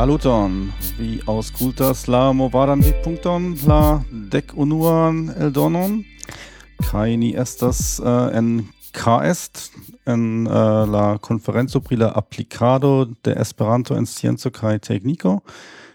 Saluton, 0.00 0.72
vi 0.98 1.20
auscultas 1.28 2.06
la 2.08 2.32
movadan 2.32 2.80
vidpunkton, 2.80 3.50
la 3.68 4.00
dec 4.32 4.54
unuan 4.56 5.26
eldonon, 5.36 5.98
kai 6.86 7.18
ni 7.20 7.34
estas 7.36 7.98
uh, 8.00 8.30
en 8.32 8.62
KEST, 8.96 9.66
en 10.08 10.46
uh, 10.48 10.88
la 10.88 11.18
conferenzo 11.20 11.82
pri 11.84 12.00
la 12.00 12.08
applicado 12.16 13.10
de 13.24 13.36
Esperanto 13.36 13.92
en 13.94 14.06
scienzo 14.06 14.48
kai 14.48 14.78
tecnico, 14.78 15.42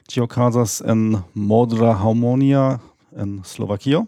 ci 0.07 0.21
okazas 0.21 0.83
en 0.85 1.23
Modra 1.33 1.97
Harmonia 1.97 2.79
en 3.17 3.41
Slovakio 3.43 4.05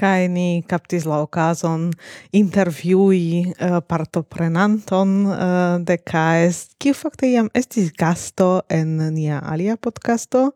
kai 0.00 0.28
ni 0.28 0.62
captis 0.66 1.06
la 1.06 1.20
okazon 1.22 1.90
interviui 2.34 3.44
uh, 3.46 3.78
partoprenanton 3.86 5.14
uh, 5.26 5.36
de 5.78 5.96
KS, 6.02 6.74
kiu 6.82 6.94
fakte 6.98 7.30
jam 7.30 7.50
estis 7.54 7.92
gasto 7.98 8.64
en 8.68 8.96
nia 9.14 9.38
alia 9.38 9.76
podcasto 9.76 10.50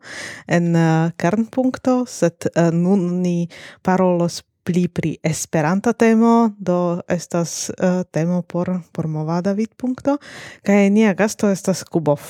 en 0.47 0.75
eh, 0.75 0.83
uh, 0.83 1.11
Kernpunkto, 1.19 2.03
set 2.07 2.49
uh, 2.55 2.69
nun 2.73 3.21
ni 3.23 3.47
parolos 3.83 4.41
pli 4.63 4.87
pri 4.87 5.15
Esperanta 5.23 5.93
temo, 5.93 6.51
do 6.59 7.01
estas 7.09 7.71
uh, 7.79 8.03
temo 8.11 8.41
por 8.41 8.69
por 8.91 9.07
movada 9.07 9.55
vidpunkto, 9.57 10.17
kaj 10.67 10.89
nia 10.93 11.13
gasto 11.13 11.49
estas 11.49 11.83
Kubov. 11.83 12.21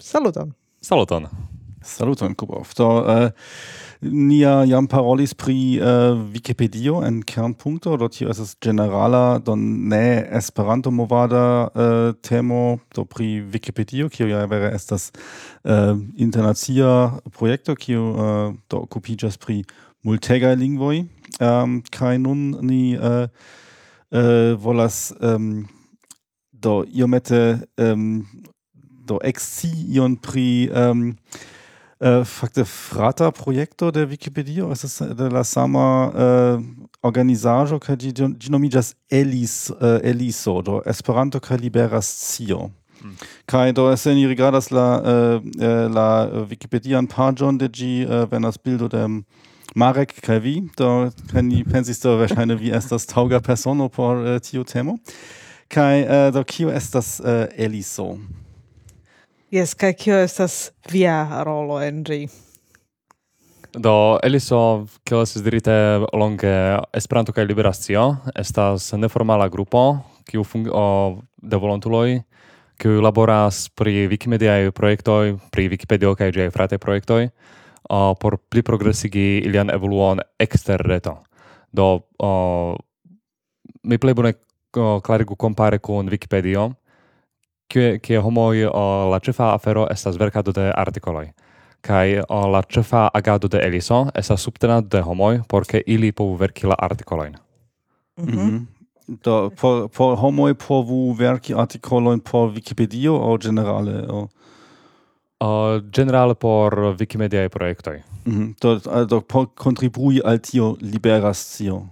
Saluton. 0.00 0.54
Saluton. 0.80 1.28
Saluton 1.82 2.34
Kubov. 2.34 2.74
To 2.74 2.88
uh, 2.98 3.30
nia 4.00 4.62
jam 4.64 4.86
parolis 4.86 5.34
pri 5.34 5.78
eh, 5.78 5.82
uh, 5.82 6.18
Wikipedio 6.32 7.02
en 7.06 7.22
kernpunkto, 7.26 7.96
do 7.98 8.08
tio 8.08 8.30
estas 8.30 8.54
generala 8.62 9.38
do 9.38 9.56
ne 9.56 10.26
Esperanto 10.30 10.90
movada 10.90 11.68
uh, 11.74 12.14
temo 12.22 12.78
do 12.94 13.04
pri 13.04 13.42
Wikipedio, 13.42 14.08
kio 14.08 14.28
ja 14.28 14.44
vere 14.46 14.70
estas 14.74 15.10
uh, 15.64 15.98
internacia 16.16 17.18
projekto, 17.34 17.74
kio 17.74 18.02
uh, 18.10 18.54
do 18.70 18.84
okupiĝas 18.86 19.38
pri 19.38 19.64
multegaj 20.06 20.54
lingvoi 20.56 21.00
um, 21.00 21.08
ehm, 21.40 21.80
kai 21.90 22.18
nun 22.18 22.54
ni 22.62 22.96
uh, 22.96 23.26
uh, 24.14 24.54
volas 24.54 25.12
um, 25.20 25.66
do 26.52 26.84
iomete 26.86 27.58
um, 27.76 28.22
do 29.06 29.18
eksci 29.24 29.70
ion 29.90 30.16
pri 30.16 30.70
um, 30.70 31.16
äh, 32.00 32.24
fakte 32.24 32.64
frata 32.64 33.30
projekto 33.30 33.90
de 33.90 34.10
Wikipedia, 34.10 34.70
es 34.70 34.84
ist 34.84 35.00
äh, 35.00 35.14
de 35.14 35.28
la 35.28 35.44
sama 35.44 36.58
äh, 36.58 36.88
organizaĵo 37.02 37.78
kaj 37.78 37.96
ĝi 38.02 38.12
ĝi 38.42 38.50
nomiĝas 38.50 38.94
Elis 39.10 39.70
äh, 39.70 40.00
Eliso 40.02 40.60
do 40.62 40.80
Esperanto 40.86 41.40
kaj 41.40 41.58
Liberas 41.62 42.08
scio. 42.08 42.70
Mm. 43.02 43.14
Kaj 43.46 43.72
do 43.72 43.96
se 43.96 44.14
ni 44.14 44.26
rigardas 44.26 44.70
la 44.70 44.88
äh, 44.98 45.40
äh 45.62 45.88
la 45.88 46.46
Wikipedian 46.50 47.06
pagon 47.06 47.58
de 47.58 47.68
ĝi 47.68 48.06
äh, 48.06 48.26
venas 48.30 48.58
bildo 48.58 48.88
de 48.88 49.22
Marek 49.74 50.20
kaj 50.22 50.38
vi 50.38 50.56
do 50.76 51.10
ni 51.42 51.64
pensis 51.64 52.00
do 52.00 52.16
verŝajne 52.18 52.58
vi 52.58 52.72
estas 52.72 53.06
tauga 53.06 53.40
persono 53.40 53.88
por 53.88 54.26
äh, 54.26 54.40
tiu 54.40 54.64
temo. 54.64 54.98
Kai 55.68 56.02
äh, 56.02 56.32
do 56.32 56.44
kio 56.44 56.70
estas 56.70 57.20
äh, 57.20 57.48
Eliso? 57.56 58.18
Yes, 59.48 59.72
kai 59.72 59.94
kio 59.96 60.12
estas 60.20 60.74
via 60.92 61.40
rolo 61.40 61.78
en 61.80 62.02
ĝi? 62.04 62.26
Do, 63.80 63.92
Eliso, 64.20 64.84
kio 65.08 65.22
estas 65.24 65.40
dirite 65.40 65.72
longe 66.12 66.50
Esperanto 66.92 67.32
kaj 67.32 67.46
Liberacio, 67.48 68.02
estas 68.36 68.90
neformala 69.00 69.46
grupo, 69.48 70.02
kiu 70.28 70.44
fung 70.44 70.68
de 71.40 71.60
volontuloj, 71.62 72.18
kiu 72.76 73.00
laboras 73.00 73.62
pri 73.72 74.04
Wikimediaj 74.12 74.68
projektoj, 74.76 75.38
pri 75.48 75.70
Wikipedio 75.72 76.12
kaj 76.12 76.28
ĝiaj 76.36 76.52
frataj 76.52 76.80
projektoj, 76.84 77.30
o, 77.88 78.02
por 78.20 78.36
pli 78.52 78.60
progresigi 78.60 79.40
ilian 79.48 79.72
evoluon 79.72 80.20
ekster 80.36 80.84
reto. 80.84 81.22
Do, 81.72 81.88
o, 82.20 82.30
mi 83.88 83.96
plej 83.96 84.18
bone 84.20 84.34
klarigu 84.76 85.40
kompare 85.40 85.80
kun 85.80 86.12
Wikipedio, 86.12 86.68
kie 87.68 87.98
kie 87.98 88.18
homoj 88.18 88.68
o 88.72 89.10
la 89.10 89.18
ĉefa 89.20 89.52
afero 89.54 89.86
estas 89.90 90.16
verkado 90.16 90.52
de 90.52 90.72
artikoloj 90.76 91.28
kaj 91.80 92.22
o 92.28 92.40
la 92.50 92.62
ĉefa 92.62 93.08
agado 93.14 93.48
de 93.48 93.60
Eliso 93.66 94.06
estas 94.14 94.42
subtenado 94.42 94.88
de 94.88 95.02
homoj 95.02 95.42
por 95.48 95.66
ke 95.66 95.82
ili 95.86 96.12
povu 96.12 96.36
verki 96.36 96.66
la 96.66 96.74
artikolojn. 96.78 97.36
Mhm. 98.16 98.36
Mm 98.36 98.48
-hmm. 98.48 98.66
Do 99.24 99.50
por 99.60 99.88
por 99.88 100.16
homoj 100.16 100.54
povu 100.54 101.12
verki 101.12 101.54
artikolojn 101.54 102.20
por 102.20 102.50
Wikipedio 102.50 103.14
aŭ 103.14 103.38
ĝenerale 103.38 104.06
aŭ 104.08 104.26
Uh, 105.40 105.80
generale 105.92 106.34
por 106.34 106.74
Wikimedia 106.98 107.48
projektoj. 107.48 108.02
Mm 108.24 108.32
-hmm. 108.32 108.54
Do, 108.60 109.06
do 109.06 109.20
por 109.20 109.46
kontribui 109.54 110.20
al 110.24 110.38
tio 110.38 110.76
liberas 110.80 111.56
tio. 111.56 111.82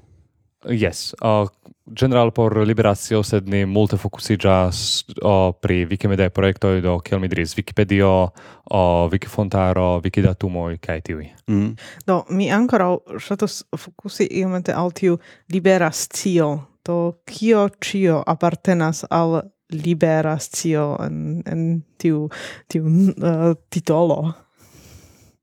Yes, 0.65 1.15
uh, 1.21 1.47
general 1.85 2.31
por 2.33 2.57
liberatio 2.67 3.23
sed 3.23 3.49
ni 3.49 3.65
multe 3.67 3.97
focusigas 3.97 5.05
uh, 5.23 5.53
pri 5.61 5.87
Wikimedia 5.87 6.31
projekto 6.31 6.81
do 6.81 6.99
kiel 7.01 7.21
mi 7.21 7.29
diris 7.29 7.55
Wikipedio, 7.55 8.33
uh, 8.71 9.07
Wikifontaro, 9.13 10.01
Wikidatumo 10.03 10.73
kaj 10.81 11.01
tiuj. 11.01 11.29
Mm. 11.47 11.77
Do 12.07 12.25
mi 12.31 12.49
ankoraŭ 12.51 13.21
ŝatus 13.21 13.63
fokusi 13.77 14.27
iomete 14.27 14.73
al 14.73 14.91
tiu 14.91 15.19
libera 15.53 15.93
scio. 15.93 16.73
Do 16.87 17.21
kio 17.27 17.69
ĉio 17.83 18.23
apartenas 18.27 19.05
al 19.11 19.43
libera 19.71 20.39
scio 20.39 20.97
en, 21.03 21.43
en 21.47 21.83
tiu, 21.99 22.29
tiu 22.69 22.87
uh, 22.87 23.55
titolo? 23.71 24.33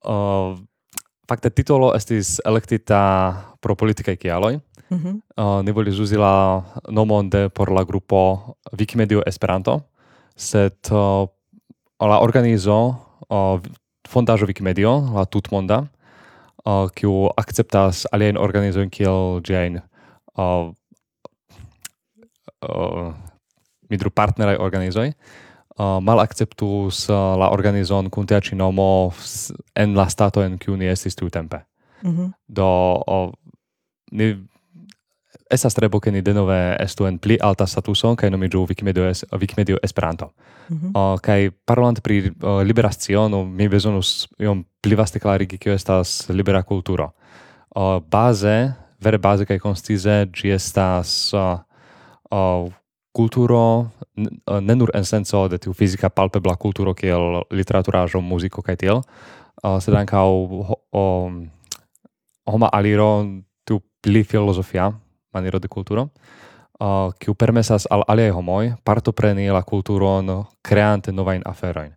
Uh, 0.03 0.57
fakte 1.27 1.49
titolo 1.49 1.93
estis 1.95 2.39
elektita 2.45 2.99
pro 3.61 3.75
politikaj 3.75 4.17
kialoj. 4.19 4.59
-hmm. 4.99 5.21
Uh, 5.37 5.61
ne 5.63 5.71
volis 5.71 5.99
uzi 5.99 6.15
la 6.15 6.63
nomon 6.89 7.29
de 7.29 7.49
por 7.49 7.71
la 7.71 7.83
grupo 7.83 8.55
Wikimedio 8.79 9.21
Esperanto, 9.25 9.81
sed 10.35 10.77
uh, 10.91 11.27
la 11.99 12.19
organizo 12.19 12.95
uh, 13.29 13.59
fondaĵo 14.09 14.45
Wikimedio, 14.45 15.13
la 15.13 15.25
tutmonda, 15.25 15.87
uh, 16.65 16.89
kiu 16.95 17.29
akceptas 17.37 18.05
aliajn 18.11 18.37
organizojn 18.37 18.89
kiel 18.89 19.41
ĝiajn 19.41 19.81
uh, 20.37 20.71
uh, 22.61 23.13
midru 23.89 24.09
partneraj 24.09 24.57
organizoj, 24.59 25.11
uh, 25.77 25.99
malakceptus 26.01 27.09
uh, 27.09 27.35
la 27.39 27.51
organizon 27.51 28.09
kun 28.09 28.25
tia 28.27 28.41
nomo 28.55 29.13
en 29.75 29.95
la 29.95 30.09
stato 30.09 30.43
en 30.43 30.57
kiu 30.57 30.75
ni 30.75 30.85
estis 30.85 31.15
tiutempe. 31.15 31.65
Mm 32.03 32.17
-hmm. 32.17 32.31
Do 32.47 33.03
uh, 33.07 33.31
ni 34.11 34.47
Estas 35.53 35.75
trebo 35.77 35.99
ke 36.01 36.09
ni 36.11 36.23
denove 36.25 36.55
estu 36.81 37.05
en 37.05 37.19
pli 37.21 37.37
alta 37.37 37.67
statuson 37.69 38.15
kaj 38.17 38.31
nomiĝu 38.33 38.63
Wikimedio, 38.69 39.05
es, 39.05 39.21
Wikimedio 39.31 39.77
Esperanto. 39.83 40.31
Mm 40.69 40.77
-hmm. 40.77 40.91
uh, 41.13 41.19
kaj 41.19 41.51
parolant 41.65 41.99
pri 42.01 42.19
uh, 42.21 42.61
libera 42.63 42.89
mi 43.45 43.67
bezonus 43.69 44.27
iom 44.39 44.65
pli 44.81 44.95
vaste 44.95 45.19
klarigi 45.19 45.57
kio 45.57 45.73
estas 45.73 46.29
libera 46.29 46.63
kulturo. 46.63 47.11
Uh, 47.75 48.01
baze, 48.11 48.73
vere 49.01 49.17
base 49.17 49.45
kaj 49.45 49.59
konstize, 49.59 50.25
ĝi 50.33 50.49
estas 50.53 51.33
uh, 51.33 51.59
uh, 52.31 52.71
kulturo 53.11 53.87
ne 54.61 54.75
nur 54.75 54.89
en 54.93 55.05
senso 55.05 55.47
de 55.47 55.57
tiu 55.57 55.73
fizika 55.73 56.09
palpebla 56.09 56.55
kulturo 56.55 56.93
kiel 56.93 57.43
literaturaĵo, 57.51 58.21
muziko 58.21 58.61
kaj 58.61 58.75
tiel, 58.75 59.01
uh, 59.63 59.79
sed 59.79 59.93
ankaŭ 59.93 60.29
um, 60.91 61.49
homa 62.45 62.69
aliro 62.73 63.25
tiu 63.65 63.79
pli 64.01 64.23
filozofia 64.23 64.91
maniero 65.33 65.59
de 65.59 65.67
culturo, 65.67 66.09
uh, 66.79 67.11
kiu 67.19 67.35
permesas 67.35 67.87
al 67.91 68.03
aliaj 68.07 68.31
homoj 68.31 68.73
partopreni 68.83 69.49
la 69.49 69.63
kulturon 69.63 70.45
kreante 70.61 71.11
novajn 71.11 71.41
aferojn. 71.45 71.93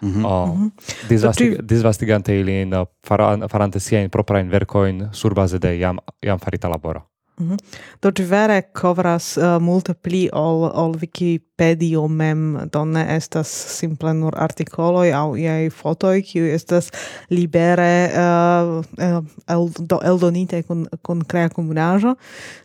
Mm 0.00 0.12
-hmm. 0.12 0.24
uh, 0.24 0.56
mm 0.56 0.70
-hmm. 0.70 1.66
disvastigante 1.66 2.40
ilin, 2.40 2.70
faran, 3.06 3.48
farante 3.48 3.80
siajn 3.80 4.10
proprajn 4.10 4.50
verkojn 4.50 5.08
surbaze 5.12 5.58
de 5.58 5.78
jam, 5.78 5.98
jam 6.22 6.38
farita 6.38 6.68
laboro. 6.68 7.09
Mm 7.40 7.48
-hmm. 7.48 7.56
Do 8.00 8.10
vere 8.28 8.70
covras 8.80 9.36
uh, 9.36 9.62
multe 9.62 9.94
pli 9.94 10.28
ol, 10.32 10.70
ol 10.74 10.94
Wikipedia 11.00 12.08
mem, 12.08 12.68
do 12.72 12.84
ne 12.84 13.16
estas 13.16 13.48
simple 13.78 14.12
nur 14.12 14.32
articoloi 14.36 15.12
au 15.12 15.36
iei 15.36 15.70
fotoi, 15.70 16.22
kiu 16.22 16.44
estas 16.44 16.90
libere 17.28 18.10
uh, 18.12 18.84
el, 19.48 19.68
do, 19.88 20.00
eldonite 20.02 20.62
kun, 20.62 20.86
kun 21.02 21.24
crea 21.26 21.48
comunajo, 21.48 22.14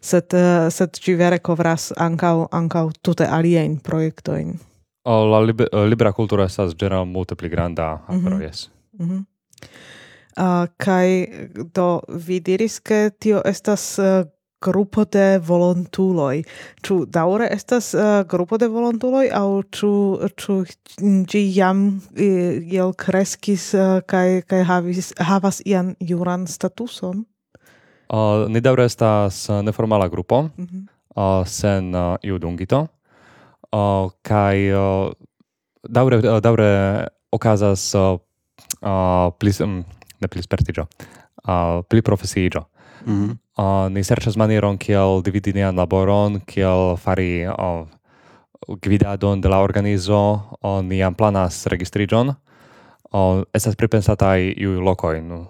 set, 0.01 0.33
uh, 0.33 0.69
set 0.69 0.99
ci 0.99 1.15
vere 1.15 1.39
covras 1.39 1.93
ancau, 1.97 2.47
ancau 2.51 2.91
tute 3.01 3.27
aliein 3.27 3.79
projektoin. 3.79 4.59
O, 5.03 5.25
La 5.31 5.45
libe, 5.45 5.67
libera 5.89 6.13
cultura 6.13 6.45
estas 6.45 6.75
general 6.79 7.05
multe 7.05 7.35
pli 7.35 7.49
granda 7.49 7.99
mm 8.09 8.19
-hmm. 8.19 8.41
yes. 8.41 8.71
Mm 8.99 9.09
-hmm. 9.09 9.23
Uh, 10.37 10.67
kai 10.77 11.27
do 11.73 12.01
vi 12.09 12.39
diris 12.39 12.79
ke 12.79 13.09
tio 13.19 13.41
estas 13.45 13.99
uh, 13.99 14.25
grupo 14.61 15.05
de 15.05 15.39
volontuloi. 15.43 16.43
Ĉu 16.85 17.05
daŭre 17.11 17.47
estas 17.53 17.93
uh, 17.93 18.23
grupo 18.29 18.57
de 18.57 18.69
volontuloi 18.71 19.29
aŭ 19.33 19.61
ĉu 19.75 19.91
ĉu 20.41 20.57
ĝi 21.31 21.43
jam 21.55 21.85
eh, 22.15 22.61
iel 22.63 22.93
kreskis 22.97 23.73
uh, 23.75 23.99
kaj 24.07 24.41
kai 24.49 24.63
havis 24.63 25.13
havas 25.19 25.61
ian 25.65 25.95
juran 25.99 26.47
statuson? 26.47 27.25
Uh, 28.05 28.45
ni 28.49 28.61
daŭre 28.61 28.85
estas 28.85 29.47
neformala 29.65 30.07
grupo 30.07 30.41
mm 30.41 30.65
-hmm. 30.65 30.83
uh, 31.15 31.47
sen 31.47 31.95
uh, 31.95 32.15
iu 32.21 32.37
dungito 32.37 32.87
uh, 33.71 34.11
kaj 34.21 34.73
uh, 34.73 35.11
daŭre 35.89 36.17
uh, 36.17 36.39
daŭre 36.41 36.69
okazas 37.31 37.95
uh, 37.95 38.19
uh, 38.81 39.31
plis 39.39 39.59
um, 39.59 39.83
ne 40.21 40.27
plis 40.27 40.47
pertiĝo 40.47 40.85
uh, 41.47 41.83
pli 41.89 42.01
profesiiĝo. 42.01 42.63
Mm 43.05 43.13
-hmm. 43.13 43.37
uh, 43.57 43.91
ni 43.91 44.03
serĉas 44.03 44.37
manieron 44.37 44.77
kiel 44.77 45.21
dividi 45.23 45.53
nian 45.53 45.75
laboron, 45.75 46.39
kiel 46.45 46.97
fari 46.97 47.47
uh, 47.47 47.87
gvidadon 48.81 49.41
de 49.41 49.49
la 49.49 49.59
organizo, 49.59 50.41
uh, 50.61 50.81
ni 50.81 50.97
jam 50.97 51.13
planas 51.13 51.67
registriĝon. 51.67 52.35
Uh, 53.13 53.43
estas 53.53 53.75
pripensataj 53.75 54.53
iuj 54.57 54.79
lokojn. 54.83 55.31
Uh, 55.31 55.47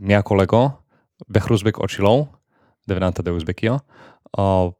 mia 0.00 0.22
kolego, 0.22 0.70
Behruzbek 1.28 1.78
Očilov, 1.78 2.26
devenanta 2.86 3.22
de 3.22 3.32
Uzbekio, 3.32 3.80
uh, 4.38 4.72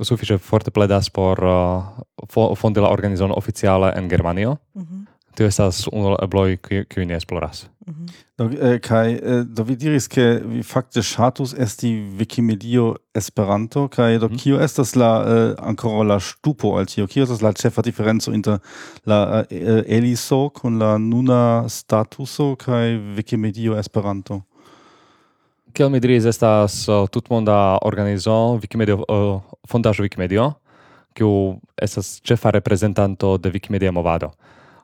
sufiĉe 0.00 0.38
forte 0.38 0.70
pledas 0.70 1.10
por 1.10 1.44
uh, 1.44 2.54
fondi 2.56 2.80
la 2.80 2.90
organizon 2.90 3.32
oficiale 3.36 3.92
en 3.96 4.08
Germanio. 4.08 4.56
Mm 4.74 4.82
-hmm 4.82 5.17
tio 5.38 5.46
estas 5.46 5.84
unu 5.92 6.16
ebloj 6.22 6.56
kiuj 6.90 7.04
ne 7.06 7.14
esploras. 7.16 7.68
Mm 7.86 7.94
-hmm. 7.94 8.08
Do, 8.38 8.44
eh, 8.44 8.80
kai 8.80 9.12
eh, 9.12 9.44
do 9.44 9.62
vi 9.62 9.76
diris 9.76 10.08
ke 10.08 10.40
vi 10.44 10.62
fakte 10.62 11.02
ŝatus 11.02 11.54
esti 11.58 11.88
Wikimedio 12.18 12.94
Esperanto 13.14 13.88
kaj 13.88 14.18
do 14.18 14.28
mm 14.28 14.34
-hmm. 14.34 14.42
kio 14.42 14.60
estas 14.60 14.96
la 14.96 15.24
eh, 15.26 15.54
ankoraŭ 15.58 16.02
la 16.02 16.18
ŝtupo 16.20 16.76
al 16.78 16.86
tio 16.86 17.06
kio 17.06 17.22
estas 17.22 17.40
la 17.42 17.52
ĉefa 17.52 17.82
diferenco 17.82 18.32
inter 18.32 18.58
la 19.06 19.44
eh, 19.50 19.82
Eliso 19.86 20.48
kun 20.48 20.78
la 20.78 20.98
nuna 20.98 21.68
statuso 21.68 22.56
kaj 22.56 22.98
Wikimedio 23.16 23.78
Esperanto. 23.78 24.40
Kiel 25.72 25.88
mi 25.90 26.00
diris 26.00 26.24
estas 26.24 26.88
uh, 26.88 27.08
tutmonda 27.08 27.78
organizo 27.82 28.58
Wikimedio 28.62 28.96
uh, 28.96 29.42
fondaĵo 29.68 30.02
Wikimedio 30.02 30.52
kiu 31.14 31.60
estas 31.82 32.20
ĉefa 32.22 32.50
reprezentanto 32.50 33.38
de 33.38 33.50
Wikimedia 33.50 33.92
movado 33.92 34.30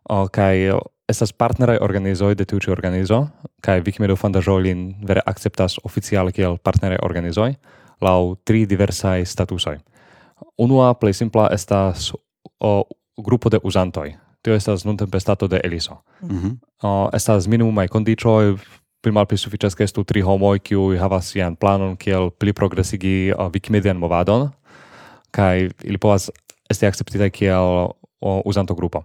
o 0.08 0.28
kai 0.28 0.70
estas 1.08 1.32
partneraj 1.32 1.78
organizoj 1.80 2.34
de 2.34 2.44
tiu 2.44 2.60
ĉi 2.60 2.70
organizo 2.72 3.26
kaj 3.64 3.82
Wikimedia 3.84 4.16
fondaĵo 4.16 4.56
lin 4.58 4.94
vere 5.04 5.22
akceptas 5.26 5.78
oficiale 5.84 6.32
kiel 6.32 6.58
partneraj 6.58 6.98
organizoj 7.02 7.54
laŭ 8.04 8.34
tri 8.44 8.64
diversaj 8.66 9.24
statusoj. 9.24 9.78
Unua 10.58 10.94
plej 10.94 11.14
simpla 11.20 11.48
estas 11.52 12.12
o, 12.60 12.84
grupo 13.16 13.50
de 13.50 13.60
uzantoj. 13.62 14.14
Tio 14.42 14.54
estas 14.54 14.84
nuntempe 14.84 15.20
stato 15.20 15.46
de 15.48 15.60
Eliso. 15.64 16.02
Mm 16.22 16.28
-hmm. 16.28 16.56
o, 16.82 17.10
estas 17.12 17.46
minimumaj 17.46 17.88
kondiĉoj 17.88 18.56
pli 19.02 19.12
malpli 19.12 19.38
sufiĉas 19.38 19.74
ke 19.74 19.84
estu 19.84 20.04
tri 20.04 20.20
homoj 20.20 20.58
kiuj 20.58 20.98
havas 20.98 21.30
sian 21.32 21.56
planon 21.56 21.96
kiel 21.96 22.30
pli 22.30 22.52
progresigi 22.52 23.32
Wikimedian 23.36 24.00
movadon 24.00 24.48
kaj 25.30 25.68
ili 25.84 25.98
povas 25.98 26.30
esti 26.70 26.86
akceptitaj 26.86 27.30
kiel 27.30 27.92
uzanto 28.44 28.74
grupo 28.74 29.02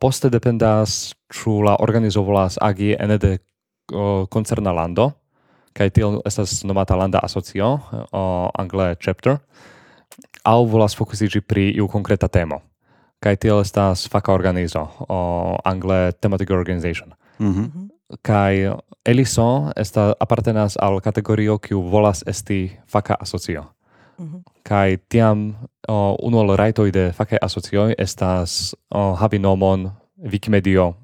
poste 0.00 0.30
dependas 0.30 1.14
ĉu 1.32 1.62
la 1.62 1.76
organizo 1.80 2.22
volas 2.22 2.58
agi 2.60 2.96
ene 2.98 3.18
de 3.18 3.38
koncerna 4.30 4.72
lando 4.72 5.12
kaj 5.72 5.90
tiel 5.90 6.20
estas 6.26 6.64
nomata 6.64 6.96
landa 6.96 7.20
asocio 7.22 7.78
angle 8.58 8.94
chapter 9.00 9.38
aŭ 10.44 10.66
volas 10.68 10.96
fokusiĝi 10.96 11.40
pri 11.40 11.70
iu 11.70 11.88
konkreta 11.88 12.28
temo 12.28 12.60
kaj 13.22 13.36
tiel 13.36 13.60
estas 13.62 14.08
faka 14.10 14.32
organizo 14.32 14.86
angle 15.64 16.12
thematic 16.20 16.50
organization 16.50 17.14
mm 17.38 17.52
-hmm. 17.52 17.88
kaj 18.22 18.74
Eliso 19.04 19.72
esta 19.76 20.14
apartenas 20.20 20.76
al 20.76 21.00
kategorio 21.00 21.58
kiu 21.58 21.80
volas 21.80 22.24
esti 22.26 22.78
faka 22.86 23.14
asocio 23.20 23.64
mm 24.18 24.26
-hmm 24.26 24.51
kai 24.64 24.98
tiam 25.08 25.48
uh, 25.88 26.14
unu 26.22 26.42
el 26.42 26.56
raitoj 26.56 26.90
de 26.92 27.10
fake 27.12 27.38
asocioi 27.42 27.94
estas 27.98 28.74
uh, 28.94 29.18
havi 29.18 29.38
nomon 29.38 29.90
Wikimedio 30.32 30.94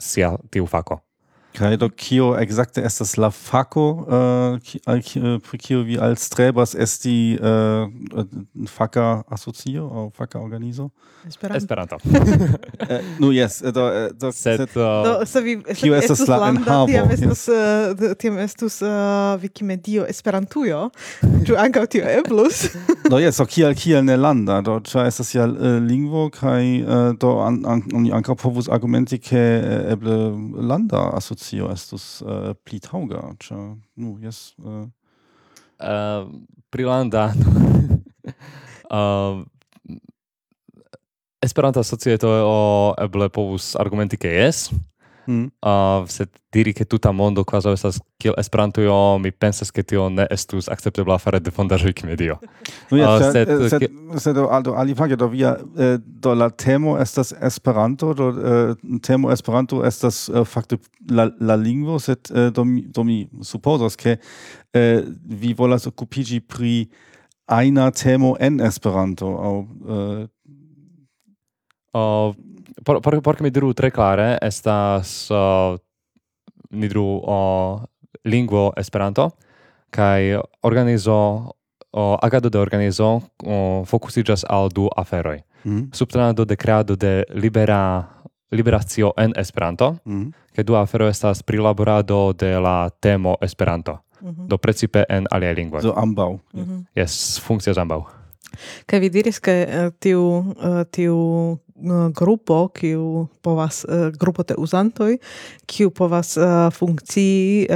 sia 0.00 0.38
tiu 0.50 0.66
fako. 0.66 1.00
Kaj 1.52 1.76
do 1.76 1.88
kio 1.88 2.36
exacte 2.40 2.80
estas 2.80 3.16
la 3.16 3.30
fako 3.30 4.06
äh, 4.08 4.78
äh, 4.86 5.38
pri 5.50 5.58
kio 5.58 5.82
vi 5.82 5.98
al 5.98 6.16
strebas 6.16 6.74
esti 6.74 7.36
eh, 7.36 7.88
asocio 9.28 9.84
aŭ 9.84 10.10
faka 10.16 10.40
organizo? 10.40 10.90
Esperanto. 11.28 11.56
Esperanto. 11.56 11.96
nu 13.20 13.32
jes, 13.32 13.60
do 13.60 13.90
do 14.12 14.32
sed, 14.32 14.60
uh, 14.60 15.04
do 15.04 15.26
se 15.26 15.40
vi 15.40 15.62
kio 15.74 15.94
estas 15.94 16.26
la 16.28 16.48
enhavo. 16.48 16.86
Tiam 16.86 17.10
estus 17.10 17.48
uh, 17.48 18.14
tiam 18.18 18.38
estus 18.38 18.80
uh, 18.82 18.88
Wikimedio 19.42 20.06
Esperantujo. 20.08 20.90
Ĉu 21.46 21.58
ankaŭ 21.58 21.84
tio 21.86 22.08
eblus? 22.08 22.64
do 23.12 23.20
jes, 23.20 23.36
so 23.36 23.46
kiel 23.46 23.74
kiel 23.74 24.02
ne 24.04 24.16
landa, 24.16 24.60
do 24.64 24.80
ĉar 24.80 25.06
estas 25.06 25.34
ja 25.34 25.46
uh, 25.46 25.76
lingvo 25.84 26.30
kaj 26.32 26.64
uh, 26.80 27.12
do 27.20 27.36
an, 27.44 27.60
an, 27.68 27.84
oni 27.94 28.10
ankaŭ 28.16 28.34
povus 28.40 28.72
argumenti 28.72 29.20
ke 29.22 29.44
eble 29.92 30.18
landa 30.72 31.10
asocio 31.12 31.41
socio 31.42 31.70
estus 31.72 32.22
uh, 32.22 32.54
pli 32.64 32.78
tauga, 32.80 33.20
cia, 33.42 33.56
nu 33.98 34.16
jes 34.22 34.54
eh. 34.62 34.86
ehm, 35.78 36.28
uh... 36.28 36.30
uh, 36.30 36.30
prilandano. 36.70 37.50
uh, 38.88 38.94
ehm, 38.96 39.44
Esperanta 41.42 41.82
societo 41.82 42.28
eble 43.02 43.26
povus 43.34 43.72
argumenti 43.74 44.14
ke 44.14 44.30
jes, 44.30 44.68
Mm. 45.26 45.46
Uh, 45.60 46.04
se 46.06 46.26
diri 46.50 46.72
che 46.72 46.84
tuta 46.84 47.12
mondo 47.12 47.44
quasi 47.44 47.68
estas 47.68 48.00
kiel 48.16 48.34
Esperanto 48.36 48.80
io 48.80 49.18
mi 49.18 49.32
pensas 49.32 49.70
che 49.70 49.84
tio 49.84 50.08
ne 50.08 50.26
estus 50.30 50.68
acceptebla 50.68 51.18
fare 51.18 51.40
de 51.40 51.50
fondaĵoj 51.50 51.92
medio. 52.04 52.38
No, 52.90 52.96
ja, 52.98 53.16
uh, 53.16 53.22
sed, 53.22 53.48
set, 53.48 53.68
sed, 53.70 53.82
eh, 53.82 54.18
sed 54.18 54.36
Aldo 54.36 54.74
fage 54.96 55.16
do 55.16 55.28
via 55.28 55.56
eh, 55.78 55.98
do 55.98 56.34
la 56.34 56.50
temo 56.50 56.98
estas 56.98 57.32
Esperanto 57.40 58.12
do 58.14 58.28
eh, 58.30 58.74
temo 59.00 59.30
Esperanto 59.30 59.84
estas 59.84 60.28
eh, 60.28 60.44
fakte 60.44 60.78
la, 61.08 61.30
la 61.38 61.54
lingvo 61.56 61.98
sed 61.98 62.18
eh, 62.34 62.50
do 62.50 62.64
mi, 62.64 62.82
do 62.82 63.04
mi 63.04 63.28
supposas 63.40 63.94
che 63.94 64.18
eh, 64.72 65.04
vi 65.24 65.54
volas 65.54 65.86
occupigi 65.86 66.40
pri 66.40 66.90
aina 67.46 67.90
temo 67.90 68.36
en 68.38 68.60
Esperanto 68.60 69.26
au 69.38 69.66
eh, 69.88 70.28
Uh, 71.94 72.32
por 72.84 73.00
por 73.02 73.22
por 73.22 73.42
mi 73.42 73.50
diru 73.50 73.74
tre 73.74 73.90
klare 73.90 74.38
estas 74.42 75.30
uh, 75.30 75.78
ni 76.70 76.88
diru 76.88 77.20
uh, 77.22 77.82
lingvo 78.24 78.72
Esperanto 78.76 79.30
kaj 79.90 80.40
organizo 80.62 81.52
uh, 81.92 82.16
agado 82.22 82.48
de 82.48 82.58
organizo 82.58 83.14
uh, 83.16 83.86
fokusiĝas 83.86 84.44
al 84.48 84.68
du 84.68 84.88
aferoj. 84.96 85.42
Mm. 85.64 85.70
Mm-hmm. 85.70 85.90
Subtenado 85.92 86.44
de 86.44 86.56
kreado 86.56 86.96
de 86.96 87.24
libera 87.34 88.08
liberacio 88.50 89.12
en 89.16 89.32
Esperanto, 89.36 89.96
mm-hmm. 90.04 90.20
mm. 90.20 90.32
ke 90.52 90.62
du 90.62 90.76
afero 90.76 91.08
estas 91.08 91.42
prilaborado 91.42 92.32
de 92.32 92.60
la 92.60 92.90
temo 93.00 93.36
Esperanto. 93.40 93.98
Mm 94.20 94.28
-hmm. 94.28 94.46
Do 94.46 94.58
precipe 94.58 95.04
en 95.08 95.26
aliaj 95.30 95.54
lingvoj. 95.54 95.82
Do 95.82 95.92
ambaŭ. 95.96 96.38
Mm 96.52 96.64
-hmm. 96.64 96.84
yes 96.94 97.40
funkcias 97.40 97.78
ambaŭ. 97.78 98.02
Kaj 98.86 99.00
vi 99.00 99.08
diris, 99.08 99.40
ke 99.40 99.66
uh, 99.68 99.92
tiu, 99.98 100.22
uh, 100.38 100.82
tiu 100.90 101.58
Eh, 101.82 102.12
grupo 102.14 102.68
kiu 102.68 103.26
povas 103.42 103.84
eh, 103.84 104.12
grupo 104.18 104.42
de 104.42 104.54
uzantoj 104.54 105.16
kiu 105.66 105.90
povas 105.90 106.36
eh, 106.36 106.70
funkcii 106.70 107.66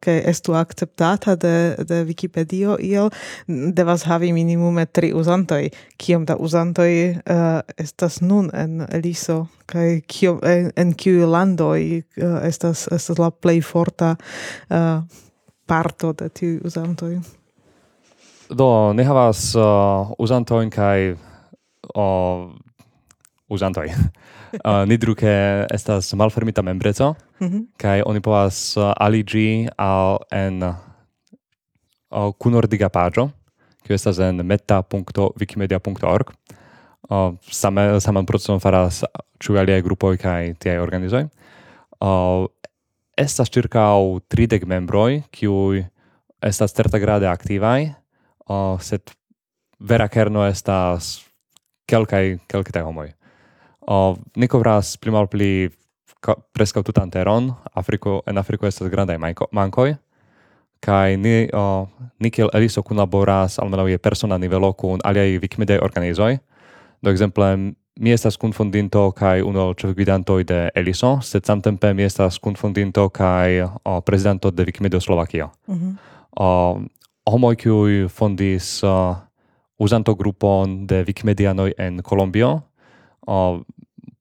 ke 0.00 0.14
estu 0.30 0.54
akceptata 0.54 1.34
de 1.34 1.74
de 1.88 2.04
Wikipedio 2.04 2.76
io 2.78 3.10
devas 3.48 4.04
havi 4.06 4.32
minimume 4.32 4.86
tri 4.86 5.12
uzantoj 5.12 5.68
kiom 5.96 6.24
da 6.24 6.36
uzantoj 6.36 7.18
estas 7.76 8.20
nun 8.20 8.50
en 8.54 8.86
liso 9.02 9.46
kaj 9.66 10.00
kiom 10.06 10.38
en, 10.44 10.70
en 10.76 10.94
kiu 10.94 11.26
landoj 11.26 12.02
estas 12.42 12.86
estas 12.92 13.18
la 13.18 13.30
plej 13.30 13.62
forta 13.62 14.16
parto 15.66 16.12
de 16.12 16.28
tiu 16.28 16.60
uzantoj. 16.64 17.18
Do 18.50 18.92
ne 18.92 19.04
havas 19.04 19.54
uh, 19.54 20.10
uzantojn 20.18 20.70
kaj 20.70 21.12
uh, 21.12 22.50
uzantoj. 23.50 23.90
uh, 23.92 24.84
ni 24.86 24.96
druke 24.96 25.66
estas 25.70 26.12
malfermita 26.14 26.62
membreco, 26.62 27.14
mm 27.40 27.48
-hmm. 27.48 27.66
kaj 27.76 28.02
oni 28.06 28.20
povas 28.20 28.76
uh, 28.76 28.92
aligi 28.96 29.68
al 29.76 30.18
en 30.30 30.62
uh, 30.62 30.74
kunordiga 32.38 32.88
paĝo, 32.88 33.30
kiu 33.82 33.94
estas 33.94 34.18
en 34.18 34.46
meta.wikimedia.org. 34.46 36.30
Uh, 37.10 37.34
same, 37.50 38.00
saman 38.00 38.26
procedon 38.26 38.60
faras 38.60 39.04
ĉu 39.42 39.56
aliaj 39.58 39.82
grupoj 39.82 40.16
kaj 40.16 40.54
tiaj 40.54 40.78
organizoj. 40.78 41.24
Uh, 42.00 42.46
estas 43.16 43.50
ĉirkaŭ 43.50 44.20
tridek 44.28 44.64
membroj, 44.64 45.22
kiuj 45.30 45.84
estas 46.42 46.72
tertagrade 46.72 47.28
aktivaj, 47.28 47.90
uh, 48.48 48.80
sed 48.80 49.10
vera 49.80 50.08
kerno 50.08 50.46
estas 50.46 51.18
kelkaj 51.90 52.38
kelkaj 52.46 52.82
homoj. 52.86 53.10
Uh, 53.90 54.14
ni 54.36 54.46
kovras 54.46 54.94
pli 54.96 55.10
malpli 55.10 55.70
preskaŭ 56.54 56.84
tutan 56.86 57.10
teron, 57.10 57.48
Afriko 57.74 58.20
en 58.26 58.38
Afriko 58.38 58.68
estas 58.68 58.90
grandaj 58.92 59.18
mankoj 59.50 59.96
kaj 60.80 61.16
ni 61.16 61.48
uh, 61.52 61.88
ni 62.18 62.30
kiel 62.30 62.48
Eliso 62.54 62.82
kunlaboras 62.82 63.58
almenaŭ 63.58 63.88
je 63.88 63.98
persona 63.98 64.38
nivelo 64.38 64.72
kun 64.72 65.00
aliaj 65.04 65.38
vikmedaj 65.38 65.78
organizoj. 65.82 66.38
Do 67.02 67.10
ekzemple 67.10 67.56
mi 68.00 68.12
estas 68.12 68.36
kunfondinto 68.36 69.10
kaj 69.12 69.42
unu 69.42 69.60
el 69.60 69.74
ĉefgvidantoj 69.74 70.44
de 70.44 70.60
Eliso, 70.74 71.18
sed 71.22 71.44
samtempe 71.44 71.92
mi 71.94 72.02
estas 72.02 72.38
kunfondinto 72.38 73.08
kaj 73.08 73.62
uh, 73.62 74.00
prezidanto 74.04 74.50
de 74.50 74.64
Wikimedia 74.64 75.00
Slovakio. 75.00 75.50
Mm 75.66 75.74
-hmm. 75.74 75.92
uh, 76.40 76.82
homoj 77.26 77.56
kiuj 77.56 78.08
fondis 78.08 78.82
uh, 78.82 79.16
uzanto 79.78 80.14
grupon 80.14 80.86
de 80.86 81.04
Wikimedianoj 81.04 81.72
en 81.78 82.02
Kolombio, 82.02 82.60
uh, 83.26 83.60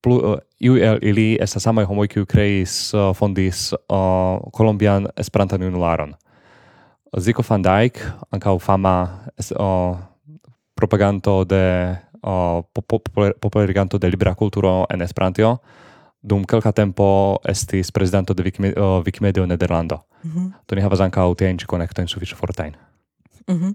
plu, 0.02 0.34
eh, 0.34 0.40
iu 0.60 0.76
el 0.76 1.00
ili 1.02 1.38
estas 1.42 1.64
samaj 1.64 1.86
homoj 1.86 2.08
kiu 2.08 2.26
kreis, 2.26 2.94
eh, 2.94 3.12
fondis 3.16 3.74
eh, 3.74 4.40
Kolumbian 4.52 5.08
Esperantan 5.18 5.62
junularon. 5.62 6.16
Zico 7.18 7.44
van 7.50 7.62
Dijk, 7.62 7.98
ankaŭ 8.32 8.60
fama 8.62 9.10
propaganto 10.76 11.44
de 11.44 11.96
populariganto 13.42 13.98
de 13.98 14.10
libera 14.10 14.36
kulturo 14.36 14.86
en 14.90 15.02
Esperantio, 15.02 15.58
dum 16.22 16.44
kelka 16.46 16.72
tempo 16.72 17.40
estis 17.48 17.92
prezidanto 17.92 18.34
de 18.34 18.44
Wikimedio 19.06 19.46
Nederlando. 19.46 20.06
Mm 20.24 20.32
-hmm. 20.32 20.52
Do 20.68 20.76
ni 20.76 20.82
havas 20.82 21.00
ankaŭ 21.00 21.36
tiajn 21.36 21.58
ĉi 21.58 21.66
konektojn 21.66 22.08
sufiĉe 22.08 22.36
fortajn. 22.36 22.76
Mm 23.48 23.56
-hmm. 23.56 23.74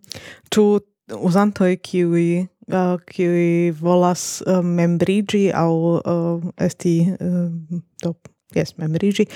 Ĉu 0.51 0.81
uzantoj 1.21 1.77
kiuj 1.77 2.47
uh, 2.73 2.97
qui 3.05 3.71
volas 3.71 4.43
uh, 4.47 4.63
membrigi 4.63 5.51
au 5.53 6.01
uh, 6.01 6.41
esti 6.57 7.15
uh, 7.21 7.51
do 8.03 8.15
jes, 8.55 8.75
memrigi, 8.79 9.27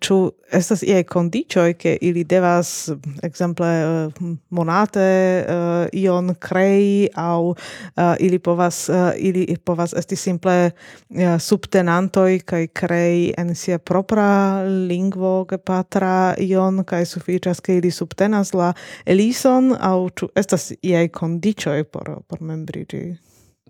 ču 0.00 0.18
eh, 0.28 0.42
estas 0.52 0.82
iei 0.82 1.04
condicioi 1.04 1.74
che 1.74 1.96
ili 2.00 2.24
devas, 2.24 2.92
exemple, 3.22 3.66
eh, 3.66 4.36
monate 4.48 5.44
uh, 5.48 5.86
ion 5.92 6.34
crei, 6.38 7.08
au 7.14 7.50
uh, 7.50 8.14
ili 8.18 8.38
povas, 8.38 8.88
uh, 8.88 9.12
ili 9.16 9.56
povas 9.64 9.94
esti 9.96 10.16
simple 10.16 10.70
uh, 11.08 11.38
subtenantoi 11.38 12.40
kai 12.44 12.68
crei 12.68 13.32
en 13.38 13.54
sia 13.54 13.78
propra 13.78 14.62
lingvo 14.64 15.44
gepatra 15.48 16.34
ion, 16.38 16.84
kai 16.84 17.04
sufficias 17.06 17.60
che 17.60 17.76
ili 17.76 17.90
subtenas 17.90 18.52
la 18.52 18.72
elison, 19.04 19.76
au 19.80 20.10
ču 20.10 20.28
estas 20.36 20.72
iei 20.82 21.08
condicioi 21.08 21.84
por, 21.84 22.22
por 22.26 22.42
membrigi? 22.42 23.16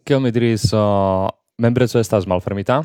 Kiel 0.04 0.20
mi 0.20 0.30
diris, 0.34 0.72
uh, 0.74 1.28
membrezo 1.62 2.00
estas 2.02 2.26
malfermita, 2.26 2.82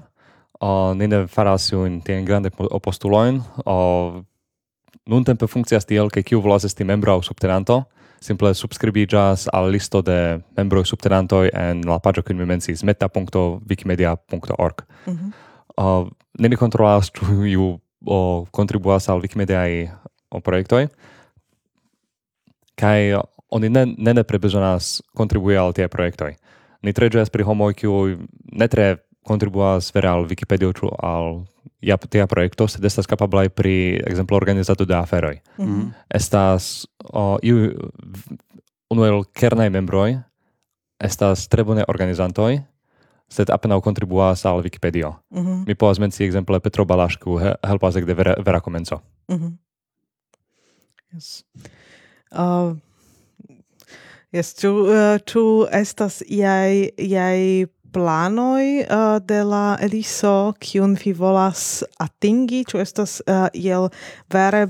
uh, 0.61 0.93
ni 0.95 1.07
ne 1.07 1.27
faras 1.27 1.71
iun 1.71 2.01
tien 2.01 2.25
grande 2.25 2.49
postuloin, 2.83 3.41
uh, 3.65 4.23
nun 5.07 5.23
tempe 5.23 5.47
funkcias 5.47 5.85
tiel, 5.85 6.09
ke 6.09 6.23
kiu 6.23 6.41
volas 6.41 6.63
esti 6.67 6.83
membro 6.83 7.11
au 7.11 7.21
subtenanto, 7.21 7.85
simple 8.19 8.53
subscribigas 8.53 9.47
al 9.53 9.71
listo 9.71 10.01
de 10.01 10.41
membroi 10.57 10.85
subtenantoi 10.85 11.49
en 11.53 11.81
la 11.85 11.99
pagio 11.99 12.23
kiun 12.23 12.37
mi 12.37 12.45
mencis 12.45 12.83
meta.wikimedia.org. 12.83 14.85
Mm 15.05 15.13
-hmm. 15.13 15.31
uh, 15.77 16.07
ne 16.39 16.49
mi 16.49 16.55
controlas 16.55 17.11
ĉu 17.11 17.45
iu 17.45 17.79
o 18.05 18.45
contribuas 18.51 19.09
al 19.09 19.21
Wikimediae 19.21 19.91
o 20.29 20.39
projektoj, 20.39 20.87
kaj 22.75 23.21
oni 23.49 23.69
ne, 23.69 23.85
ne 23.97 24.13
nepre 24.13 24.39
bezonas 24.39 25.01
kontribui 25.15 25.57
al 25.57 25.73
tie 25.73 25.87
projektoj. 25.87 26.35
Ni 26.81 26.93
treĝas 26.93 27.29
pri 27.29 27.43
homoj, 27.43 27.73
kiuj 27.73 28.17
ne 28.51 28.67
tre 28.67 28.97
contribuas 29.27 29.91
vere 29.95 30.09
al 30.09 30.25
Wikipedia 30.29 30.71
ĉu 30.73 30.91
al 31.03 31.43
ja 31.81 31.97
tia 31.97 32.27
projekto, 32.27 32.67
sed 32.67 32.85
estas 32.85 33.07
kapablaj 33.07 33.49
pri 33.49 33.99
ekzemplo 34.07 34.37
organizado 34.37 34.85
de 34.85 34.95
aferoj. 34.95 35.35
Mm 35.57 35.65
-hmm. 35.65 35.91
Estas 36.09 36.87
o 37.13 37.37
iu 37.43 37.73
unu 38.89 39.05
el 39.05 39.23
kernaj 39.33 39.69
membroj 39.69 40.17
estas 40.99 41.47
tre 41.47 41.63
bone 41.63 41.83
organizantoj, 41.87 42.61
sed 43.29 43.49
apenaŭ 43.49 43.81
kontribuas 43.81 44.45
al 44.45 44.61
Wikipedio. 44.63 45.13
Mm 45.29 45.45
-hmm. 45.45 45.67
Mi 45.67 45.75
povas 45.75 45.99
mencii 45.99 46.25
ekzemple 46.25 46.59
Petro 46.59 46.85
Balašku 46.85 47.37
he, 47.37 47.55
helpas 47.63 47.95
ekde 47.95 48.13
vera, 48.13 48.35
vera 48.45 48.59
komenco. 48.59 49.01
Mm 49.27 49.37
-hmm. 49.37 49.57
Yes. 51.13 51.43
Uh, 52.31 52.77
yes, 54.31 54.53
tu, 54.53 54.67
uh, 54.67 55.17
tu 55.25 55.67
estas 55.71 56.23
iai, 56.27 56.91
iai 56.97 57.67
planoi 57.91 58.83
uh, 58.83 59.17
de 59.23 59.43
la 59.43 59.77
Eliso 59.81 60.53
kiun 60.59 60.97
vi 60.99 61.13
volas 61.13 61.83
atingi, 62.03 62.63
ĉu 62.67 62.81
estas 62.83 63.21
uh, 63.25 63.47
iel 63.53 63.89
vere 64.33 64.67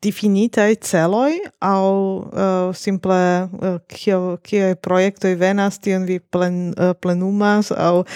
definitaj 0.00 0.78
celoj 0.84 1.34
aŭ 1.60 1.84
uh, 1.84 2.70
simple 2.76 3.18
uh, 3.44 3.76
kio 3.90 4.38
kiaj 4.44 4.74
projektoj 4.80 5.34
venas 5.40 5.78
tion 5.78 6.06
vi 6.08 6.18
plen, 6.20 6.70
uh, 6.72 6.94
plenumas 6.96 7.72
aŭ 7.72 8.06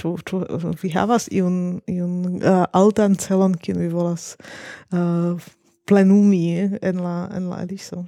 ĉu 0.00 0.14
ĉu 0.24 0.40
vi 0.80 0.92
havas 0.94 1.28
iun 1.32 1.80
iun 1.90 2.40
uh, 2.40 2.64
altan 2.72 3.18
celon 3.20 3.58
kiun 3.60 3.82
vi 3.84 3.90
volas 3.92 4.34
uh, 4.92 5.36
plenumi 5.84 6.78
en 6.80 7.02
la 7.04 7.28
en 7.36 7.50
la 7.52 7.62
Eliso. 7.66 8.06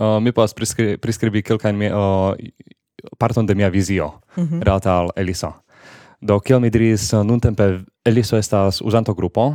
Uh, 0.00 0.16
mi 0.24 0.32
povas 0.32 0.56
priskri 0.56 0.96
priskribi 0.96 1.44
kelkajn 1.44 1.84
uh, 1.92 2.32
parton 3.18 3.46
de 3.46 3.54
mia 3.54 3.68
visio 3.68 4.12
mm 4.36 4.44
-hmm. 4.44 4.62
relata 4.62 4.98
al 4.98 5.08
Elisa. 5.16 5.52
Do 6.20 6.40
kiel 6.40 6.60
mi 6.60 6.70
diris 6.70 7.12
uh, 7.12 7.24
nuntempe 7.24 7.80
Eliso 8.04 8.36
estas 8.36 8.80
uzanto 8.80 9.14
grupo 9.14 9.54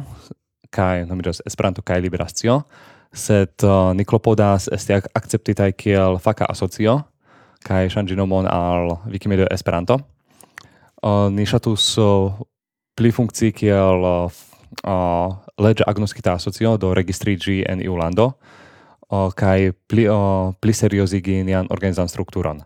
kaj 0.69 1.05
nomiĝas 1.05 1.41
Esperanto 1.45 1.81
kai 1.81 2.01
Liberacio, 2.01 2.61
sed 3.13 3.63
uh, 3.63 3.93
ni 3.95 4.05
klopodas 4.05 4.67
esti 4.71 4.93
akceptitaj 4.93 5.71
kiel 5.71 6.17
faka 6.19 6.45
asocio 6.49 7.01
kai 7.63 7.87
ŝanĝi 7.89 8.15
nomon 8.15 8.47
al 8.47 8.97
Wikimedia 9.11 9.47
Esperanto. 9.51 9.99
Uh, 11.03 11.29
ni 11.31 11.45
ŝatus 11.45 11.97
uh, 11.97 12.33
pli 12.97 13.11
funkcii 13.11 13.51
kiel 13.51 14.03
uh, 14.03 14.31
uh, 14.83 15.87
agnoskita 15.87 16.33
asocio 16.33 16.77
do 16.77 16.93
registriĝi 16.93 17.63
en 17.69 17.81
iu 17.81 17.95
lando 17.97 18.31
uh, 19.09 19.29
kai 19.35 19.71
pli, 19.87 20.07
uh, 20.09 20.53
pli 20.59 20.73
seriozigi 20.73 21.43
nian 21.43 21.67
organizan 21.69 22.07
strukturon. 22.07 22.63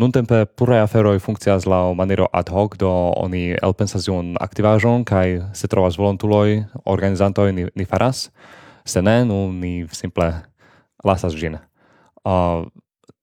Nuntempe 0.00 0.44
pluraj 0.56 0.80
aferoi 0.86 1.18
funkcias 1.20 1.66
lao 1.68 1.92
maniero 1.94 2.26
ad 2.32 2.48
hoc, 2.48 2.78
do 2.80 2.88
oni 3.20 3.52
elpensas 3.62 4.08
iun 4.08 4.36
aktivaĵon 4.40 5.04
kaj 5.04 5.40
se 5.54 5.68
trovas 5.68 5.98
volontuloi, 6.00 6.62
organizantoj 6.84 7.52
ni, 7.52 7.66
ni 7.76 7.84
faras, 7.84 8.30
se 8.84 9.02
ne, 9.02 9.24
nu 9.28 9.52
ni 9.52 9.86
simple 9.92 10.30
lasas 11.04 11.36
gin. 11.36 11.58
Uh, 12.24 12.64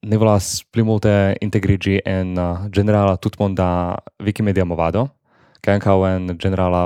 ni 0.06 0.18
volas 0.18 0.60
pli 0.72 0.84
multe 0.86 1.36
integriĝi 1.42 2.00
en 2.06 2.38
uh, 2.38 2.68
ĝenerala 2.72 3.18
tutmonda 3.18 3.98
Wikimedia 4.24 4.66
movado 4.66 5.10
kaj 5.64 5.80
ankaŭ 5.80 5.98
en 6.08 6.36
ĝenerala 6.40 6.84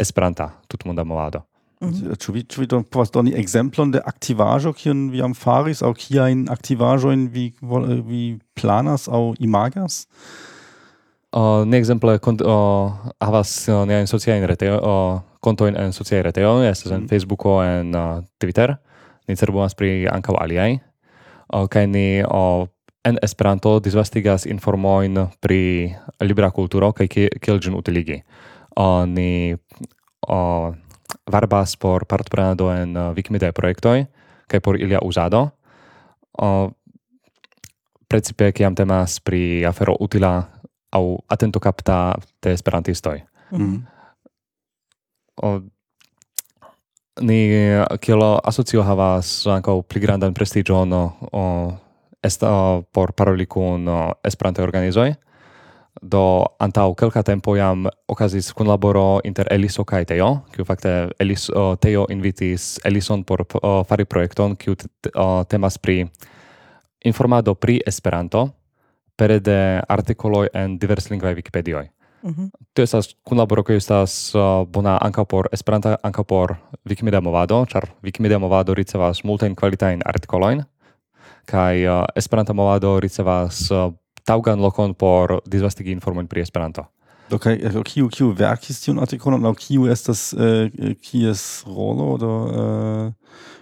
Esperanta 0.00 0.48
tutmonda 0.70 1.04
movado. 1.04 1.42
Mhm. 1.80 2.12
Ĉu 2.20 2.32
vi, 2.32 2.42
ĉu 2.44 2.60
vi 2.60 2.66
do 2.68 2.82
povas 2.84 3.10
doni 3.12 3.32
ekzemplon 3.40 3.94
de 3.94 4.02
aktivaĵo, 4.04 4.74
kiun 4.76 5.06
vi 5.12 5.22
jam 5.22 5.32
faris, 5.34 5.80
aŭ 5.80 5.94
kiajn 5.96 6.44
aktivaĵojn 6.52 7.28
vi, 7.32 7.46
eh, 7.56 8.00
vi 8.04 8.24
planas 8.54 9.08
aŭ 9.08 9.34
imagas? 9.40 10.04
Uh, 11.30 11.62
ne 11.64 11.78
ekzemple 11.78 12.18
kont, 12.18 12.42
uh, 12.42 12.90
havas 13.22 13.52
uh, 13.68 13.84
niajn 13.86 14.10
sociajn 14.10 14.44
retejoj, 14.50 14.80
uh, 14.82 15.20
kontojn 15.40 15.78
en 15.78 15.94
sociaj 15.94 16.24
retejoj, 16.26 16.66
estas 16.68 16.92
en 16.92 17.04
mm. 17.04 17.08
Facebooko, 17.08 17.60
en 17.62 17.94
uh, 17.94 18.18
Twitter. 18.42 18.74
Ni 19.28 19.38
cerbumas 19.38 19.78
pri 19.78 20.08
ankaŭ 20.10 20.34
aliaj. 20.42 20.80
Uh, 21.54 21.64
kaj 21.70 21.86
ni 21.86 22.04
uh, 22.26 22.66
en 23.06 23.16
Esperanto 23.22 23.78
disvastigas 23.80 24.44
informojn 24.44 25.30
pri 25.40 25.94
libera 26.20 26.50
kulturo 26.50 26.92
kaj 26.92 27.08
kiel 27.14 27.62
ĝin 27.62 27.78
utiligi. 27.78 28.20
Uh, 28.76 29.06
ni 29.08 29.54
uh, 30.28 30.74
varbas 31.26 31.76
por 31.76 32.06
partoprenado 32.06 32.70
en 32.74 32.96
uh, 32.96 33.14
Wikimedia 33.16 33.52
projektoj 33.52 34.06
kaj 34.50 34.60
por 34.60 34.80
ilia 34.80 34.98
uzado. 35.02 35.50
Uh, 36.34 36.70
precipe 38.08 38.52
kiam 38.52 38.74
temas 38.74 39.20
pri 39.20 39.64
afero 39.66 39.94
utila 40.00 40.50
au 40.90 41.22
atento 41.28 41.60
kapta 41.60 42.14
de 42.42 42.52
esperantistoj. 42.52 43.22
Mm 43.50 43.58
-hmm. 43.58 43.82
uh, 45.42 45.62
ni 47.20 47.48
kiel 48.00 48.22
asocio 48.44 48.82
havas 48.82 49.46
ankaŭ 49.46 49.82
pli 49.82 50.00
grandan 50.00 50.34
prestiĝon 50.34 50.92
uh, 50.92 51.74
est, 52.22 52.42
uh, 52.42 52.82
por 52.92 53.12
paroli 53.12 53.46
kun 53.46 53.88
uh, 53.88 54.12
Esperantaj 54.24 54.64
organizoj 54.64 55.14
do 56.02 56.44
antau 56.58 56.94
kelka 56.94 57.22
tempo 57.22 57.56
jam 57.56 57.86
okazis 58.08 58.52
kunlaboro 58.52 59.20
inter 59.24 59.46
Eliso 59.52 59.84
kaj 59.84 60.04
Teo, 60.08 60.42
kiu 60.52 60.64
fakte 60.64 61.10
Elis 61.20 61.48
uh, 61.50 61.76
Teo 61.76 62.06
invitis 62.10 62.80
Elison 62.84 63.24
por 63.24 63.44
uh, 63.44 63.84
fari 63.84 64.04
projekton 64.04 64.56
kiu 64.56 64.72
uh, 64.72 65.44
temas 65.44 65.78
pri 65.78 66.06
informado 67.04 67.54
pri 67.54 67.80
Esperanto 67.86 68.48
pere 69.16 69.38
de 69.40 69.80
artikoloj 69.88 70.48
en 70.54 70.78
diverslingvaj 70.78 71.34
Wikipedioj. 71.34 71.88
Mm 72.22 72.30
-hmm. 72.30 72.50
Tio 72.74 72.84
estas 72.84 73.14
kunlaboro 73.24 73.62
kiu 73.62 73.76
estas 73.76 74.34
uh, 74.34 74.66
bona 74.68 74.98
ankaŭ 75.00 75.24
por 75.24 75.48
Esperanto 75.52 75.96
ankaŭ 76.02 76.24
por 76.24 76.56
Wikimedia 76.88 77.20
movado, 77.20 77.64
ĉar 77.64 77.88
Wikimedia 78.02 78.38
movado 78.38 78.74
ricevas 78.74 79.24
multajn 79.24 79.54
kvalitajn 79.54 80.02
artikolojn 80.04 80.64
kaj 81.46 81.86
uh, 81.86 82.04
Esperanto 82.14 82.54
movado 82.54 83.00
ricevas 83.00 83.70
uh, 83.70 83.92
taugan 84.24 84.60
lokon 84.60 84.94
por 84.94 85.40
disvastigi 85.46 85.92
informojn 85.92 86.26
pri 86.26 86.40
Esperanto. 86.40 86.86
Do 87.30 87.38
kaj 87.38 87.54
eh, 87.54 87.70
okay, 87.70 87.92
kiu 87.92 88.08
kiu 88.10 88.32
verkis 88.34 88.80
tiun 88.82 88.98
artikolon 88.98 89.42
laŭ 89.46 89.54
kiu 89.58 89.86
estas 89.90 90.32
eh, 90.34 90.66
eh, 90.66 90.94
kies 90.98 91.64
rolo 91.66 92.16
do 92.18 92.32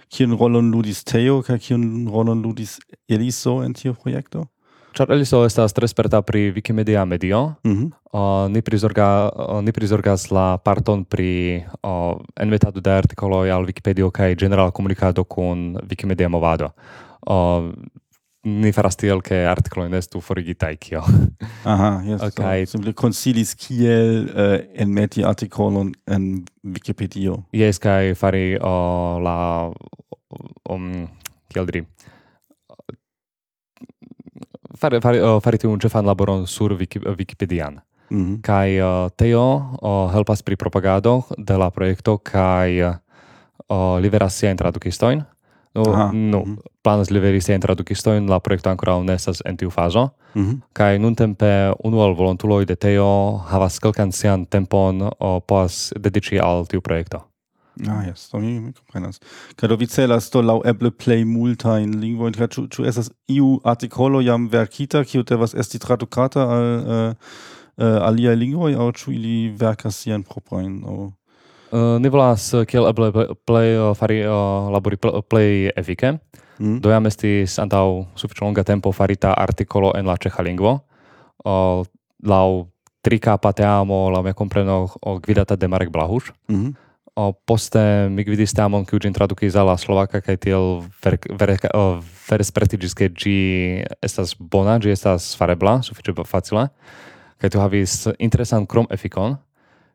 kiun 0.09 0.37
rolon 0.37 0.71
ludis 0.73 1.03
Teo 1.05 1.41
kaj 1.45 1.59
kiun 1.67 2.07
rolon 2.09 2.41
ludis 2.41 2.79
Eliso 3.07 3.59
en 3.63 3.75
tiu 3.77 3.93
projekto? 3.93 4.47
Ĉar 4.97 5.13
Eliso 5.13 5.43
estas 5.45 5.75
tre 5.77 5.87
sperta 5.87 6.23
pri 6.25 6.49
Wikimedia 6.55 7.05
medio, 7.05 7.53
mm 7.63 7.73
-hmm. 7.73 7.89
uh, 8.11 8.49
ni, 8.49 8.61
prizorga, 8.61 9.29
ni 9.61 9.71
prizorgas 9.71 10.31
la 10.31 10.57
parton 10.57 11.05
pri 11.05 11.63
uh, 11.83 12.17
enmetado 12.35 12.81
de 12.81 12.91
artikoloj 12.91 13.51
al 13.51 13.65
Wikipedio 13.65 14.11
kaj 14.11 14.35
general 14.35 14.71
komunikado 14.71 15.23
kun 15.23 15.77
Wikimedia 15.89 16.29
movado. 16.29 16.69
Uh, 17.27 17.69
ni 18.61 18.71
faras 18.75 18.97
tiel 18.99 19.21
ke 19.21 19.41
ne 19.89 19.97
estu 19.97 20.21
forigitaj 20.21 20.75
kio 20.77 21.03
Aha, 21.73 22.01
jes. 22.05 22.21
Kaj 22.21 22.29
okay. 22.31 22.65
so, 22.65 22.77
simple 22.77 22.93
konsilis 22.93 23.55
kiel 23.55 24.29
uh, 24.29 24.57
enmeti 24.73 25.23
artikolon 25.23 25.93
en 26.07 26.45
Wikipedio. 26.63 27.43
Jes, 27.53 27.79
kaj 27.79 28.15
fari 28.15 28.57
uh, 28.57 29.19
la 29.21 29.37
um, 30.69 31.07
kiel 31.49 31.65
diri 31.65 31.85
fari 34.79 35.01
fari 35.03 35.19
uh, 35.19 35.37
fari 35.43 35.59
tiun 35.59 35.79
ĉefan 35.81 36.07
laboron 36.07 36.47
sur 36.47 36.73
Wiki, 36.79 36.99
Wikipedian. 36.99 37.81
Mm 38.09 38.25
-hmm. 38.25 38.41
kai 38.41 38.81
uh, 38.81 39.09
teo 39.15 39.77
uh, 39.81 40.13
helpas 40.13 40.41
pri 40.41 40.55
propagado 40.55 41.23
de 41.37 41.57
la 41.57 41.69
projekto 41.69 42.17
kaj 42.17 42.81
uh, 42.81 43.99
liveras 44.01 44.33
siajn 44.37 44.57
tradukistojn. 44.57 45.23
No, 45.75 45.83
Aha. 45.93 46.11
nu 46.13 46.39
mm 46.39 46.55
-hmm. 46.55 46.57
planas 46.81 47.09
liveri 47.09 47.41
siajn 47.41 47.61
tradukistojn, 47.61 48.29
la 48.29 48.39
projekto 48.39 48.69
ankoraŭ 48.69 49.03
ne 49.03 49.13
estas 49.13 49.41
en 49.45 49.57
tiu 49.57 49.69
fazo. 49.69 50.09
Mm 50.35 50.45
-hmm. 50.45 50.59
Kaj 50.73 50.99
nuntempe 50.99 51.73
unu 51.83 52.01
el 52.01 52.13
volontuloj 52.13 52.65
de 52.65 52.75
Teo 52.75 53.37
havas 53.37 53.79
kelkan 53.79 54.11
sian 54.11 54.45
tempon 54.45 55.09
o, 55.19 55.39
povas 55.39 55.93
dediĉi 55.99 56.39
al 56.39 56.65
tiu 56.65 56.81
projekto. 56.81 57.29
Ah, 57.87 58.03
yes, 58.03 58.29
to 58.29 58.39
mi, 58.39 58.59
mi 58.59 58.73
comprenas. 58.73 59.19
Kaj 59.55 59.75
vi 59.79 59.87
celas 59.87 60.29
to 60.29 60.41
lau 60.41 60.61
eble 60.65 60.91
plej 60.91 61.23
multajn 61.25 61.95
lingvojn, 62.01 62.35
in 62.35 62.47
ĉu, 62.47 62.67
ĉu 62.67 62.85
esas 62.85 63.11
iu 63.27 63.59
artikolo 63.63 64.21
jam 64.21 64.49
verkita, 64.51 65.03
kiu 65.03 65.23
devas 65.23 65.53
esti 65.53 65.79
tradukata 65.79 66.43
al 66.43 66.65
uh, 66.79 67.15
uh, 67.77 68.07
aliaj 68.07 68.35
lingvoj, 68.35 68.75
aŭ 68.75 68.91
ĉu 68.91 69.11
ili 69.15 69.55
verkas 69.55 69.95
sian 70.03 70.23
proprajn? 70.23 70.83
Aŭ... 70.83 71.09
Uh, 71.69 71.99
ni 72.01 72.09
volas 72.09 72.49
kiel 72.65 72.87
eble 72.89 73.11
play 73.45 73.77
uh, 73.77 73.93
fari 73.97 74.23
uh, 74.25 74.69
labori 74.73 74.97
play 75.29 75.69
efike. 75.77 76.17
Mm. 76.59 76.79
Do 76.83 76.91
jam 76.91 77.05
estis 77.05 77.59
antau 77.61 78.07
sufiĉe 78.19 78.43
longa 78.43 78.65
tempo 78.67 78.91
farita 78.91 79.31
articolo 79.37 79.93
en 79.95 80.09
la 80.09 80.17
ĉeĥa 80.19 80.43
lingvo. 80.43 80.79
Lau 82.19 82.49
tri 82.99 83.19
kapa 83.23 83.53
teamo, 83.55 84.09
lau 84.11 84.23
mia 84.25 84.35
kompreno, 84.35 84.89
gvidata 85.23 85.55
de 85.55 85.67
Marek 85.71 85.91
Blahuš. 85.93 86.33
Mm 86.51 86.75
o 87.19 87.33
poste 87.33 87.81
mi 88.11 88.23
gvidis 88.23 88.53
tamon 88.55 88.85
kiu 88.87 88.99
ĝin 89.03 89.13
tradukis 89.15 89.57
al 89.59 89.67
la 89.67 89.75
slovaka 89.79 90.21
kaj 90.23 90.37
tiel 90.45 90.67
ver, 91.03 91.17
ver, 91.41 91.55
veres 92.29 92.51
prestiĝis 92.55 92.95
ke 92.95 93.09
ĝi 93.11 93.35
estas 94.05 94.35
bona, 94.39 94.77
ĝi 94.79 94.93
estas 94.93 95.33
farebla, 95.39 95.79
sufiĉe 95.83 96.15
facila, 96.29 96.69
kaj 97.41 97.51
tu 97.51 97.59
havis 97.59 97.95
interesan 98.17 98.67
krom 98.69 98.87
efikon, 98.95 99.35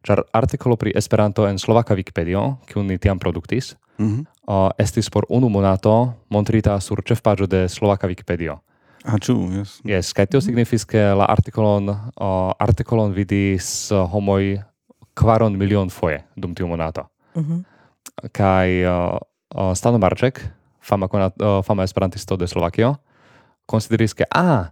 Ĉar 0.05 0.21
artikolo 0.37 0.77
pri 0.77 0.93
Esperanto 0.95 1.47
en 1.49 1.59
Slovaka 1.59 1.95
Wikipedio, 1.97 2.59
kiu 2.69 2.83
ni 2.83 2.99
tiam 2.99 3.19
produktis, 3.19 3.77
mm 3.99 4.07
-hmm. 4.07 4.25
uh, 4.47 4.71
estis 4.79 5.11
por 5.11 5.25
unu 5.29 5.49
monato 5.49 6.13
montrita 6.29 6.81
sur 6.81 7.03
ĉefpaĝo 7.03 7.47
de 7.47 7.69
Slovaka 7.69 8.07
Wikipedio. 8.07 8.59
Ah, 9.05 9.19
ĉu, 9.21 9.37
jes. 9.53 9.81
Jes, 9.85 10.13
kaj 10.13 10.27
tio 10.27 10.39
mhm. 10.39 10.47
signifis, 10.47 10.85
ke 10.85 10.99
la 10.99 11.25
artikolon, 11.29 11.89
uh, 11.89 12.53
artikolon 12.59 13.13
vidis 13.13 13.93
homoj 13.93 14.63
kvaron 15.15 15.57
milion 15.57 15.91
foje 15.91 16.25
dum 16.37 16.55
tiu 16.55 16.67
monato. 16.67 17.07
Mm 17.35 17.43
-hmm. 17.43 17.65
Kaj 18.33 18.87
uh, 18.87 19.19
Stano 19.75 19.99
Marček, 19.99 20.41
fama, 20.83 21.09
konat, 21.09 21.33
uh, 21.43 21.65
fama 21.65 21.83
esperantisto 21.83 22.37
de 22.37 22.47
Slovakio, 22.47 22.97
konsideris, 23.67 24.15
ke, 24.15 24.25
ah, 24.31 24.67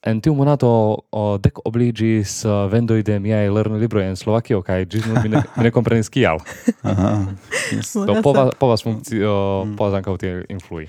En 0.00 0.20
tiu 0.24 0.32
monato 0.32 0.68
o, 1.12 1.22
dec 1.36 1.58
obligis 1.68 2.38
uh, 2.46 2.64
vendoi 2.72 3.02
de 3.04 3.18
miai 3.20 3.50
lerno 3.52 3.76
libro 3.76 4.00
en 4.00 4.16
Slovakio, 4.16 4.62
kai 4.64 4.86
gis 4.88 5.04
nun 5.04 5.18
mi 5.20 5.28
ne, 5.28 5.42
mi 5.58 5.66
ne 5.66 5.72
comprenis 5.74 6.08
kial. 6.08 6.40
Aha. 6.88 7.10
Yes. 7.68 7.92
Do 8.08 8.16
povas, 8.24 8.54
povas 8.56 8.84
funkci, 8.86 9.20
uh, 9.20 9.60
mm. 9.66 9.76
povas 9.76 9.98
ancau 10.00 10.16
tie 10.16 10.40
influi. 10.48 10.86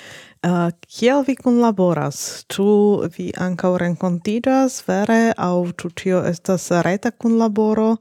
Uh, 0.47 0.71
kiel 0.88 1.26
vi 1.28 1.36
kunlaboras? 1.36 2.45
Ču 2.47 2.69
vi 3.12 3.34
ancau 3.36 3.76
renkontiĝas 3.84 4.80
vere, 4.88 5.36
au 5.36 5.67
ču 5.76 5.91
tio 5.91 6.24
estas 6.24 6.71
reta 6.88 7.12
kunlaboro? 7.12 7.97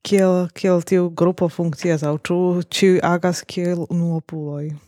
Kiel, 0.00 0.48
kiel 0.56 0.80
tiu 0.80 1.12
grupo 1.12 1.52
funkcias, 1.52 2.08
aŭ 2.08 2.16
ĉu 2.24 2.42
ĉiuj 2.72 3.00
agas 3.04 3.44
kiel 3.44 3.84
unuopuloj? 3.84 4.87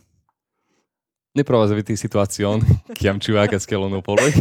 Ne 1.35 1.45
provas 1.47 1.71
eviti 1.71 1.95
situacion, 1.97 2.63
kiam 2.99 3.19
ciu 3.23 3.39
agas 3.39 3.65
ke 3.65 3.79
lonopoloj. 3.79 4.33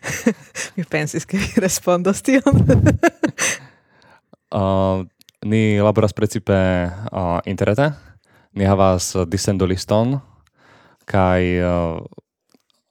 Mi 0.76 0.84
pensis, 0.88 1.26
ke 1.26 1.40
vi 1.40 1.62
respondos 1.62 2.22
tion. 2.22 2.62
uh, 4.54 5.02
ni 5.44 5.80
laboras 5.82 6.14
precipe 6.14 6.54
uh, 6.54 7.40
interrete, 7.44 7.90
ni 8.54 8.68
havas 8.68 9.14
uh, 9.16 9.26
disendoliston, 9.26 10.20
kaj 11.04 11.42
uh, 11.60 11.98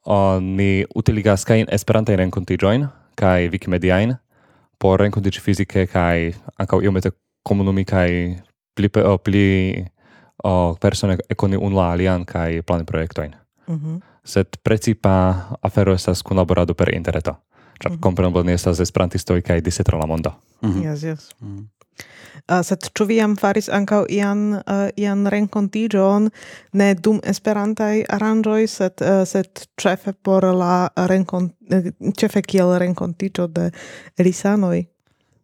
uh, 0.06 0.38
ni 0.40 0.84
utiligas 0.94 1.46
kaj 1.48 1.64
esperantajn 1.72 2.20
renkontiĝojn 2.24 2.86
kaj 3.18 3.48
wikimediajn 3.52 4.16
por 4.82 5.00
renkontiĝi 5.02 5.42
fizike 5.42 5.86
kaj 5.90 6.32
ankaŭ 6.58 6.82
iomete 6.82 7.12
komunikaj 7.46 8.08
pli, 8.76 8.90
uh, 9.02 9.16
pli 9.22 9.46
uh, 10.44 10.76
persone 10.80 11.18
ekoni 11.28 11.56
unu 11.56 11.76
la 11.76 11.90
alian 11.92 12.24
kaj 12.24 12.62
plani 12.62 12.84
projektojn. 12.84 13.34
Mm 13.66 13.76
-hmm. 13.76 14.00
Sed 14.24 14.46
precipa 14.62 15.34
afero 15.62 15.92
estas 15.92 16.22
kunlaborado 16.22 16.74
per 16.74 16.94
interreto. 16.94 17.36
Ĉar 17.78 17.90
mm 17.90 17.96
-hmm. 17.96 18.00
kompreneble 18.00 18.44
ni 18.44 18.52
estas 18.52 18.80
esperantistoj 18.80 19.42
kaj 19.42 19.60
dise 19.60 19.82
tra 19.82 19.98
la 19.98 20.06
mondo. 20.06 20.32
Mm 20.62 20.72
-hmm. 20.72 20.84
Yes, 20.84 21.02
yes. 21.02 21.30
Mm 21.40 21.58
-hmm. 21.58 21.82
Uh, 22.50 22.58
sed 22.66 22.88
ĉu 22.96 23.04
vi 23.04 23.16
jam 23.16 23.36
faris 23.36 23.68
ankaŭ 23.68 24.00
ian 24.10 24.54
uh, 24.54 24.88
ian 24.96 25.26
renkontiĝon 25.30 26.30
ne 26.72 26.94
dum 26.94 27.20
Esperantaj 27.22 28.04
aranĝoj, 28.08 28.66
sed 28.66 29.04
uh, 29.04 29.22
sed 29.28 29.66
ĉefe 29.76 30.12
por 30.12 30.44
la 30.44 30.88
renkon 30.96 31.50
eh, 31.70 31.92
ĉefe 32.18 32.42
kiel 32.42 32.74
renkontiĝo 32.78 33.46
de 33.46 33.70
elisanoj 34.18 34.84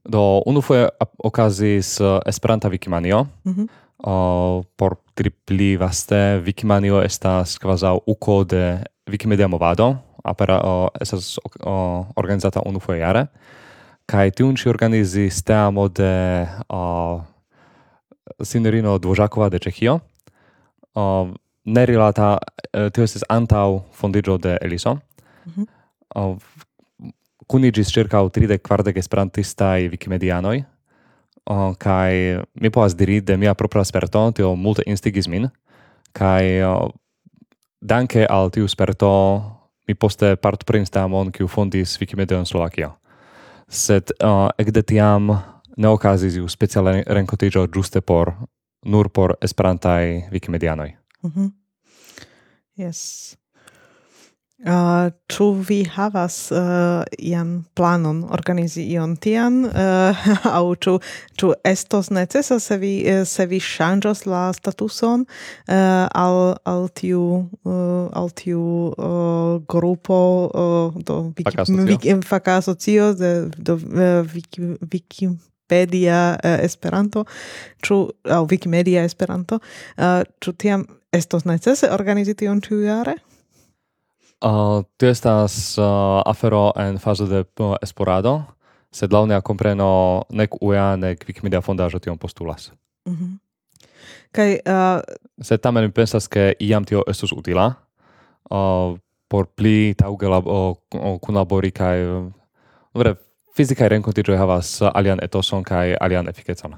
Do 0.09 0.43
unufoje 0.47 0.89
okazis 1.19 1.99
Esperanta 2.27 2.69
Wikimanio. 2.69 3.27
Mm 3.45 3.55
-hmm 3.55 3.69
uh, 4.05 4.65
por 4.77 4.97
tri 5.15 5.31
pli 5.31 5.77
vaste 5.77 6.41
Wikimanio 6.47 7.03
estas 7.05 7.59
kvazaŭ 7.59 7.99
uko 8.07 8.45
de 8.45 8.79
Wikimedia 9.11 9.49
movado, 9.49 9.97
apera 10.25 10.61
uh, 10.61 10.89
estas 11.01 11.39
uh, 11.39 12.07
organizata 12.17 12.63
unufoje 12.67 13.01
jare 13.01 13.27
kaj 14.09 14.31
tiun 14.39 14.57
ĉi 14.57 14.71
organizis 14.71 15.43
teamo 15.45 15.89
de 15.93 16.13
uh, 16.73 17.21
sinjorino 18.41 18.97
Dvořáková 18.99 19.51
de 19.53 19.59
Čechio. 19.59 19.99
Uh, 20.95 21.35
nerilata 21.65 22.39
uh, 22.39 22.89
tio 22.93 23.05
estis 23.05 23.27
antaŭ 23.29 23.83
fondiĝo 23.93 24.39
de 24.39 24.57
Eliso. 24.61 24.95
Mm 24.95 25.53
-hmm. 25.53 25.67
uh, 26.17 26.37
kuniĝis 27.47 27.93
ĉirkaŭ 27.93 28.29
tridek 28.31 28.63
kvardek 28.63 28.97
esperantistaj 28.97 29.89
Wikimedianoj 29.89 30.65
uh, 31.51 31.75
kai 31.79 32.39
mi 32.61 32.71
povas 32.71 32.97
diri 32.97 33.21
de 33.21 33.37
mia 33.37 33.55
propra 33.55 33.85
sperto 33.85 34.31
tio 34.33 34.55
multe 34.57 34.83
instigis 34.87 35.29
min. 35.29 35.49
Kai 36.13 36.63
uh, 36.63 36.89
danke 37.81 38.27
al 38.27 38.51
tiu 38.51 38.69
sperto 38.69 39.11
mi 39.89 39.95
poste 39.95 40.37
partoprenis 40.37 40.91
tamon 40.91 41.33
kiu 41.33 41.49
fondis 41.49 41.99
Wikimedion 42.01 42.47
Slovakia. 42.47 42.91
Sed 43.69 44.13
uh, 44.23 44.49
ekde 44.59 44.83
tiam 44.83 45.33
ne 45.77 45.89
okazis 45.89 46.37
iu 46.37 46.49
speciala 46.49 46.99
renkontiĝo 47.07 47.67
ĝuste 47.75 48.01
por 48.01 48.33
nur 48.85 49.09
por 49.09 49.37
esperantaj 49.43 50.31
Wikimedianoj. 50.33 50.93
Mm 51.23 51.31
-hmm. 51.31 51.51
yes. 52.77 53.37
Uh, 54.59 55.13
ĉu 55.31 55.45
vi 55.69 55.85
havas 55.87 56.51
uh, 56.51 57.05
ian 57.23 57.51
planon 57.79 58.25
organizi 58.35 58.83
ion 58.91 59.13
tian 59.17 59.61
uh, 59.69 59.71
eh, 59.71 60.47
aŭ 60.59 60.73
ĉu 60.83 60.95
ĉu 61.39 61.53
estos 61.71 62.09
necesa 62.11 62.59
se 62.59 62.79
vi 62.83 62.91
eh, 63.07 63.21
se 63.23 63.47
vi 63.47 63.61
ŝanĝos 63.63 64.25
la 64.27 64.49
statuson 64.57 65.23
uh, 65.23 66.09
al 66.11 66.57
al 66.67 66.89
tiu 66.91 67.23
uh, 67.47 68.11
al 68.11 68.35
tiu 68.35 68.65
uh, 68.91 69.63
grupo 69.71 70.19
uh, 70.51 70.99
do 71.07 71.21
wiki, 71.39 72.19
faka 72.27 72.59
asocio 72.59 73.13
de 73.15 73.33
do 73.55 73.79
uh, 73.79 74.27
wiki, 74.35 74.75
Wikipedia 75.69 76.35
uh, 76.35 76.59
Esperanto, 76.65 77.25
ĉu 77.87 78.01
aŭ 78.27 78.43
Wikimedia 78.51 79.07
Esperanto, 79.07 79.61
uh, 80.03 80.27
ĉu 80.43 80.59
tiam 80.59 80.87
estos 81.15 81.47
necese 81.47 81.95
organizi 81.95 82.35
tion 82.35 82.59
ĉiujare? 82.61 83.21
Uh, 84.45 84.85
tu 84.97 85.07
estas 85.07 85.79
uh, 85.79 86.23
afero 86.27 86.73
en 86.77 86.99
fazo 86.99 87.27
de 87.27 87.43
uh, 87.61 87.75
esporado, 87.83 88.45
sed 88.93 89.13
la 89.13 89.21
unia 89.21 89.41
compreno 89.43 90.23
nek 90.31 90.63
UEA 90.63 90.97
nek 90.97 91.25
Wikimedia 91.27 91.61
fondaĵo 91.61 91.99
tion 91.99 92.19
postulas. 92.19 92.73
Mm 93.09 93.15
-hmm. 93.15 93.39
Kaj 94.33 94.53
uh... 94.53 95.01
sed 95.43 95.61
tamen 95.61 95.85
mi 95.85 95.91
pensas 95.91 96.29
ke 96.29 96.55
iam 96.61 96.85
tio 96.85 97.03
estus 97.07 97.33
utila 97.33 97.75
uh, 98.51 98.99
por 99.29 99.47
pli 99.47 99.95
taŭge 99.95 100.27
uh, 100.27 100.77
kunlabori 101.21 101.71
kaj 101.71 102.05
uh, 102.07 102.33
vere 102.95 103.15
fizikaj 103.57 103.89
renkontiĝoj 103.89 104.37
havas 104.37 104.81
uh, 104.83 104.91
alian 104.95 105.19
etoson 105.23 105.65
kaj 105.65 105.97
alian 106.01 106.29
efikecon. 106.29 106.77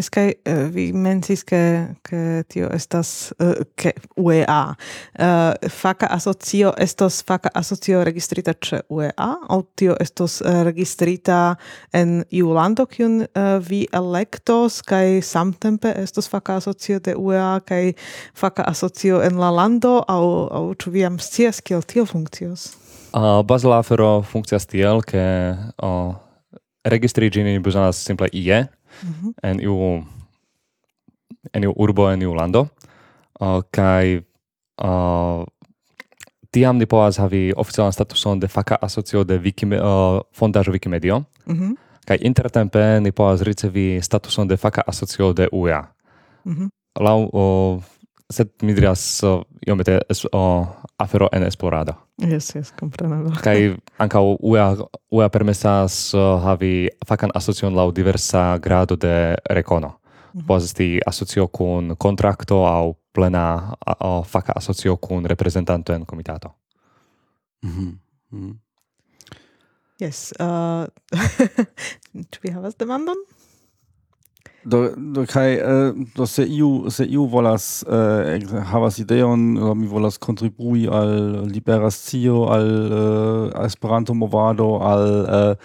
Es 0.00 0.08
kai 0.08 0.30
uh, 0.32 0.62
vi 0.72 0.86
mencis 0.96 1.42
ke 1.44 1.60
ke 2.06 2.20
tio 2.48 2.70
estas 2.72 3.32
uh, 3.36 3.52
ke 3.76 3.92
UEA 4.16 4.60
uh, 4.72 4.76
eh, 5.20 5.68
faka 5.68 6.08
asocio 6.14 6.72
estos 6.80 7.20
faka 7.26 7.50
asocio 7.54 8.00
registrita 8.06 8.54
ĉe 8.54 8.80
UEA 8.88 9.28
aŭ 9.50 9.60
tio 9.76 9.96
estos 10.00 10.38
registrita 10.64 11.56
en 11.92 12.22
iu 12.32 12.54
lando 12.56 12.86
kiun 12.88 13.26
vi 13.68 13.82
elektos 13.92 14.80
kaj 14.86 15.20
samtempe 15.26 15.92
estos 16.00 16.30
faka 16.32 16.56
asocio 16.62 17.00
de 17.04 17.14
UEA 17.16 17.60
kaj 17.66 17.92
faka 18.34 18.64
asocio 18.72 19.20
en 19.26 19.36
la 19.42 19.52
lando 19.52 19.98
aŭ 20.08 20.24
aŭ 20.60 20.64
ĉu 20.80 20.96
vi 20.96 21.04
jam 21.04 21.20
scias 21.20 21.60
kiel 21.60 21.84
tio 21.84 22.06
funkcios? 22.08 22.70
Ah, 23.12 23.40
uh, 23.40 23.46
Bazla 23.46 23.80
afero 23.82 24.22
funkcias 24.22 24.68
tiel, 24.70 25.02
ke 25.02 25.22
oh, 25.82 26.14
uh, 26.14 26.58
registri 26.86 27.30
ĝin 27.32 27.48
bezonas 27.62 27.98
simple 28.06 28.30
ie, 28.32 28.62
mm 29.02 29.12
-hmm. 29.12 29.32
en 29.42 29.60
iu 29.60 30.04
en 31.52 31.62
iu 31.62 31.72
urbo 31.76 32.10
en 32.10 32.22
iu 32.22 32.34
lando 32.34 32.66
uh, 33.40 33.60
kai 33.70 34.20
uh, 34.82 35.44
tiam 36.52 36.78
ni 36.78 36.86
povas 36.86 37.18
havi 37.18 37.52
oficialan 37.56 37.92
statuson 37.92 38.40
de 38.40 38.48
faka 38.48 38.78
asocio 38.82 39.24
de 39.24 39.38
Wikime, 39.38 39.76
uh, 39.80 40.20
fondaĵo 40.32 40.72
Wikimedio 40.72 41.24
mm 41.46 41.56
-hmm. 41.56 41.74
kai 42.06 42.18
intertempe 42.20 43.00
ni 43.00 43.12
povas 43.12 43.40
ricevi 43.40 44.02
statuson 44.02 44.48
de 44.48 44.56
faka 44.56 44.82
asocio 44.86 45.32
de 45.32 45.48
UEA. 45.52 45.94
Mm 46.44 46.54
-hmm. 46.54 46.68
Laŭ 47.00 47.28
uh, 47.32 47.82
sed 48.30 48.48
mi 48.62 48.74
diras 48.74 49.22
uh, 49.22 49.42
iomete 49.66 50.00
es, 50.08 50.24
uh, 50.24 50.66
afero 50.98 51.28
en 51.32 51.42
esplorada. 51.42 51.96
Yes, 52.18 52.54
yes, 52.54 52.72
comprenado. 52.80 53.32
Kai 53.46 53.76
ankaŭ 53.98 54.36
UEA 54.40 54.66
UEA 55.10 55.28
permesas 55.28 56.14
uh, 56.14 56.38
havi 56.44 56.88
fakan 57.06 57.34
asocion 57.34 57.74
lau 57.74 57.90
diversa 57.92 58.58
grado 58.58 58.96
de 58.96 59.36
rekono. 59.50 59.88
Mm 59.88 60.40
-hmm. 60.40 60.46
Povas 60.46 60.64
esti 60.64 61.00
asocio 61.06 61.48
kun 61.48 61.96
kontrakto 61.98 62.66
au 62.66 62.96
plena 63.12 63.74
uh, 64.04 64.24
faka 64.26 64.52
asocio 64.56 64.96
kun 64.96 65.24
reprezentanto 65.24 65.92
en 65.92 66.06
komitato. 66.06 66.54
Mm 67.62 67.70
-hmm. 67.70 67.92
Mm 68.30 68.40
-hmm. 68.40 68.56
Yes, 70.00 70.32
uh, 70.40 70.88
ĉu 72.30 72.40
vi 72.42 72.50
havas 72.50 72.76
demandon? 72.76 73.16
Do, 74.62 74.92
do 74.96 75.24
kai 75.24 75.56
uh, 75.56 75.96
do 76.14 76.26
se 76.26 76.44
iu 76.44 76.90
se 76.90 77.06
iu 77.08 77.24
volas 77.24 77.82
uh, 77.88 78.60
havas 78.68 78.98
ideon 78.98 79.54
do 79.54 79.74
mi 79.74 79.86
volas 79.88 80.18
kontribui 80.18 80.84
al 80.86 81.46
liberascio 81.48 82.44
al 82.52 82.68
uh, 82.92 83.64
Esperanto 83.64 84.12
movado 84.14 84.76
al 84.82 85.56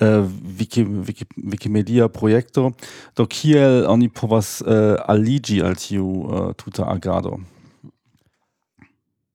uh, 0.00 0.30
Wiki, 0.58 0.84
Wiki, 0.84 1.26
Wikimedia 1.42 2.08
projekto. 2.08 2.70
Do 3.16 3.26
kiel 3.26 3.84
oni 3.88 4.08
povas 4.08 4.62
uh, 4.62 4.94
aligi 5.08 5.60
al 5.60 5.74
tiu 5.74 6.06
uh, 6.06 6.52
tuta 6.54 6.86
agado 6.86 7.40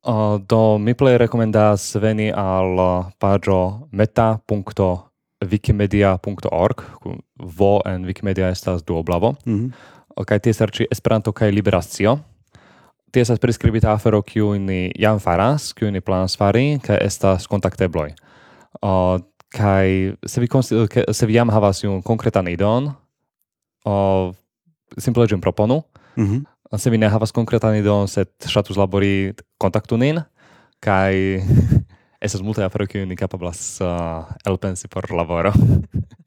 uh, 0.07 0.39
do 0.39 0.77
mi 0.77 0.93
plej 0.93 1.17
rekomendas 1.17 1.95
veni 1.95 2.31
al 2.31 3.11
pagio 3.19 3.89
meta.com 3.91 5.10
wikimedia.org, 5.41 6.83
vo 7.57 7.81
en 7.85 8.05
Wikimedia 8.05 8.49
estas 8.49 8.83
duoblavo, 8.83 9.35
mm 9.45 9.57
-hmm. 9.57 10.25
kaj 10.25 10.39
tie 10.39 10.53
serĉi 10.53 10.85
Esperanto 10.91 11.31
kaj 11.31 11.51
liberacio. 11.51 12.19
Tie 13.11 13.21
estas 13.21 13.39
priskribita 13.39 13.91
afero, 13.93 14.21
kiu 14.21 14.59
ni 14.59 14.91
jam 14.95 15.19
faras, 15.19 15.73
kiu 15.73 15.91
ni 15.91 16.01
planas 16.01 16.37
fari, 16.37 16.79
kaj 16.83 16.97
estas 17.01 17.47
kontaktebloj. 17.47 18.13
Uh, 18.81 19.19
kaj 19.49 20.13
se 20.25 20.41
vi, 20.41 20.47
se 21.11 21.25
vi 21.25 21.33
jam 21.33 21.49
havas 21.49 21.83
iun 21.83 22.01
konkretan 22.01 22.47
ideon 22.47 22.93
uh, 23.85 24.35
simple 24.97 25.27
ĝin 25.27 25.41
proponu. 25.41 25.83
Mm 26.15 26.25
-hmm. 26.25 26.45
Se 26.77 26.89
vi 26.89 26.97
ne 26.97 27.09
havas 27.09 27.31
konkretan 27.31 27.75
ideon 27.75 28.07
sed 28.07 28.27
ŝatus 28.47 28.77
labori, 28.77 29.33
kontaktu 29.57 29.97
nin, 29.97 30.21
kaj... 30.79 31.13
estas 32.21 32.41
multe 32.45 32.63
afero 32.63 32.85
kiu 32.87 33.05
ni 33.05 33.17
kapablas 33.17 33.79
uh, 33.81 34.29
elpensi 34.45 34.87
por 34.87 35.09
laboro. 35.11 35.51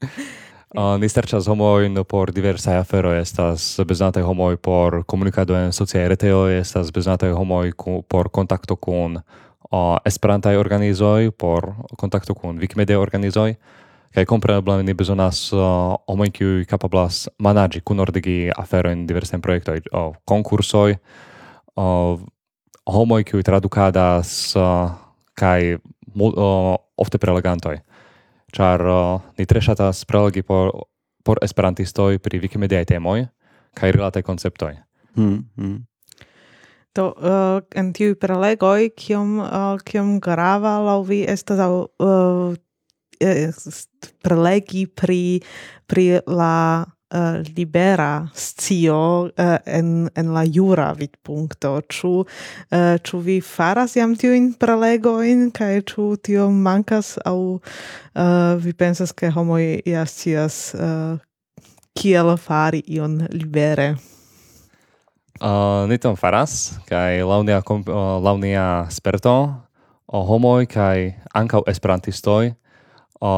uh, 0.75 0.97
ni 1.01 1.09
serĉas 1.11 1.49
homojn 1.51 2.03
por 2.09 2.33
diversaj 2.35 2.81
aferoj, 2.83 3.19
estas 3.23 3.67
bezonataj 3.87 4.25
homoj 4.27 4.57
por 4.57 5.03
komunikado 5.07 5.57
en 5.59 5.73
sociaj 5.73 6.09
retejoj, 6.13 6.59
estas 6.59 6.93
bezonataj 6.95 7.33
homoj 7.37 7.73
por 8.09 8.31
kontakto 8.31 8.77
kun 8.77 9.21
uh, 9.21 9.97
esperantaj 10.05 10.57
organizoj, 10.61 11.31
por 11.31 11.73
kontakto 11.97 12.35
kun 12.35 12.59
Wikimedia 12.63 13.01
organizoj. 13.01 13.55
Kaj 14.15 14.29
kompreneble 14.31 14.77
ni 14.87 14.95
bezonas 14.95 15.49
uh, 15.53 15.97
homoj 16.07 16.31
kiuj 16.31 16.67
kapablas 16.71 17.25
manaĝi, 17.43 17.83
kunordigi 17.83 18.53
aferojn 18.57 19.09
diversajn 19.09 19.43
projektoj, 19.43 19.81
uh, 19.91 20.13
konkursoj, 20.25 20.95
uh, 21.75 22.21
homoj 22.87 23.25
kiuj 23.27 23.43
tradukadas 23.43 24.55
uh, 24.55 25.04
kai 25.35 25.75
uh, 25.75 26.75
ofte 26.97 27.19
prelegantoj. 27.19 27.79
char 28.55 28.81
uh, 28.87 29.21
ni 29.39 29.47
tre 29.47 29.61
ŝatas 29.61 30.05
prelegi 30.05 30.43
por 30.43 30.71
por 31.25 31.41
esperantistoj 31.43 32.19
pri 32.21 32.39
Wikimedia 32.39 32.85
temoj 32.85 33.27
kai 33.75 33.91
rilate 33.91 34.23
konceptoj. 34.23 34.77
Mm, 35.17 35.39
mm. 35.57 35.79
Do 36.95 37.11
uh, 37.11 37.65
en 37.75 37.93
tiu 37.93 38.15
prelegoj 38.15 38.93
kiom 38.95 39.41
uh, 39.41 39.81
kiom 39.83 40.21
grava 40.23 40.79
laŭ 40.85 41.01
vi 41.09 41.25
estas 41.27 41.59
uh, 41.59 42.55
prelegi 44.23 44.87
pri 44.87 45.41
pri 45.87 46.21
la 46.27 46.85
uh, 47.15 47.41
libera 47.57 48.29
scio 48.35 49.23
uh, 49.23 49.57
en, 49.67 50.11
en 50.15 50.33
la 50.35 50.45
jura 50.45 50.93
vidpunkto. 50.93 51.81
Ču, 51.89 52.09
uh, 52.09 52.27
eh, 52.71 52.99
ču 53.03 53.19
vi 53.19 53.41
faras 53.41 53.97
jam 53.97 54.17
tiujn 54.19 54.53
prelegoin, 54.59 55.51
kaj 55.55 55.83
ču 55.91 56.17
tio 56.17 56.51
mancas, 56.51 57.15
au 57.25 57.61
uh, 57.61 58.57
vi 58.59 58.73
pensas, 58.73 59.13
ke 59.13 59.31
homoj 59.31 59.81
ja 59.87 60.07
scias 60.07 60.75
uh, 60.75 61.19
kiel 61.95 62.35
fari 62.37 62.83
ion 62.87 63.23
libere? 63.31 63.95
Uh, 65.41 65.87
ni 65.91 65.99
tom 65.99 66.17
faras, 66.17 66.77
kaj 66.89 67.23
launia, 67.27 67.63
komp- 67.63 67.91
uh, 67.91 68.19
launia 68.23 68.87
sperto, 68.91 69.55
o 70.07 70.23
homoj 70.27 70.67
kaj 70.71 71.15
ankaŭ 71.35 71.65
esperantistoj, 71.71 72.55
o 73.21 73.35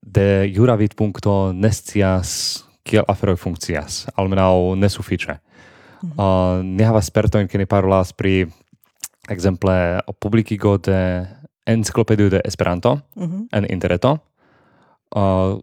de 0.00 0.48
jura 0.54 0.76
vid 0.76 0.94
puncto 0.94 1.52
nescias 1.52 2.64
kiel 2.88 3.04
aferoj 3.08 3.36
funkcias, 3.36 4.06
almenaŭ 4.16 4.74
nesufiĉe. 4.74 5.32
Mm 6.02 6.10
-hmm. 6.10 6.14
uh, 6.18 6.64
ne 6.64 6.72
mhm. 6.72 6.80
ah, 6.82 6.86
havas 6.86 7.06
spertojn, 7.06 7.48
ke 7.48 7.58
ne 7.58 7.66
parolas 7.66 8.12
pri 8.12 8.46
ekzemple 9.28 10.00
publikigo 10.20 10.78
de 10.78 11.26
enciklopedio 11.66 12.28
de 12.28 12.40
Esperanto 12.44 13.00
mm 13.16 13.24
-hmm. 13.24 13.46
en 13.52 13.66
interreto. 13.70 14.18
Uh, 15.16 15.22
ah, 15.22 15.58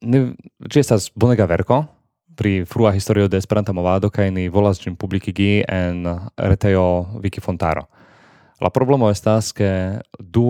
ne, 0.00 0.32
ĝi 0.72 0.80
estas 0.80 1.10
bonega 1.14 1.44
verko 1.44 1.84
pri 2.36 2.64
frua 2.64 2.92
historio 2.92 3.28
de 3.28 3.36
Esperanta 3.36 3.72
movado 3.72 4.10
kaj 4.10 4.30
ni 4.30 4.48
volas 4.48 4.80
ĝin 4.80 4.96
publikigi 4.96 5.64
en 5.68 6.06
retejo 6.36 7.06
Wikifontaro. 7.22 7.84
La 8.60 8.68
problemo 8.70 9.08
estas 9.10 9.52
ke 9.56 9.70
du 10.18 10.44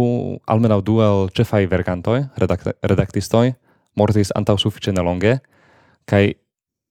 almenaŭ 0.51 0.81
du 0.83 0.99
el 1.05 1.29
ĉefaj 1.31 1.67
verkantoj, 1.71 2.25
redact 2.43 2.73
redaktistoj 2.83 3.53
mortis 3.99 4.33
antaŭ 4.35 4.57
sufiĉe 4.59 4.93
nelonge 4.93 5.39
kaj 6.11 6.33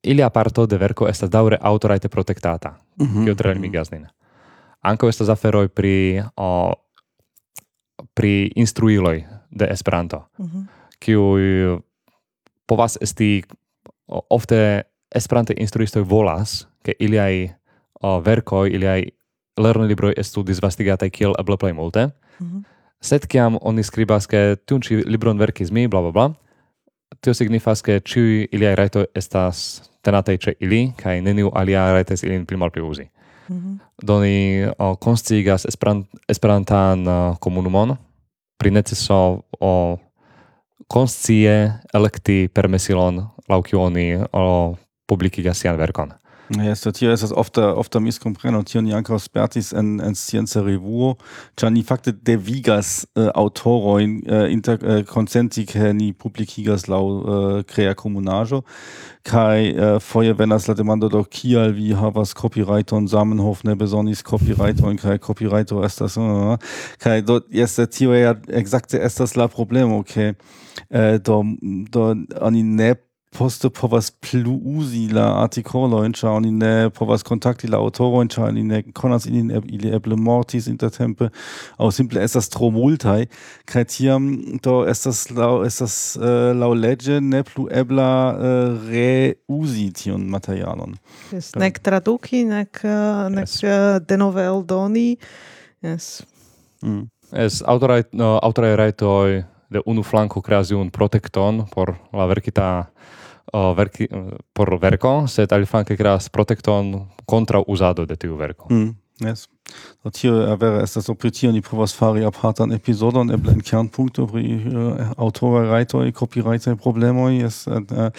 ilia 0.04 0.30
parto 0.30 0.66
de 0.66 0.78
verko 0.80 1.10
estas 1.10 1.30
daŭre 1.30 1.60
aŭtorajte 1.62 2.10
protektata. 2.10 2.78
Mm 2.96 3.06
-hmm. 3.06 3.24
Kio 3.26 3.36
tre 3.36 3.54
limigas 3.54 3.92
mhm. 3.92 4.02
nin. 4.02 4.10
Ankaŭ 4.82 5.10
estas 5.10 5.30
aferoj 5.30 5.68
pri 5.68 6.24
o, 6.36 6.74
pri 8.14 8.52
instruiloj 8.56 9.26
de 9.52 9.66
Esperanto, 9.66 10.26
mm 10.38 10.46
-hmm. 10.46 10.66
kiuj 11.00 11.80
povas 12.66 12.98
esti 13.02 13.44
ofte 14.30 14.84
Esperante 15.16 15.54
instruistoj 15.58 16.02
volas, 16.02 16.68
ke 16.84 16.94
iliaj 17.00 17.50
o, 18.02 18.20
verkoj, 18.20 18.70
iliaj 18.70 19.10
lernolibroj 19.60 20.14
estu 20.18 20.44
disvastigataj 20.48 21.10
kiel 21.14 21.36
eble 21.40 21.58
plej 21.58 21.74
multe, 21.74 22.06
mm 22.40 22.48
-hmm. 22.48 22.64
sed 23.02 23.28
kiam 23.28 23.58
oni 23.62 23.84
skribas 23.84 24.28
ke 24.28 24.56
tiun 24.66 24.82
ĉi 24.82 25.04
libron 25.06 25.38
verkis 25.38 25.72
mi, 25.72 25.88
bla 25.88 26.02
bla 26.02 26.12
bla, 26.12 26.34
tio 27.22 27.34
signifas 27.34 27.82
ke 27.82 28.00
ĉiuj 28.00 28.48
iliaj 28.52 28.76
rajtoj 28.76 29.06
estas 29.16 29.82
tenataj 30.02 30.38
ĉe 30.38 30.54
ili 30.60 30.92
kaj 30.98 31.22
neniu 31.22 31.52
alia 31.54 31.92
rajtas 31.92 32.24
ilin 32.24 32.46
pli 32.46 32.58
malpli 32.58 32.82
uzi. 32.82 33.10
Mm 33.50 33.58
-hmm. 33.58 33.78
Do 34.04 34.22
ni 34.22 34.66
uh, 34.66 34.96
konstigas 35.00 35.66
esperant, 35.66 36.08
esperantan 36.28 37.06
komunumon 37.40 37.98
pri 38.58 38.72
neceso 38.72 39.42
o 39.60 39.98
konscie 40.88 41.74
elekti 41.94 42.50
permesilon 42.54 43.22
laŭ 43.50 43.62
kiu 43.66 43.82
oni 43.82 44.08
o, 44.34 44.76
publikigas 45.08 45.62
sian 45.62 45.78
verkon. 45.78 46.14
Ja, 46.58 46.64
yes, 46.64 46.82
tio 46.82 47.12
estas 47.12 47.32
ofta 47.32 47.62
äh, 47.62 47.78
ofta 47.78 48.00
miskompreno 48.00 48.64
tio 48.64 48.82
ni 48.82 48.94
ankaŭ 48.98 49.20
spertis 49.22 49.70
en 49.74 50.00
en 50.02 50.16
scienca 50.16 50.64
revuo, 50.66 51.12
ĉar 51.56 51.68
äh, 51.68 51.70
äh, 51.70 51.74
ni 51.76 51.84
fakte 51.84 52.12
devigas 52.12 53.06
uh, 53.14 53.30
aŭtorojn 53.38 54.16
uh, 54.26 54.48
inter 54.50 54.80
uh, 54.82 55.04
konsenti 55.06 55.68
ke 55.70 55.94
ni 55.94 56.10
publikigas 56.14 56.88
laŭ 56.90 57.02
uh, 57.06 57.62
krea 57.70 57.94
komunaĵo 57.94 58.64
kaj 59.30 59.70
uh, 59.70 60.00
foje 60.02 60.34
venas 60.34 60.66
la 60.68 60.74
demando 60.74 61.10
do 61.10 61.22
kial 61.24 61.70
vi 61.78 61.94
havas 61.94 62.34
copyrighton 62.34 63.08
Zamenhof 63.08 63.62
ne 63.64 63.76
bezonis 63.76 64.24
copyrighton 64.26 64.98
kaj 64.98 65.20
copyrighto 65.20 65.84
estas 65.86 66.18
uh, 66.18 66.24
uh, 66.24 66.54
uh. 66.54 66.58
kaj 66.98 67.22
do 67.22 67.42
jes 67.54 67.78
tio 67.94 68.18
ja 68.18 68.34
ekzakte 68.50 68.98
estas 68.98 69.36
la 69.36 69.48
problemo 69.48 70.02
ke 70.02 70.34
uh, 70.34 71.22
do 71.22 71.44
do 71.94 72.16
oni 72.42 72.64
ne 72.64 72.96
poste 73.30 73.70
povas 73.70 74.10
plu 74.12 74.56
uzi 74.78 75.06
la 75.14 75.26
artikolojn, 75.44 76.14
ĉar 76.18 76.32
oni 76.40 76.52
ne 76.52 76.90
povas 76.96 77.24
kontakti 77.26 77.70
la 77.70 77.78
aŭtorojn, 77.82 78.30
ĉar 78.34 78.48
oni 78.48 78.64
ne 78.66 78.82
konas 78.96 79.28
ilin, 79.30 79.52
ili 79.70 79.92
eble 79.94 80.18
mortis 80.18 80.68
intertempe 80.72 81.30
aŭ 81.78 81.92
simple 81.94 82.24
estas 82.26 82.50
tro 82.50 82.72
multaj 82.74 83.28
kaj 83.70 83.86
tiam 83.94 84.32
do 84.66 84.80
estas 84.90 85.28
laŭ 85.36 85.52
estas 85.68 86.00
uh, 86.18 86.50
laŭleĝe 86.58 87.20
ne 87.22 87.44
plu 87.46 87.68
ebla 87.82 88.10
uh, 88.34 88.90
reuzi 88.90 89.90
tiun 90.02 90.26
materialon. 90.34 90.98
Yes, 91.36 91.54
nek 91.60 91.80
traduki, 91.86 92.44
nek, 92.50 92.82
uh, 92.84 93.28
nek 93.34 93.46
yes. 93.46 93.62
uh, 93.64 94.02
denove 94.10 94.48
eldoni. 94.50 95.14
Yes. 95.86 96.20
Mm. 96.82 97.08
Es 97.30 97.62
autoraj, 97.62 98.08
no, 98.18 98.40
autoraj 98.42 98.74
rajtoj 98.80 99.44
de 99.70 99.82
unu 99.86 100.04
flanco 100.04 100.42
creasi 100.42 100.74
un 100.74 100.90
protecton 100.90 101.66
por 101.70 101.96
la 102.14 102.26
verkita 102.26 102.90
uh, 103.54 103.74
verki, 103.78 104.08
uh, 104.12 104.34
por 104.54 104.80
verko, 104.80 105.28
sed 105.28 105.52
aliflanke 105.52 105.98
creas 105.98 106.30
protecton 106.30 107.08
contra 107.26 107.62
usado 107.68 108.06
de 108.06 108.18
tiu 108.18 108.38
verko. 108.38 108.68
Mm, 108.70 108.96
yes. 109.26 109.48
Do 110.04 110.10
tio 110.10 110.34
eh, 110.42 110.56
vere 110.56 110.84
estas 110.84 111.10
opritio 111.10 111.52
ni 111.52 111.62
povas 111.62 111.94
fari 111.94 112.24
apartan 112.26 112.72
epizodon 112.74 113.30
eble 113.32 113.54
en 113.54 113.62
kernpunkto 113.62 114.26
pri 114.32 114.46
eh, 114.56 114.70
uh, 114.74 115.12
aŭtoraj 115.26 115.68
rajtoj, 115.70 116.12
kopirajtaj 116.18 116.76
problemoj 116.82 117.36
yes 117.36 117.68
uh, 117.68 118.10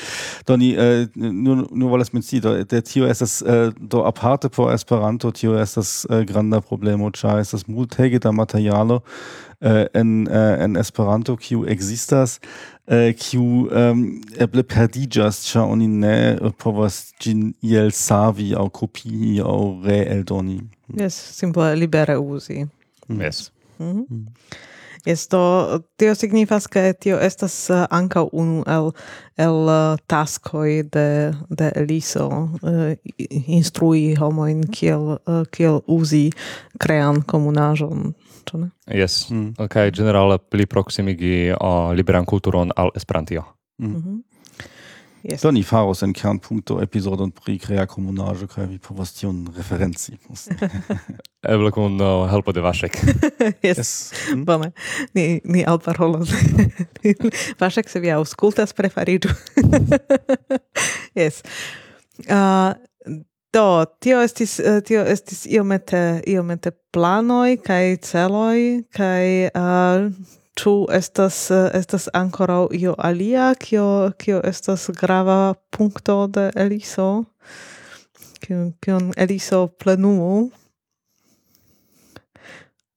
do 0.47 0.57
ni 0.61 0.71
uh, 0.77 1.09
nur 1.17 1.67
nur 1.71 1.91
volas 1.91 2.13
menci 2.13 2.41
do 2.41 2.55
de 2.63 2.83
tio 2.87 3.09
estas 3.11 3.41
uh, 3.43 3.73
do 3.79 4.05
aparte 4.07 4.49
por 4.49 4.73
Esperanto 4.75 5.33
tio 5.33 5.59
estas 5.59 6.07
uh, 6.11 6.21
granda 6.23 6.61
problemo 6.61 7.11
ĉar 7.11 7.41
estas 7.41 7.67
multege 7.67 8.19
da 8.19 8.33
materialo 8.33 9.01
Äh, 9.63 9.91
en, 9.93 10.27
äh, 10.27 10.57
en 10.65 10.75
Esperanto, 10.75 11.37
kiu 11.37 11.67
ekzistas, 11.67 12.41
äh, 12.87 13.13
kiu 13.13 13.69
um, 13.69 14.23
eble 14.41 14.63
perdiĝas, 14.65 15.43
ĉar 15.51 15.69
oni 15.69 15.85
ne 16.01 16.15
povas 16.57 17.11
ĝin 17.21 17.51
iel 17.61 17.93
savi 17.93 18.55
aŭ 18.57 18.71
kopii 18.73 19.35
aŭ 19.45 19.85
reeldoni. 19.85 20.63
Jes, 20.97 21.19
simple 21.37 21.75
libere 21.77 22.17
uzi. 22.17 22.65
Jes. 23.21 23.51
Mm 23.77 23.93
-hmm. 23.93 24.07
mm. 24.09 24.27
Yes, 25.05 25.29
do 25.29 25.81
tio 25.97 26.15
signifas 26.15 26.67
ke 26.67 26.93
tio 26.93 27.19
estas 27.21 27.55
uh, 27.71 27.87
ankaŭ 27.91 28.29
unu 28.33 28.65
el 28.67 28.91
el 29.37 29.69
uh, 29.69 29.99
taskoj 30.07 30.83
de 30.93 31.35
de 31.49 31.73
Eliso 31.77 32.29
uh, 32.29 32.93
instrui 33.47 34.15
homojn 34.15 34.67
kiel 34.73 35.17
uh, 35.27 35.45
kiel 35.51 35.81
uzi 35.87 36.33
krean 36.79 37.23
komunaĵon 37.23 38.13
ĉu 38.49 38.59
ne? 38.65 38.71
Yes. 38.87 39.31
Mm. 39.31 39.55
Kaj 39.69 39.93
okay, 39.93 40.39
pli 40.51 40.67
proksimigi 40.67 41.53
o 41.57 41.71
uh, 41.71 41.93
liberan 41.97 42.25
kulturon 42.25 42.73
al 42.77 42.91
Esperantio. 42.95 43.45
Mm. 43.79 43.89
Mm 43.89 44.03
-hmm. 44.03 44.19
Yes. 45.23 45.43
Do 45.43 45.51
ni 45.53 45.61
faros 45.63 46.01
en 46.03 46.15
kernpunkto 46.17 46.79
episodon 46.81 47.29
pri 47.31 47.59
krea 47.61 47.85
komunaĵo 47.87 48.47
kaj 48.49 48.65
vi 48.71 48.79
povas 48.81 49.13
tion 49.13 49.43
referenci. 49.57 50.15
Eble 51.53 51.71
kun 51.77 52.01
uh, 52.01 52.25
helpo 52.31 52.55
de 52.57 52.63
Vašek. 52.65 52.97
yes. 53.67 53.77
yes. 53.77 53.91
Mm. 54.33 54.45
Bone. 54.49 54.71
Ni 55.15 55.41
ni 55.45 55.65
alparolos. 55.69 56.33
vašek 57.61 57.89
se 57.89 58.01
vi 58.01 58.13
aŭskultas 58.17 58.73
prefariĝu. 58.73 59.29
yes. 61.21 61.43
Uh, 62.25 62.73
Do, 63.51 63.85
tio 63.99 64.21
estis, 64.23 64.61
eh, 64.63 64.79
tio 64.87 65.01
estis 65.03 65.41
iomete, 65.51 66.23
iomete 66.31 66.71
planoi, 66.95 67.57
kai 67.59 67.97
celoi, 67.99 68.85
kai 68.95 69.51
uh, 69.51 70.05
eh, 70.07 70.37
tu 70.55 70.87
estas, 70.95 71.51
eh, 71.51 71.67
estas 71.75 72.07
ancora 72.15 72.61
io 72.71 72.95
alia, 72.99 73.49
kio, 73.59 74.13
kio 74.23 74.39
estas 74.47 74.87
grava 74.95 75.55
puncto 75.71 76.29
de 76.31 76.51
Eliso, 76.55 77.25
kion 78.47 79.11
Eliso 79.17 79.67
plenumu. 79.67 80.51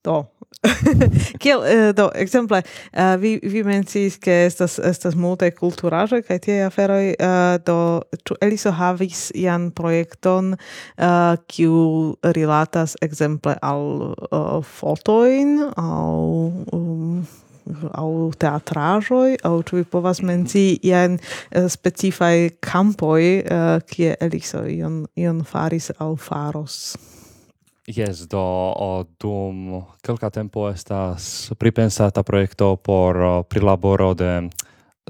Do. 0.04 0.22
Kiel 1.42 1.64
eh, 1.66 1.92
do 1.96 2.10
ekzemple 2.16 2.62
uh, 2.64 3.16
vi 3.20 3.40
vi 3.44 3.64
menciis 3.64 4.18
ke 4.22 4.46
estas 4.48 4.80
estas 4.80 5.16
multe 5.16 5.50
kulturaĵoj 5.52 6.24
kaj 6.28 6.40
tie 6.46 6.58
aferoj 6.68 7.14
uh, 7.14 7.58
do 7.66 7.78
ĉu 8.24 8.38
Eliso 8.42 8.72
havis 8.72 9.30
ian 9.36 9.70
projekton 9.76 10.54
eh, 10.56 11.36
kiu 11.48 12.16
rilatas 12.36 12.96
ekzemple 13.02 13.56
al 13.62 14.64
fotojn 14.68 15.56
aŭ 15.78 16.20
um, 16.76 17.24
au 17.96 18.14
teatrajoj 18.40 19.38
au 19.48 19.62
ĉu 19.64 19.80
vi 19.80 19.88
povas 19.88 20.22
mencii 20.22 20.78
ian 20.84 21.18
specifaj 21.52 22.50
kampoj 22.64 23.24
kie 23.88 24.14
Eliso 24.20 24.66
ion 24.68 25.04
ion 25.16 25.44
faris 25.48 25.92
aŭ 26.00 26.14
faros? 26.20 27.13
Yes, 27.88 28.28
do 28.32 28.40
o, 28.40 29.04
dum 29.20 29.84
kelka 30.00 30.30
tempo 30.32 30.70
estas 30.72 31.52
pripensata 31.60 32.24
projekto 32.24 32.76
por 32.80 33.16
uh, 33.16 33.44
prilaboro 33.44 34.14
de 34.16 34.50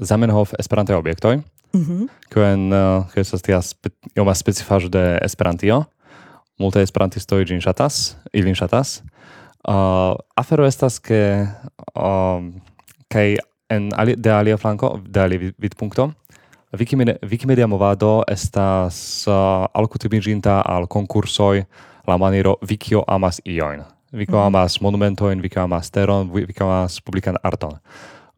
Zamenhof 0.02 0.54
Esperantaj 0.58 0.96
objektoj, 0.96 1.42
Mhm. 1.74 1.92
mm 1.92 1.98
-hmm. 1.98 2.08
kiuj 3.12 3.20
estas 3.20 3.42
tia 3.42 3.62
spe, 3.62 3.90
ioma 4.16 4.34
specifaĵo 4.34 4.88
de 4.88 5.18
Esperantio. 5.22 5.84
Multaj 6.58 6.82
esperantistoj 6.82 7.44
ĝin 7.44 7.60
ŝatas, 7.60 8.16
ilin 8.32 8.54
ŝatas. 8.54 9.02
Uh, 9.68 10.14
afero 10.36 10.66
estas 10.66 10.98
ke 10.98 11.46
um, 11.94 12.62
kaj 13.08 13.36
en 13.68 13.90
ali, 13.96 14.14
de 14.16 14.30
alia 14.30 14.56
flanko, 14.56 15.00
de 15.08 15.20
alia 15.20 15.52
vidpunkto, 15.58 16.12
Wikimedia, 16.72 17.16
Wikimedia 17.22 17.66
movado 17.66 18.22
estas 18.28 19.26
uh, 19.26 19.66
alkutimiĝinta 19.74 20.62
al 20.66 20.86
konkursoj 20.86 21.64
la 22.06 22.18
maniero 22.18 22.56
vikio 22.68 23.04
amas 23.06 23.40
ioin. 23.44 23.82
Vikio 24.12 24.38
mm. 24.38 24.46
amas 24.46 24.80
monumentoin, 24.80 25.42
vikio 25.42 25.62
amas 25.62 25.90
teron, 25.90 26.32
vikio 26.32 26.66
amas 26.66 27.00
publican 27.02 27.36
arton. 27.42 27.78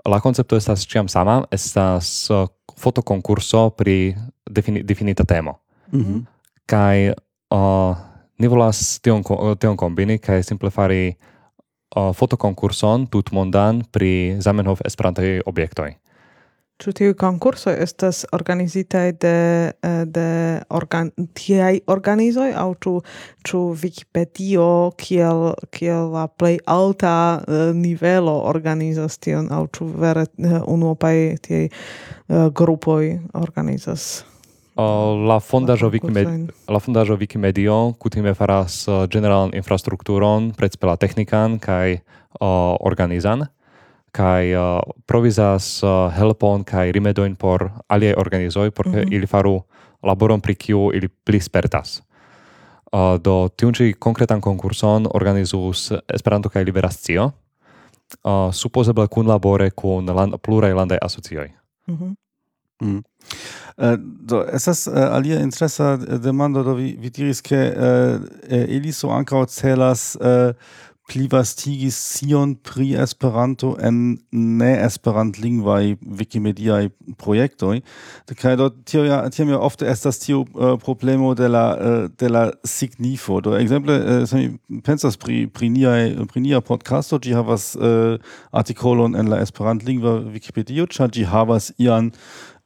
La 0.08 0.20
concepto 0.20 0.56
estas 0.56 0.86
ciam 0.86 1.08
sama, 1.08 1.44
estas 1.50 2.30
uh, 2.30 2.48
fotoconcurso 2.78 3.70
pri 3.70 4.14
defini 4.50 4.82
definita 4.82 5.24
temo. 5.24 5.60
Mm 5.92 6.04
-hmm. 6.04 6.24
Kai 6.66 7.12
uh, 7.50 7.96
ni 8.38 8.48
volas 8.48 9.00
tion, 9.02 9.22
uh, 9.30 9.56
tion 9.58 9.76
kombini, 9.76 10.18
kai 10.18 10.42
simple 10.42 10.70
fari 10.70 11.16
uh, 11.96 12.14
fotoconcurson 12.14 13.06
tutmondan 13.06 13.82
pri 13.92 14.36
Zamenhof 14.40 14.80
esperantaj 14.84 15.40
objektoj. 15.46 16.05
Ĉu 16.76 16.92
tiuj 16.92 17.14
konkursoj 17.16 17.72
estas 17.80 18.26
organizitaj 18.36 19.06
de 19.24 19.36
eh, 19.72 20.02
de 20.04 20.26
organ 20.76 21.08
tiaj 21.38 21.78
organizoj 21.88 22.50
aŭ 22.52 22.66
ĉu 22.84 22.92
ĉu 23.48 23.60
Wikipedio 23.80 24.66
kiel 25.00 25.54
kiel 25.72 26.12
la 26.12 26.26
plej 26.28 26.58
alta 26.68 27.14
uh, 27.40 27.72
nivelo 27.72 28.36
organizas 28.52 29.16
tion 29.16 29.48
aŭ 29.48 29.62
ĉu 29.72 29.88
vere 30.04 30.26
uh, 30.28 30.58
unuopaj 30.68 31.16
tiaj 31.48 31.64
uh, 31.70 32.52
grupoj 32.52 33.16
organizas? 33.32 34.26
La 34.76 35.40
fondaĵo 35.40 35.88
Wikimedio 35.88 36.52
la 36.68 36.84
fondaĵo 36.84 37.16
Wikimedio 37.16 37.80
kutime 37.96 38.36
faras 38.36 38.82
ĝeneralan 38.84 39.56
infrastrukturon, 39.56 40.52
precipe 40.52 40.92
la 40.92 41.00
teknikan 41.00 41.56
kaj 41.56 42.02
organizan 42.84 43.48
kai 44.16 44.54
uh, 44.56 44.80
provizas 45.06 45.82
uh, 45.84 46.08
helpon 46.16 46.64
kai 46.64 46.88
rimedoin 46.92 47.36
por 47.36 47.68
aliaj 47.88 48.14
organizoj 48.16 48.70
por 48.70 48.88
mm 48.88 48.94
-hmm. 48.94 49.14
ili 49.14 49.26
faru 49.26 49.62
laboron 50.02 50.40
pri 50.40 50.54
kiu 50.54 50.90
ili 50.94 51.08
pli 51.08 51.40
spertas. 51.40 52.02
Uh, 52.92 53.20
do 53.20 53.48
tiun 53.56 53.74
ĉi 53.74 53.92
konkretan 53.98 54.40
konkurson 54.40 55.06
organizus 55.14 55.92
Esperanto 56.14 56.48
kaj 56.48 56.64
Liberacio, 56.64 57.24
uh, 57.24 58.52
supozeble 58.52 59.06
kunlabore 59.06 59.70
kun 59.70 60.06
land, 60.06 60.34
pluraj 60.42 60.72
landaj 60.74 60.98
asocioj. 61.02 61.50
Mhm. 61.86 62.04
Mm 62.04 62.08
-hmm. 62.08 62.14
Mm. 62.80 63.02
Uh, 63.76 63.96
do 63.98 64.44
esas 64.52 64.86
uh, 64.86 64.94
alia 64.94 65.40
interesa 65.40 65.98
eh, 66.08 66.18
demando 66.18 66.62
do 66.62 66.74
vi, 66.74 66.96
vi 67.00 67.10
diris 67.10 67.40
ke 67.40 67.56
uh, 67.56 68.20
ili 68.68 68.92
so 68.92 69.08
ankaŭ 69.08 69.46
celas 69.46 70.16
uh, 70.20 70.52
plivastigis 71.06 71.94
sion 71.94 72.56
pri 72.58 72.94
Esperanto 72.98 73.76
en 73.78 74.18
ne 74.32 74.72
esperantlingvaj 74.82 75.96
Wikimediaj 76.02 76.88
projektoj. 77.18 77.80
Kaj 78.40 78.56
do 78.58 78.68
tio 78.70 79.04
ja 79.06 79.20
tio 79.30 79.46
mi 79.46 79.54
ofte 79.54 79.86
estas 79.86 80.18
tio 80.18 80.40
uh, 80.40 80.74
problemo 80.82 81.34
de 81.34 81.48
la 81.48 81.66
uh, 81.78 82.10
de 82.18 82.28
la 82.28 82.50
signifo. 82.64 83.40
Do 83.40 83.54
ekzemple 83.58 83.94
uh, 83.94 84.32
eh, 84.32 84.50
mi 84.68 84.80
pensas 84.82 85.16
pri 85.16 85.46
pri 85.46 85.70
niaj 85.70 86.26
pri 86.32 86.42
nia 86.42 86.60
podcasto 86.60 87.18
ĝi 87.22 87.36
havas 87.38 87.76
uh, 87.76 88.18
artikolon 88.50 89.16
en 89.16 89.30
la 89.30 89.40
esperantlingva 89.46 90.18
Wikipedio, 90.34 90.90
ĉar 90.90 91.14
ĝi 91.14 91.28
havas 91.30 91.70
ian 91.78 92.10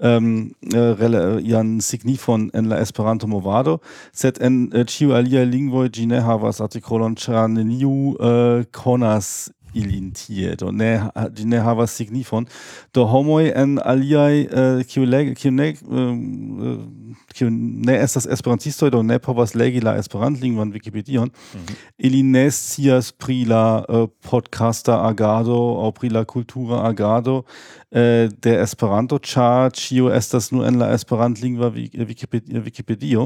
ähm, 0.00 0.54
äh, 0.72 0.92
äh 0.92 1.40
ian 1.40 1.80
signifon 1.80 2.50
en 2.52 2.64
la 2.66 2.78
Esperanto 2.78 3.26
movado, 3.26 3.80
sed 4.12 4.40
en 4.40 4.72
äh, 4.72 4.86
ciu 4.86 5.12
alia 5.12 5.44
lingvo 5.44 5.86
ĝi 5.88 6.06
ne 6.06 6.22
havas 6.24 6.60
artikolon, 6.60 7.16
ĉar 7.16 7.48
neniu 7.48 8.16
äh, 8.18 8.64
konas 8.72 9.50
ilin 9.74 10.10
tie, 10.14 10.54
do 10.58 10.70
ne, 10.74 10.90
ĝi 11.36 11.46
ne 11.50 11.60
havas 11.62 11.94
signifon. 11.98 12.46
Do 12.94 13.06
homoj 13.10 13.50
en 13.56 13.78
aliaj, 13.78 14.42
äh, 14.46 14.82
kiu, 14.90 15.04
leg, 15.06 15.32
kiu, 15.38 15.52
ne, 15.54 15.72
ähm, 15.90 16.18
äh, 16.58 17.14
kiu 17.34 17.50
ne 17.50 17.96
estas 18.00 18.26
esperantistoj, 18.26 18.90
do 18.94 19.02
ne 19.06 19.20
povas 19.22 19.54
legi 19.54 19.82
la 19.84 19.96
esperantlingvan 20.00 20.74
Wikipedion, 20.74 21.30
mhm. 21.30 21.78
ili 21.98 22.22
ne 22.22 22.48
scias 22.50 23.12
pri 23.12 23.44
la 23.48 23.84
äh, 23.88 24.06
podcaster 24.26 24.98
agado 24.98 25.58
aŭ 25.84 25.92
pri 25.98 26.12
la 26.16 26.24
kultura 26.24 26.84
agado, 26.88 27.44
Eh, 27.90 28.28
de 28.42 28.52
Esperanto 28.62 29.16
ĉar 29.18 29.72
ĉio 29.74 30.12
estas 30.14 30.52
nur 30.54 30.62
en 30.68 30.76
la 30.78 30.92
Esperantlingva 30.94 31.72
Wikipedio, 31.74 32.60
Wikipedio. 32.62 33.24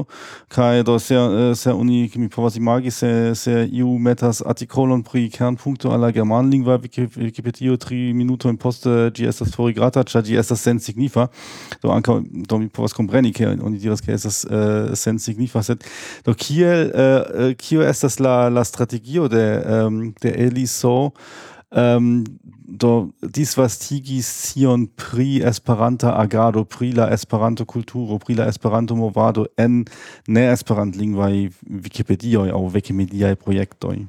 Kaj 0.49 0.81
do 0.83 0.95
se 0.99 1.19
uh, 1.19 1.53
se 1.53 1.69
oni 1.69 2.09
mi 2.15 2.29
povas 2.29 2.55
imagi 2.57 2.91
se 2.91 3.35
se 3.35 3.69
iu 3.71 3.99
metas 3.99 4.41
artikolon 4.41 5.03
pri 5.03 5.29
kernpunkto 5.29 5.91
al 5.93 6.01
la 6.01 6.09
germanlingva 6.11 6.79
Wikipedio 6.81 7.77
tri 7.77 8.13
minutojn 8.13 8.57
poste 8.57 8.89
ĝi 9.13 9.29
estas 9.29 9.53
forigrata 9.53 10.01
ĉar 10.03 10.25
ĝi 10.25 10.41
estas 10.41 10.65
sensignifa 10.65 11.27
do 11.83 11.93
ankaŭ 11.93 12.19
do 12.49 12.57
mi 12.57 12.69
povas 12.69 12.97
kompreni 12.97 13.33
ke 13.37 13.45
oni 13.53 13.77
diras 13.77 14.01
ke 14.01 14.17
estas 14.17 14.47
uh, 14.49 14.95
sensignifa 14.97 15.61
sed 15.61 15.85
do 16.25 16.33
kiel 16.33 16.89
uh, 16.89 17.51
kio 17.53 17.85
estas 17.85 18.17
la 18.17 18.49
la 18.49 18.65
strategio 18.65 19.27
de 19.27 19.45
um, 19.61 20.07
de 20.21 20.33
Eliso 20.47 21.11
Ähm, 21.71 22.23
do 22.67 23.09
dies 23.21 23.55
vastigis 23.57 24.27
sion 24.27 24.87
pri 24.87 25.41
Esperanta 25.41 26.13
agado 26.17 26.63
pri 26.65 26.91
la 26.93 27.09
Esperanto 27.13 27.65
kulturo 27.65 28.19
pri 28.19 28.35
la 28.35 28.47
Esperanto 28.47 28.95
movado 28.95 29.47
en 29.57 29.85
ne 30.27 30.51
Esperantlingvaj 30.51 31.49
Wikipedioj 31.65 32.51
aŭ 32.53 32.61
wikimedia 32.73 33.35
projektoj. 33.35 34.05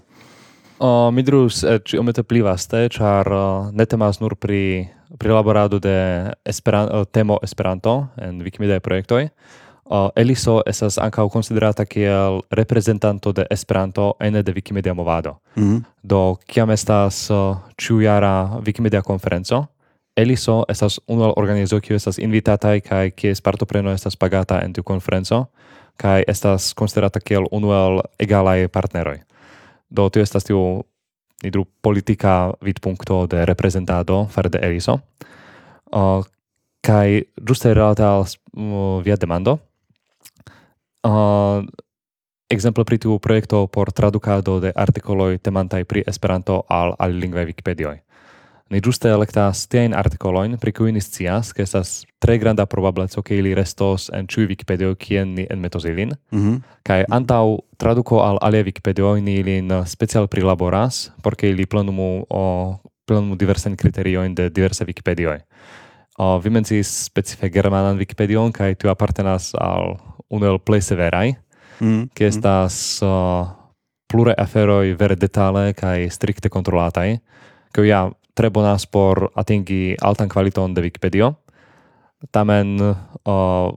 Uh, 0.77 1.09
mi 1.12 1.23
drus 1.25 1.62
eh, 1.64 1.81
ĉi 1.81 1.99
omete 1.99 2.23
pli 2.23 2.42
vaste, 2.45 2.88
ĉar 2.92 3.33
uh, 3.33 3.71
ne 3.73 3.87
temas 3.88 4.21
nur 4.21 4.37
pri 4.37 4.88
pri 5.19 5.33
laborado 5.33 5.79
de 5.79 6.33
Esperan 6.45 7.07
temo 7.11 7.38
Esperanto 7.42 8.09
en 8.16 8.42
Wikimedia 8.42 8.81
projektoj. 8.81 9.29
Uh, 9.87 10.11
Eliso 10.16 10.62
estas 10.66 10.99
ankaŭ 10.99 11.29
konsiderata 11.31 11.85
kiel 11.87 12.40
reprezentanto 12.51 13.33
de 13.33 13.44
Esperanto 13.51 14.14
ene 14.20 14.42
de 14.42 14.53
Wikimedia 14.53 14.94
movado. 14.94 15.37
Mm 15.57 15.62
-hmm. 15.62 15.83
Do 16.03 16.37
kiam 16.46 16.70
estas 16.70 17.31
uh, 17.31 17.57
ĉiujara 17.79 18.61
Wikimedia 18.66 19.03
konferenco, 19.03 19.66
Eliso 20.16 20.64
estas 20.68 21.01
unu 21.07 21.25
el 21.25 21.33
organizo 21.37 21.81
kiu 21.81 21.96
estas 21.96 22.18
invitataj 22.18 22.81
kaj 22.81 23.11
kies 23.11 23.40
partopreno 23.40 23.92
estas 23.92 24.16
pagata 24.16 24.61
en 24.64 24.72
tiu 24.72 24.83
konferenco 24.83 25.44
kaj 25.96 26.25
estas 26.29 26.75
konsiderata 26.75 27.20
kiel 27.20 27.44
unu 27.51 27.72
el 27.72 28.01
egalaj 28.18 28.68
partneroj. 28.68 29.18
Do 29.90 30.09
tio 30.09 30.22
estas 30.22 30.44
tiu 30.44 30.85
nidru 31.42 31.64
politika 31.83 32.53
vidpunkto 32.64 33.27
de 33.27 33.44
reprezentado 33.44 34.27
fare 34.31 34.49
de 34.49 34.59
Eliso. 34.62 34.99
Uh, 35.92 36.25
kaj 36.81 37.22
ĝuste 37.49 37.75
relate 37.75 38.03
al 38.03 38.25
uh, 38.25 39.05
via 39.05 39.16
demando, 39.16 39.59
Uh, 41.07 41.62
exemplo 42.51 42.83
pri 42.83 42.99
tiu 42.99 43.19
projekto 43.23 43.66
por 43.71 43.95
tradukado 43.95 44.59
de 44.59 44.73
artikoloj 44.75 45.38
temantaj 45.38 45.85
pri 45.87 46.03
Esperanto 46.07 46.66
al 46.66 46.99
alilingvaj 46.99 47.47
Wikipedioj. 47.47 48.03
Ni 48.66 48.81
ĝuste 48.83 49.07
elektas 49.14 49.69
tiajn 49.71 49.95
artikolojn, 49.95 50.57
pri 50.59 50.73
kiuj 50.75 50.90
ni 50.90 50.99
scias, 50.99 51.53
ke 51.55 51.62
estas 51.62 52.03
tre 52.19 52.35
granda 52.42 52.66
probableco, 52.66 53.23
ke 53.23 53.38
ili 53.38 53.55
restos 53.55 54.09
en 54.11 54.27
ĉiuj 54.27 54.49
Wikipedioj, 54.51 54.97
kien 54.99 55.37
ni 55.38 55.47
enmetos 55.47 55.87
ilin, 55.87 56.16
mm 56.35 56.40
-hmm. 56.40 56.61
kaj 56.83 57.05
antaŭ 57.11 57.59
traduko 57.79 58.19
al 58.27 58.38
aliaj 58.42 58.64
Wikipedioj 58.64 59.23
ni 59.23 59.38
ilin 59.38 59.71
special 59.87 60.27
prilaboras, 60.27 61.12
por 61.23 61.37
ke 61.37 61.51
ili 61.51 61.66
plenumu 61.66 62.27
o 62.31 62.77
plenumu 63.07 63.37
diversajn 63.37 63.77
kriteriojn 63.77 64.35
de 64.35 64.49
diversaj 64.51 64.87
Wikipedioj. 64.87 65.38
Uh, 66.19 66.45
vi 66.45 66.51
menciis 66.51 67.05
specife 67.05 67.49
germanan 67.49 67.99
Wikipedion, 67.99 68.53
kaj 68.53 68.75
tiu 68.75 68.90
apartenas 68.90 69.55
al 69.55 69.97
unu 70.31 70.47
el 70.47 70.59
plej 70.59 70.83
severaj, 70.91 71.35
mm. 71.81 72.09
ke 72.15 72.25
mm. 72.25 72.29
estas 72.29 73.03
mm. 73.03 73.09
uh, 73.09 73.49
plure 74.07 74.35
aferoj 74.39 74.95
vere 74.99 75.17
detale 75.17 75.73
kaj 75.75 76.11
strikte 76.11 76.49
kontrolataj, 76.53 77.19
ke 77.73 77.87
ja 77.87 78.07
tre 78.37 78.51
bonas 78.51 78.87
por 78.87 79.31
atingi 79.35 79.97
altan 80.03 80.29
kvaliton 80.29 80.75
de 80.75 80.85
Wikipedio. 80.85 81.35
Tamen 82.33 82.81
uh, 82.81 83.73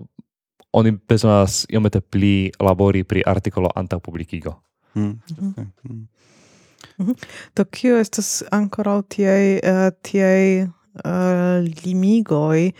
oni 0.73 0.91
bezonas 1.09 1.65
iomete 1.71 2.01
pli 2.01 2.51
labori 2.61 3.03
pri 3.03 3.23
artikolo 3.25 3.71
antaŭ 3.75 3.99
publikigo. 3.99 4.59
Mm. 4.95 5.19
Mhm. 5.31 5.49
Okay. 5.49 5.65
Mm. 5.83 6.07
Mm. 6.97 7.15
Do 7.55 7.65
kio 7.65 7.97
estas 7.99 8.43
ankoraŭ 8.51 9.01
tiaj 9.15 9.43
uh, 9.57 9.89
tiaj 10.03 10.63
uh, 10.63 11.63
limigoj 11.85 12.71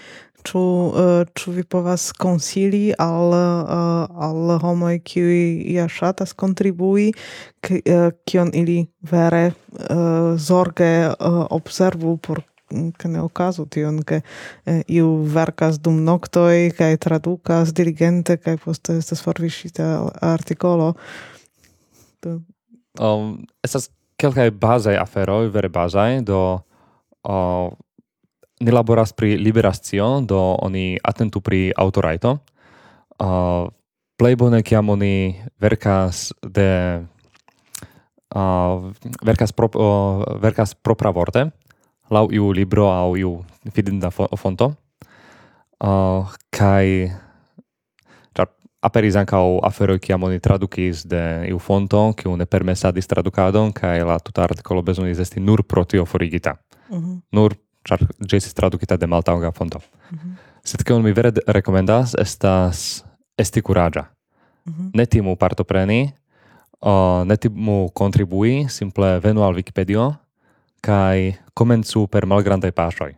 ĉu 0.50 0.62
eh, 1.02 1.30
ĉu 1.38 1.54
vi 1.58 1.64
povas 1.64 2.10
konsili 2.18 2.90
al 2.98 3.34
eh, 3.38 4.22
al 4.28 4.56
homoj 4.64 4.98
kiuj 5.06 5.40
ja 5.76 5.88
ŝatas 5.92 6.34
kontribui 6.34 7.10
eh, 7.70 8.10
kion 8.26 8.52
ili 8.54 8.80
vere 9.12 9.52
zorge 10.38 10.92
observu 11.56 12.18
por 12.18 12.42
mm, 12.72 12.92
ke 12.98 13.12
ne 13.12 13.22
okazu 13.22 13.66
tion 13.70 14.02
ke 14.04 14.22
eh, 14.66 14.82
iu 14.88 15.12
verkas 15.36 15.80
dum 15.80 16.02
noktoj 16.06 16.72
kaj 16.78 16.98
tradukas 17.06 17.74
dirigente 17.74 18.38
kai 18.38 18.58
poste 18.58 18.98
estas 18.98 19.22
forvisita 19.26 20.10
artikolo. 20.22 20.94
Do 22.24 22.40
um 23.00 23.46
estas 23.63 23.90
kelkaj 24.19 24.50
bazaj 24.52 24.98
aferoj 25.00 25.48
vere 25.54 25.69
bazaj 25.69 26.21
do 26.28 26.40
uh, 27.23 27.69
ni 28.60 28.72
laboras 28.72 29.14
pri 29.16 29.38
liberascio, 29.40 30.22
do 30.22 30.56
oni 30.60 31.00
atentu 31.04 31.40
pri 31.42 31.72
autorajto. 31.72 32.40
Uh, 33.20 33.72
plej 34.20 34.36
bone 34.36 34.60
kiam 34.64 34.90
oni 34.92 35.40
verkas 35.60 36.36
de 36.44 37.00
uh, 38.36 38.92
verkas 39.24 39.52
pro 39.56 39.72
uh, 39.72 40.24
verkas 40.44 40.76
propravorte 40.76 41.52
lau 42.10 42.28
iu 42.32 42.52
libro 42.52 42.90
au 42.92 43.16
iu 43.16 43.46
fidinda 43.72 44.12
fonto. 44.12 44.74
Uh, 45.80 46.28
kai 46.52 47.08
ĉar 48.36 48.50
aperis 48.84 49.16
ancau 49.16 49.60
afero 49.64 49.96
kiam 50.00 50.24
oni 50.28 50.40
tradukis 50.40 51.06
de 51.08 51.48
iu 51.48 51.60
fonto, 51.60 52.12
kiu 52.18 52.36
ne 52.36 52.46
permesadis 52.46 53.08
tradukadon 53.08 53.72
kai 53.72 54.04
la 54.04 54.20
tuta 54.20 54.44
artikolo 54.44 54.84
bezonis 54.84 55.20
esti 55.20 55.40
nur 55.40 55.64
pro 55.64 55.86
tio 55.86 56.06
forigita. 56.06 56.58
Mm 56.90 57.00
-hmm. 57.00 57.22
Nur 57.32 57.56
char 57.90 58.06
ĝi 58.19 58.37
estis 58.37 58.56
tradukita 58.58 58.98
de 58.98 59.10
maltaŭga 59.10 59.52
fonto. 59.56 59.81
Mm 60.12 60.17
-hmm. 60.17 60.37
Sed 60.63 60.83
kion 60.83 61.04
mi 61.04 61.12
vere 61.12 61.31
rekomendas 61.48 62.15
estas 62.19 63.04
esti 63.37 63.62
kuraĝa. 63.62 64.06
Mm 64.65 64.73
-hmm. 64.73 64.90
Ne 64.94 65.06
timu 65.06 65.35
partopreni, 65.35 66.12
uh, 66.81 67.25
ne 67.25 67.37
timu 67.37 67.90
kontribui, 67.94 68.67
simple 68.69 69.19
venu 69.19 69.44
al 69.44 69.56
Wikipedio 69.56 70.13
kaj 70.81 71.33
komencu 71.54 72.08
per 72.08 72.25
malgrandaj 72.25 72.71
paŝoj. 72.71 73.15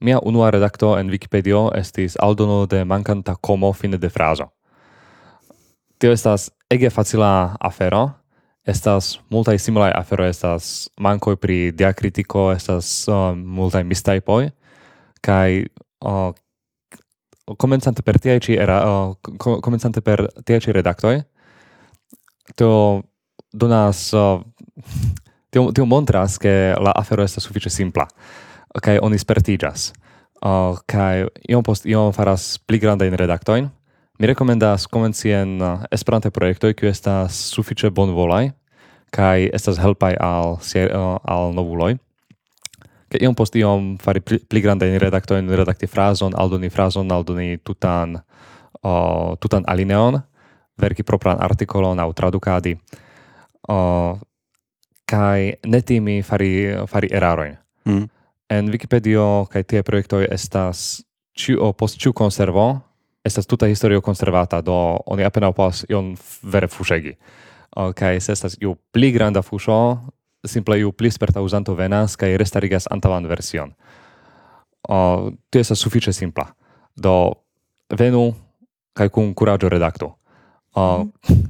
Mia 0.00 0.18
unua 0.22 0.50
redakto 0.50 0.98
en 0.98 1.10
Wikipedio 1.10 1.70
estis 1.74 2.16
aldono 2.20 2.66
de 2.66 2.84
mankanta 2.84 3.34
komo 3.34 3.72
fine 3.72 3.98
de 3.98 4.08
frazo. 4.08 4.48
Tio 5.98 6.12
estas 6.12 6.50
ege 6.70 6.90
facila 6.90 7.56
afero, 7.60 8.10
estas 8.68 9.16
multaj 9.32 9.58
similaj 9.58 9.92
aferoj 9.96 10.28
estas 10.28 10.88
mankoj 11.00 11.36
pri 11.40 11.72
diakritiko 11.72 12.50
estas 12.52 13.08
uh, 13.08 13.32
multaj 13.36 13.84
mistajpoj 13.88 14.50
kaj 15.24 15.64
uh, 16.04 16.34
komencante 17.56 18.04
per 18.04 18.18
tiaj 18.20 18.40
ĉi 18.44 18.58
era 18.60 18.78
uh, 18.84 19.14
komencante 19.64 20.04
per 20.04 20.26
tiaj 20.44 20.60
ĉi 20.66 20.76
redaktoj 20.76 21.22
to 22.60 22.70
donas 23.52 24.12
uh, 24.12 24.44
tio, 25.52 25.70
tio 25.72 25.88
montras 25.88 26.36
ke 26.38 26.74
la 26.76 26.92
afero 26.96 27.24
estas 27.24 27.48
sufiĉe 27.48 27.72
simpla 27.72 28.04
kaj 28.84 29.00
oni 29.02 29.18
spertiĝas 29.18 29.92
uh, 30.44 30.76
kaj 30.86 31.24
iom 31.48 31.64
post 31.64 31.88
iom 31.88 32.12
faras 32.12 32.58
pli 32.68 32.84
grandajn 32.84 33.16
redaktojn 33.16 33.72
Mi 34.18 34.26
rekomendas 34.26 34.86
komenci 34.86 35.30
en 35.30 35.62
uh, 35.62 35.84
Esperantaj 35.94 36.32
projektoj 36.34 36.72
kiu 36.74 36.88
estas 36.90 37.36
sufiĉe 37.54 37.92
bonvolaj 37.94 38.48
kaj 39.14 39.44
estas 39.54 39.78
helpaj 39.78 40.16
al 40.18 40.56
uh, 40.58 41.04
al 41.22 41.54
novuloj. 41.54 41.94
Ke 43.08 43.20
iom 43.22 43.36
post 43.38 43.54
iom 43.56 43.94
fari 44.02 44.20
pli, 44.20 44.40
pli 44.42 44.60
grandajn 44.60 44.98
redaktojn, 44.98 45.46
redakti 45.54 45.86
frazon, 45.86 46.34
aldoni 46.34 46.66
frazon, 46.70 47.12
aldoni 47.14 47.60
tutan 47.62 48.18
uh, 48.18 49.38
tutan 49.38 49.62
alineon, 49.70 50.18
verki 50.74 51.06
propran 51.06 51.38
artikolon 51.38 52.02
aŭ 52.02 52.10
tradukadi. 52.12 52.74
Uh, 53.70 54.18
kaj 55.06 55.62
ne 55.62 55.80
timi 55.80 56.18
fari 56.26 56.74
fari 56.90 57.14
erarojn. 57.14 57.54
Mm. 57.86 58.10
En 58.50 58.74
Wikipedio 58.74 59.46
kaj 59.46 59.62
tie 59.62 59.86
projektoj 59.86 60.26
estas 60.26 61.04
ĉio 61.38 61.70
post 61.72 62.02
ĉiu 62.02 62.12
konservo 62.12 62.87
estas 63.28 63.46
tuta 63.46 63.68
historio 63.70 64.02
conservata, 64.04 64.60
do 64.64 64.74
oni 65.06 65.26
apenaŭ 65.28 65.52
povas 65.56 65.84
ion 65.88 66.14
vere 66.42 66.68
fuŝegi. 66.68 67.14
Okay, 67.78 67.94
kaj 67.94 68.20
se 68.24 68.32
estas 68.32 68.56
iu 68.60 68.74
pli 68.92 69.12
granda 69.12 69.42
fuŝo, 69.44 69.78
simple 70.48 70.78
iu 70.80 70.92
pli 70.92 71.10
sperta 71.10 71.42
uzanto 71.44 71.74
venas 71.74 72.16
kaj 72.16 72.36
restarigas 72.40 72.88
antaŭan 72.90 73.26
version. 73.28 73.74
Uh, 74.88 75.28
tio 75.50 75.60
estas 75.60 75.78
sufiĉe 75.78 76.12
simpla. 76.12 76.48
Do 76.96 77.34
venu 77.92 78.32
kaj 78.96 79.08
kun 79.14 79.34
kuraĝo 79.34 79.68
redaktu. 79.68 80.10
Uh, 80.74 81.04
mm. 81.28 81.44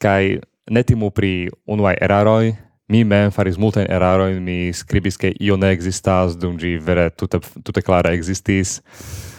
Kaj 0.00 0.40
ne 0.70 0.82
timu 0.82 1.10
pri 1.10 1.50
unuaj 1.66 1.96
eraroj, 2.00 2.54
mi 2.90 3.04
mem 3.04 3.30
faris 3.30 3.58
multajn 3.58 3.90
erarojn, 3.90 4.40
mi 4.42 4.72
skribis, 4.74 5.18
ke 5.20 5.32
io 5.40 5.56
ne 5.60 5.70
ekzistas, 5.74 6.34
dum 6.38 6.56
ĝi 6.58 6.76
vere 6.82 7.10
tute, 7.10 7.38
tute 7.62 7.82
klare 7.86 8.14
ekzistis. 8.16 8.80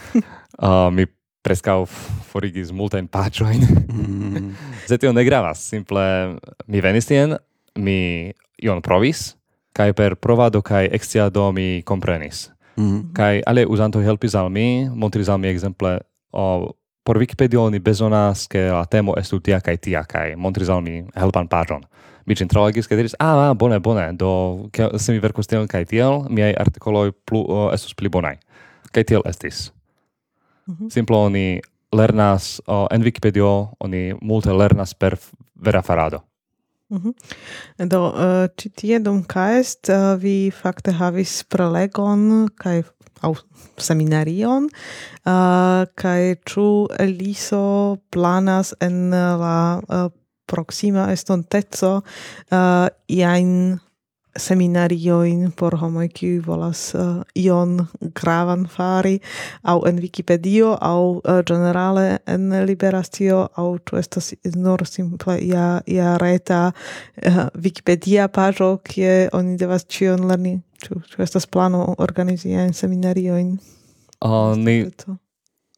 uh, 0.16 0.88
mi 0.92 1.06
prescau 1.42 1.86
forigis 2.30 2.72
multajn 2.74 3.08
paĝojn. 3.12 3.66
Mm. 3.90 4.52
Se 4.88 4.98
tio 4.98 5.12
ne 5.12 5.24
gravas, 5.26 5.62
simple 5.72 6.02
mi 6.66 6.82
venis 6.84 7.08
tien, 7.08 7.36
mi 7.76 8.32
ion 8.62 8.82
provis, 8.82 9.32
kaj 9.76 9.92
per 9.98 10.16
provado 10.16 10.62
kaj 10.62 10.90
eksciado 10.92 11.50
mi 11.52 11.82
komprenis. 11.86 12.50
Mm. 12.76 13.12
Kaj 13.16 13.42
ale 13.46 13.66
uzantoj 13.66 14.04
helpis 14.04 14.36
al 14.38 14.50
mi, 14.52 14.88
montris 14.88 15.28
al 15.28 15.40
mi 15.42 15.50
ekzemple 15.50 15.98
o 16.32 16.72
por 17.02 17.18
Wikipedio 17.18 17.64
oni 17.66 17.78
bezonas 17.82 18.46
ke 18.46 18.70
la 18.70 18.84
temo 18.86 19.16
estu 19.18 19.40
tia 19.40 19.58
kaj 19.60 19.76
tia 19.82 20.04
kaj 20.06 20.36
montris 20.38 20.70
al 20.70 20.82
mi 20.82 21.02
helpan 21.18 21.48
paĝon. 21.50 21.82
Mi 22.26 22.36
cin 22.38 22.46
tralegis 22.48 22.86
kaj 22.86 22.96
diris, 23.00 23.16
ah, 23.18 23.48
ah, 23.48 23.54
bone, 23.58 23.80
bone, 23.82 24.12
do 24.14 24.68
ke, 24.72 24.86
se 25.02 25.12
mi 25.12 25.18
verkus 25.18 25.50
tion 25.50 25.66
kai 25.66 25.82
tiel, 25.90 26.22
miei 26.30 26.54
artikoloj 26.54 27.10
plu, 27.26 27.42
uh, 27.42 27.64
estus 27.74 27.96
pli 27.98 28.06
bonai. 28.06 28.36
Kai 28.94 29.02
tiel 29.02 29.26
estis. 29.26 29.72
Mm 30.66 30.76
-hmm. 30.76 30.90
Simple 30.90 31.16
oni 31.16 31.60
lernas 31.92 32.60
uh, 32.66 32.86
en 32.90 33.02
Wikipedio, 33.02 33.68
oni 33.80 34.14
multe 34.20 34.52
lernas 34.52 34.94
per 34.94 35.18
vera 35.64 35.82
farado. 35.82 36.22
Mm 36.88 36.98
-hmm. 36.98 37.88
Do, 37.88 38.08
uh, 38.08 38.46
ci 38.56 38.68
tie 38.68 38.98
dum 38.98 39.24
Kaest 39.24 39.88
uh, 39.88 40.20
vi 40.22 40.50
fakte 40.50 40.90
havis 40.90 41.42
prelegon 41.42 42.48
kai, 42.54 42.82
au 43.20 43.36
seminarion 43.76 44.68
uh, 45.26 45.84
kai 45.94 46.34
ĉu 46.44 46.88
Eliso 46.98 47.96
planas 48.10 48.74
en 48.80 49.10
la 49.10 49.80
uh, 49.88 50.10
proxima 50.46 51.12
estonteco 51.12 52.02
uh, 52.50 52.86
iain 53.06 53.80
seminarioin 54.36 55.52
por 55.52 55.76
homoi 55.76 56.08
kiuj 56.08 56.40
volas 56.46 56.94
uh, 56.94 57.22
ion 57.36 57.86
gravan 58.16 58.64
fari 58.66 59.18
aŭ 59.62 59.76
en 59.88 60.00
Wikipedio 60.00 60.72
aŭ 60.80 61.00
uh, 61.02 61.20
eh, 61.24 61.42
generale 61.48 62.18
en 62.26 62.48
Liberacio 62.66 63.42
aŭ 63.56 63.66
ĉu 63.88 63.98
estas 64.00 64.32
nur 64.56 64.86
simple 64.88 65.38
ja 65.46 65.80
ja 65.86 66.16
reta 66.18 66.62
uh, 66.72 67.46
Wikipedia 67.54 68.28
paĝo 68.28 68.76
kie 68.84 69.28
oni 69.32 69.56
devas 69.56 69.84
cion 69.88 70.28
lerni. 70.28 70.60
Ĉu 70.82 71.02
ĉu 71.12 71.22
estas 71.22 71.46
plano 71.46 71.94
organizi 71.98 72.52
en 72.58 72.72
seminarioin. 72.72 73.58
Uh, 74.24 74.56
ni 74.56 74.86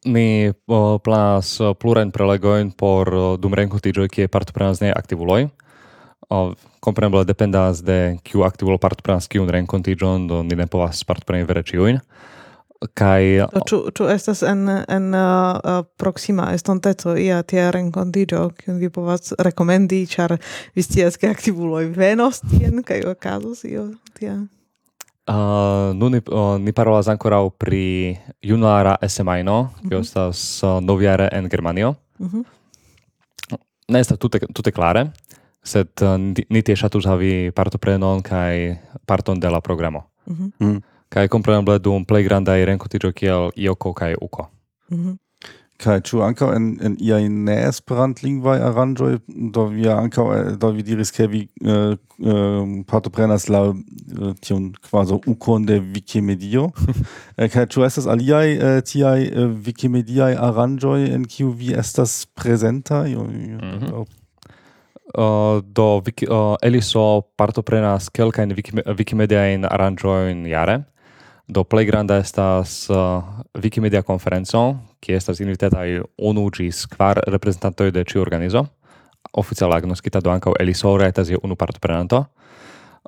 ni 0.05 0.47
uh, 0.47 0.97
planas 1.03 1.59
uh, 1.59 1.73
plurain 1.75 2.11
prelegojn 2.11 2.71
por 2.71 3.13
uh, 3.13 3.27
dum 3.41 3.53
renkontiĝoj 3.53 4.07
kie 4.09 4.27
partoprenas 4.31 4.81
ne 4.81 4.93
aktivuloj. 4.95 5.47
Uh, 6.29 6.53
kompreneble 6.85 7.25
dependas 7.25 7.81
de 7.85 8.17
kiu 8.23 8.45
aktivulo 8.45 8.77
partoprenas 8.81 9.27
kiun 9.31 9.49
renkontiĝon, 9.49 10.29
do 10.29 10.43
ni 10.45 10.57
ne 10.59 10.69
povas 10.69 11.03
partopreni 11.07 11.47
vere 11.49 11.65
ĉiujn. 11.65 12.01
Kaj... 12.93 13.21
Ĉu, 13.69 13.77
ĉu 13.97 14.07
estas 14.11 14.43
en, 14.45 14.67
en 14.69 15.05
uh, 15.15 15.57
uh 15.57 15.85
proksima 15.97 16.51
estonteco 16.53 17.15
ia 17.17 17.39
tia 17.47 17.69
renkontiĝo, 17.73 18.41
kiun 18.59 18.81
vi 18.81 18.91
povas 18.93 19.33
rekomendi, 19.39 20.03
ĉar 20.11 20.35
vi 20.75 20.83
scias, 20.85 21.17
ke 21.17 21.31
aktivuloj 21.31 21.87
venos 21.95 22.43
tien 22.45 22.83
kaj 22.85 23.01
okazos 23.15 23.63
io 23.65 23.87
tia? 24.19 24.35
Uh, 25.25 25.95
nu 25.97 26.11
ni, 26.13 26.21
uh, 26.29 26.59
ni 26.61 26.75
parolas 26.75 27.07
ancora 27.09 27.39
pri 27.49 28.17
junulara 28.41 28.97
SMI-no, 29.01 29.61
mm 29.61 29.89
-hmm. 29.89 30.01
estas 30.01 30.63
uh, 30.63 30.81
noviare 30.81 31.29
en 31.31 31.49
Germanio. 31.49 31.95
Mm 32.19 32.27
-hmm. 32.27 32.43
Ne 33.87 33.99
estas 33.99 34.17
tute, 34.19 34.39
tute 34.53 34.71
klare, 34.71 35.11
sed 35.65 35.89
uh, 36.01 36.15
ni 36.49 36.61
tie 36.61 36.77
ŝatus 36.77 37.07
havi 37.09 37.51
partoprenon 37.55 38.21
kaj 38.25 38.77
parton 39.05 39.39
de 39.39 39.49
la 39.49 39.61
programo. 39.61 40.05
Mm 40.27 40.35
-hmm. 40.35 40.67
mm. 40.67 40.81
Kaj 41.09 41.27
kompreneble 41.27 41.79
dum 41.79 42.05
plej 42.05 42.23
grandaj 42.23 42.65
renkontiĝoj 42.65 43.13
kiel 43.13 43.51
Ioko 43.55 43.93
kaj 43.93 44.15
Uko. 44.21 44.49
Mm 44.89 44.97
-hmm. 44.97 45.17
Kai 45.75 45.99
chu 46.01 46.21
ankaŭ 46.23 46.53
en 46.55 46.77
en 46.81 46.93
iaj 47.03 47.27
ne 47.29 47.55
esperantlingvaj 47.67 48.61
aranĝoj 48.63 49.17
do 49.27 49.65
vi 49.65 49.89
ankaŭ 49.91 50.25
eh, 50.35 50.51
do 50.57 50.69
vi 50.71 50.83
diris 50.83 51.11
ke 51.11 51.27
vi 51.27 51.41
uh, 51.61 51.97
uh, 52.19 52.85
partoprenas 52.87 53.49
la 53.49 53.61
uh, 53.69 53.75
tion 54.41 54.71
kvazaŭ 54.87 55.19
ukon 55.27 55.65
de 55.65 55.79
Wikimedio 55.79 56.69
kai 57.53 57.65
chu 57.67 57.83
estas 57.83 58.07
aliaj 58.07 58.55
uh, 58.55 58.79
tiaj 58.87 59.27
uh, 59.27 59.51
Wikimediaj 59.65 60.37
aranĝoj 60.47 61.09
en 61.11 61.25
kiu 61.25 61.51
vi 61.51 61.73
estas 61.73 62.27
jo, 63.11 63.23
Mm 63.23 63.79
-hmm. 63.79 64.05
Uh, 65.13 65.61
do 65.61 66.01
wiki, 66.01 66.25
uh, 66.25 66.57
Eliso 66.65 67.21
partoprenas 67.37 68.09
kelkajn 68.09 68.55
wikim, 68.57 68.81
Wikimediajn 68.97 69.67
aranĝojn 69.69 70.47
jare. 70.49 70.79
Do 71.45 71.61
plej 71.63 71.85
granda 71.85 72.17
estas 72.17 72.87
uh, 72.89 73.21
Wikimedia 73.53 74.01
konferenco, 74.01 74.63
kie 74.97 75.13
estas 75.13 75.39
invititaj 75.45 76.01
unu 76.17 76.47
ĝis 76.49 76.87
kvar 76.89 77.21
reprezentantoj 77.21 77.91
de 77.93 78.01
ĉiu 78.01 78.23
organizo. 78.23 78.65
Oficiala 79.37 79.77
agnoskita 79.77 80.23
do 80.25 80.33
ankaŭ 80.33 80.55
Eliso 80.59 80.95
rajtas 80.97 81.29
je 81.29 81.37
unu 81.37 81.55
partoprenanto. 81.55 82.25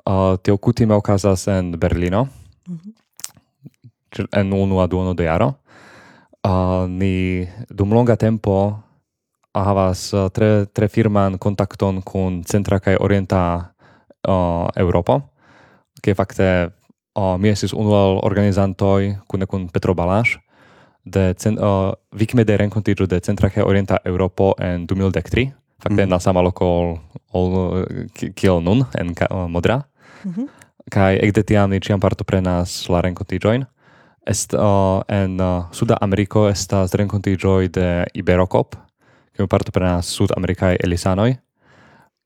Uh, 0.06 0.38
tio 0.38 0.56
kutime 0.56 0.94
okazas 0.94 1.48
en 1.50 1.72
Berlino, 1.80 2.28
mm 2.68 2.78
-hmm. 2.78 4.26
en 4.32 4.52
unu 4.52 4.86
duono 4.86 5.14
de 5.14 5.24
jaro. 5.24 5.54
Uh, 6.46 6.86
ni 6.88 7.48
dum 7.70 7.92
longa 7.92 8.16
tempo 8.16 8.78
havas 9.54 10.12
uh, 10.12 10.28
tre 10.28 10.66
tre 10.66 10.88
firman 10.88 11.38
kontakton 11.38 12.02
kun 12.02 12.42
centra 12.44 12.78
kaj 12.80 12.96
orienta 13.00 13.72
uh, 14.28 14.68
Europo. 14.76 15.20
ke 16.02 16.14
fakte 16.14 16.70
uh, 17.18 17.36
mi 17.38 17.48
estis 17.50 17.72
unu 17.72 17.90
el 17.90 18.20
organizantoj 18.22 19.16
kune 19.26 19.46
kun 19.46 19.68
Petro 19.68 19.94
Balaš 19.94 20.38
de 21.04 21.34
cen, 21.34 21.58
uh, 21.58 21.92
Wikimede 22.14 22.56
renkontiĝo 22.56 23.06
de 23.06 23.20
centra 23.20 23.50
kaj 23.50 23.62
orienta 23.66 23.98
Europo 24.04 24.54
en 24.58 24.86
2013 24.86 25.50
fakte 25.82 26.06
mm. 26.06 26.10
na 26.10 26.18
sama 26.18 26.42
loko 26.42 26.98
ol 27.32 27.84
kiel 28.34 28.62
nun 28.62 28.84
en 28.94 29.14
uh, 29.30 29.48
Modra 29.50 29.82
mm 30.24 30.32
-hmm. 30.32 30.46
kaj 30.90 31.18
ekde 31.22 31.42
tiam 31.42 31.70
ni 31.70 31.80
ĉiam 31.80 32.00
partoprenas 32.00 32.88
la 32.88 33.00
renkontiĝojn 33.00 33.64
est 34.26 34.54
uh, 34.54 35.02
en 35.08 35.40
uh, 35.40 35.64
Suda 35.72 35.96
Ameriko 36.00 36.48
estas 36.48 36.94
renkontiĝoj 36.94 37.68
de 37.68 38.04
Iberocop 38.14 38.87
kiu 39.38 39.46
partoprenas 39.46 40.10
sud-amerikaj 40.18 40.80
elisanoj 40.82 41.30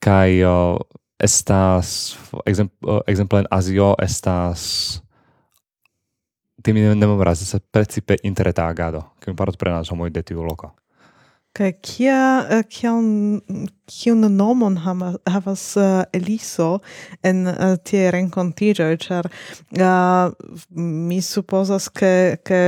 kai 0.02 0.40
uh, 0.48 0.80
estas 1.20 2.16
exemplo 2.48 3.38
uh, 3.38 3.42
en 3.44 3.48
Azio 3.50 3.94
estas 4.00 4.62
timi 6.64 6.80
ne 6.80 6.94
memoras 6.94 7.44
se 7.50 7.60
precipe 7.60 8.16
interreta 8.22 8.66
agado 8.66 9.02
kiu 9.20 9.36
partoprenas 9.36 9.92
homoj 9.92 10.10
de 10.10 10.22
tiu 10.22 10.46
loko 10.46 10.72
kai 11.52 11.74
kia 11.84 12.64
kion 12.72 13.36
uh, 13.36 13.66
kiun 13.86 14.24
nomon 14.36 14.78
havas 14.80 15.66
uh, 15.76 16.04
Eliso 16.16 16.78
en 17.22 17.44
uh, 17.46 17.76
tie 17.84 18.08
renkontiĝo 18.10 18.88
ĉar 19.04 19.28
uh, 19.28 20.32
mi 20.80 21.20
supozas 21.20 21.90
ke 21.92 22.40
ke 22.40 22.62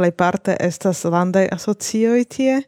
plejparte 0.00 0.56
estas 0.60 1.04
landaj 1.04 1.48
asocioj 1.52 2.24
tie 2.32 2.62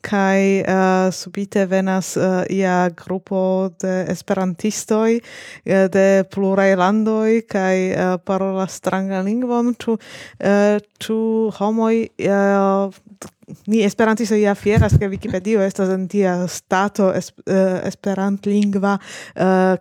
kai 0.00 0.62
uh, 0.62 1.10
subite 1.12 1.66
venas 1.66 2.16
uh, 2.16 2.44
ia 2.50 2.88
grupo 2.94 3.70
de 3.82 4.04
esperantistoj 4.12 5.18
uh, 5.18 5.22
eh, 5.64 5.88
de 5.90 6.24
pluraj 6.30 6.74
landoj 6.78 7.42
kai 7.50 7.90
uh, 7.90 8.16
parola 8.24 8.66
strangan 8.66 9.26
lingvon. 9.26 9.74
Ĉu 9.74 9.98
uh, 9.98 10.78
ĉu 11.02 11.18
homoj 11.58 11.94
uh, 12.30 12.94
ni 13.66 13.82
esperantisto 13.84 14.36
ia 14.36 14.54
fieras 14.54 14.94
ke 15.00 15.08
Wikipedio 15.08 15.62
estas 15.64 15.90
en 15.92 16.06
tia 16.08 16.34
stato 16.48 17.08
es, 17.16 17.30
uh, 17.46 17.80
esperantlingva 17.88 18.96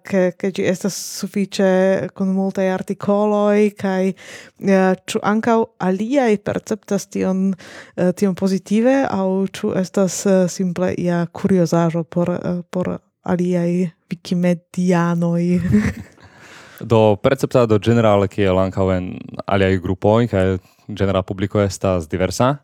ke 0.07 0.21
uh, 0.29 0.35
ke 0.39 0.51
ĝi 0.55 0.67
estas 0.71 0.95
sufiĉe 1.19 1.69
kun 2.15 2.31
multaj 2.35 2.67
artikoloj 2.73 3.69
kai 3.79 4.13
uh, 4.13 4.93
ĉu 5.07 5.21
ankaŭ 5.33 5.57
aliaj 5.83 6.37
perceptas 6.47 7.07
tion 7.11 7.49
uh, 7.51 8.11
tion 8.15 8.35
pozitive 8.39 9.01
aŭ 9.09 9.27
ĉu 9.59 9.73
estas 9.81 10.06
estas 10.07 10.25
eh, 10.25 10.47
simple 10.49 10.93
ia 10.97 11.27
curiosajo 11.27 12.03
por 12.03 12.29
eh, 12.29 12.63
por 12.71 12.99
aliaj 13.23 13.91
wikimedianoi. 14.09 15.61
do 16.79 17.15
perceptado 17.15 17.79
generale 17.79 18.27
che 18.27 18.47
ankaŭ 18.47 18.91
en 18.97 19.17
aliaj 19.47 19.79
grupoj 19.81 20.27
kaj 20.27 20.59
general 20.87 21.23
publiko 21.23 21.59
estas 21.61 22.07
diversa 22.07 22.57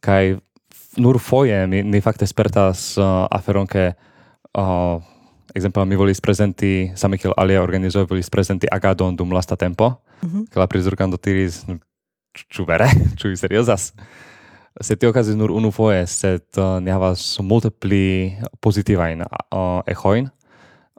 kaj 0.00 0.38
nur 0.96 1.18
foje 1.18 1.66
mi, 1.66 1.82
mi 1.82 2.00
fakte 2.00 2.26
spertas 2.26 2.96
uh, 2.98 3.26
aferon 3.30 3.66
ke 3.66 3.92
uh, 4.54 5.02
exemple 5.54 5.84
mi 5.84 5.96
volis 5.96 6.20
prezenti 6.20 6.92
same 6.94 7.18
kiel 7.18 7.34
alia 7.36 7.62
organizoj 7.62 8.06
volis 8.06 8.30
prezenti 8.30 8.66
agadon 8.70 9.16
dum 9.16 9.32
lasta 9.32 9.56
tempo 9.56 9.90
mm 10.22 10.28
-hmm. 10.28 10.48
ke 10.50 10.60
la 10.60 10.66
prizorganto 10.66 11.18
diris 11.24 11.66
ĉu 12.48 12.64
vere 12.64 12.88
ĉu 13.18 13.36
seriozas 13.36 13.92
se 14.80 14.96
tio 14.96 15.10
okazis 15.10 15.36
nur 15.36 15.50
unu 15.50 15.70
foje, 15.70 16.06
sed 16.06 16.44
uh, 16.56 16.78
ni 16.82 16.90
havas 16.90 17.38
multe 17.42 17.70
pli 17.70 18.32
pozitivajn 18.60 19.22
uh, 19.22 19.80
ehojn. 19.86 20.28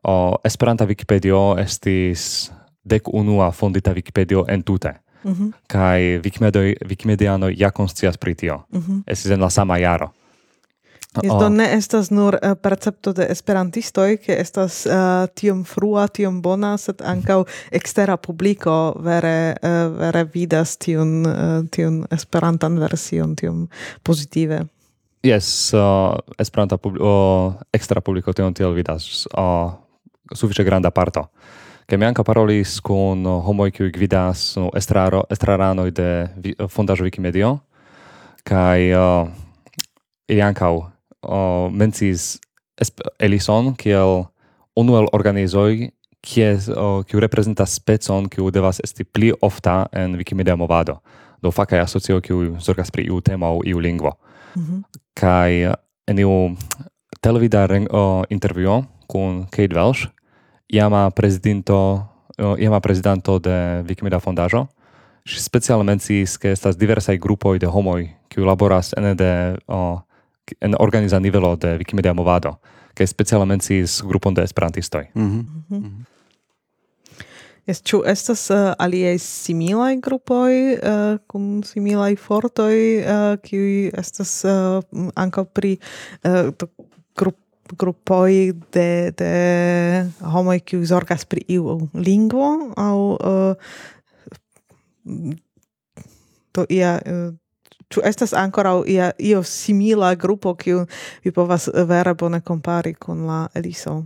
Uh, 0.04 0.36
Esperanta 0.44 0.88
Wikipedio 0.88 1.58
estis 1.60 2.52
dek 2.90 3.08
unua 3.14 3.52
fondita 3.52 3.92
Wikipedio 3.92 4.46
entute. 4.48 4.94
Mm 5.24 5.34
-hmm. 5.34 5.52
Kaj 5.68 6.22
Wikimedianoj 6.90 7.54
ja 7.58 7.72
konscias 7.72 8.18
pri 8.18 8.36
tio. 8.36 8.64
Mm 8.72 8.80
-hmm. 8.80 9.04
Estis 9.08 9.32
en 9.32 9.42
la 9.42 9.50
sama 9.50 9.78
jaro. 9.78 10.10
Oh, 11.18 11.24
Jes 11.26 11.32
do 11.34 11.46
oh. 11.46 11.50
ne 11.50 11.66
estas 11.74 12.12
nur 12.14 12.36
uh, 12.38 12.54
percepto 12.54 13.16
de 13.18 13.26
esperantistoj, 13.34 14.20
ke 14.22 14.36
estas 14.38 14.84
uh, 14.86 15.26
tiom 15.34 15.64
frua, 15.66 16.04
tiom 16.06 16.38
bona, 16.46 16.76
sed 16.78 17.02
ankaŭ 17.02 17.40
ekstera 17.74 18.14
publiko 18.22 18.94
vere 19.02 19.56
uh, 19.58 19.88
vere 19.98 20.22
vidas 20.30 20.76
tiun 20.78 21.26
uh, 21.26 21.64
tiun 21.74 22.04
esperantan 22.14 22.78
version 22.78 23.34
tiom 23.34 23.64
pozitive. 24.06 24.68
Jes, 25.26 25.50
uh, 25.74 26.14
esperanta 26.38 26.78
publiko, 26.78 27.10
uh, 27.10 27.58
ekstra 27.74 28.06
publiko 28.06 28.36
tion 28.38 28.54
tiel 28.54 28.78
vidas 28.78 29.26
uh, 29.34 29.74
sufiĉe 30.30 30.68
granda 30.68 30.94
parto. 30.94 31.26
Ke 31.90 31.98
mi 31.98 32.06
anka 32.06 32.22
parolis 32.22 32.78
kun 32.86 33.26
homoj 33.26 33.72
kiuj 33.74 33.90
gvidas 33.98 34.46
no, 34.62 34.70
estraro, 34.78 35.24
estraranoj 35.34 35.90
de 35.90 36.08
vi, 36.38 36.54
fondaĵo 36.70 37.10
Wikimedio 37.10 37.56
kaj 38.46 38.94
uh, 38.94 39.34
ili 40.30 40.46
ankaŭ 40.46 40.99
uh, 41.28 41.72
mencis 41.72 42.40
Elison 43.20 43.74
kiel 43.76 44.26
unu 44.76 44.96
el 45.00 45.08
organizoj 45.12 45.90
kies 46.24 46.70
uh, 46.70 47.02
kiu 47.08 47.20
reprezentas 47.20 47.76
specon 47.76 48.30
kiu 48.30 48.52
devas 48.52 48.80
esti 48.84 49.04
pli 49.04 49.32
ofta 49.42 49.88
en 49.92 50.16
Wikimedia 50.20 50.56
movado. 50.56 51.00
Do 51.42 51.52
faka 51.52 51.82
asocio 51.82 52.22
kiu 52.22 52.56
zorgas 52.60 52.92
pri 52.92 53.08
iu 53.08 53.22
tema 53.22 53.48
aŭ 53.48 53.62
iu 53.66 53.80
lingvo. 53.80 54.18
Mm 54.56 54.64
-hmm. 54.64 54.84
Kaj 55.14 55.74
en 56.08 56.20
iu 56.20 56.56
televida 57.22 57.66
uh, 57.66 58.24
intervjuo 58.30 58.84
kun 59.08 59.46
Kate 59.52 59.76
Welsh, 59.76 60.08
iama 60.68 61.10
presidinto 61.12 62.06
iama 62.58 62.80
prezidanto 62.80 63.40
de 63.40 63.84
Wikimedia 63.88 64.20
fondaĵo, 64.20 64.66
ŝi 65.28 65.42
speciale 65.44 65.84
menciis 65.84 66.38
ke 66.38 66.52
estas 66.52 66.78
diversaj 66.80 67.18
grupoj 67.18 67.60
de 67.60 67.68
homoj 67.68 68.08
kiu 68.30 68.46
laboras 68.46 68.94
ene 68.98 69.14
de 69.16 69.32
uh, 69.68 70.00
en 70.62 70.76
organiza 70.80 71.20
nivelo 71.20 71.56
de 71.56 71.78
Wikimedia 71.78 72.14
movado, 72.14 72.56
kaj 72.94 73.08
speciale 73.08 73.46
mencis 73.46 74.02
grupon 74.06 74.34
de 74.34 74.44
esperantistoj. 74.44 75.06
Mm 75.14 75.30
-hmm. 75.30 75.78
mm 75.78 75.84
-hmm. 75.84 76.06
Ĉu 77.84 78.04
estas 78.06 78.50
uh, 78.50 78.74
aliaj 78.80 79.18
similaj 79.18 79.96
grupoj 79.96 80.74
uh, 80.74 81.20
kun 81.28 81.64
similaj 81.64 82.16
fortoj, 82.16 82.98
uh, 82.98 83.38
kiuj 83.44 83.92
estas 83.94 84.46
uh, 84.46 84.84
ankaŭ 85.16 85.46
pri 85.46 85.78
uh, 86.24 86.50
grup 87.16 87.38
grupoj 87.78 88.54
de 88.74 89.12
de 89.18 89.34
homoj 90.22 90.60
kiuj 90.60 90.86
zorgas 90.86 91.26
pri 91.26 91.44
iu 91.48 91.80
lingvo 91.94 92.74
au 92.78 93.18
uh, 93.22 93.54
to 96.52 96.66
ia 96.70 96.98
uh, 97.06 97.34
ĉu 97.90 98.02
estas 98.06 98.34
ankoraŭ 98.34 98.84
ia 98.88 99.12
io 99.18 99.44
simila 99.44 100.16
grupo 100.16 100.56
kiu 100.56 100.86
vi 101.24 101.32
povas 101.32 101.68
eh, 101.68 101.84
vere 101.84 102.14
bone 102.14 102.42
kompari 102.42 102.94
kun 102.94 103.26
la 103.28 103.48
Eliso? 103.54 104.04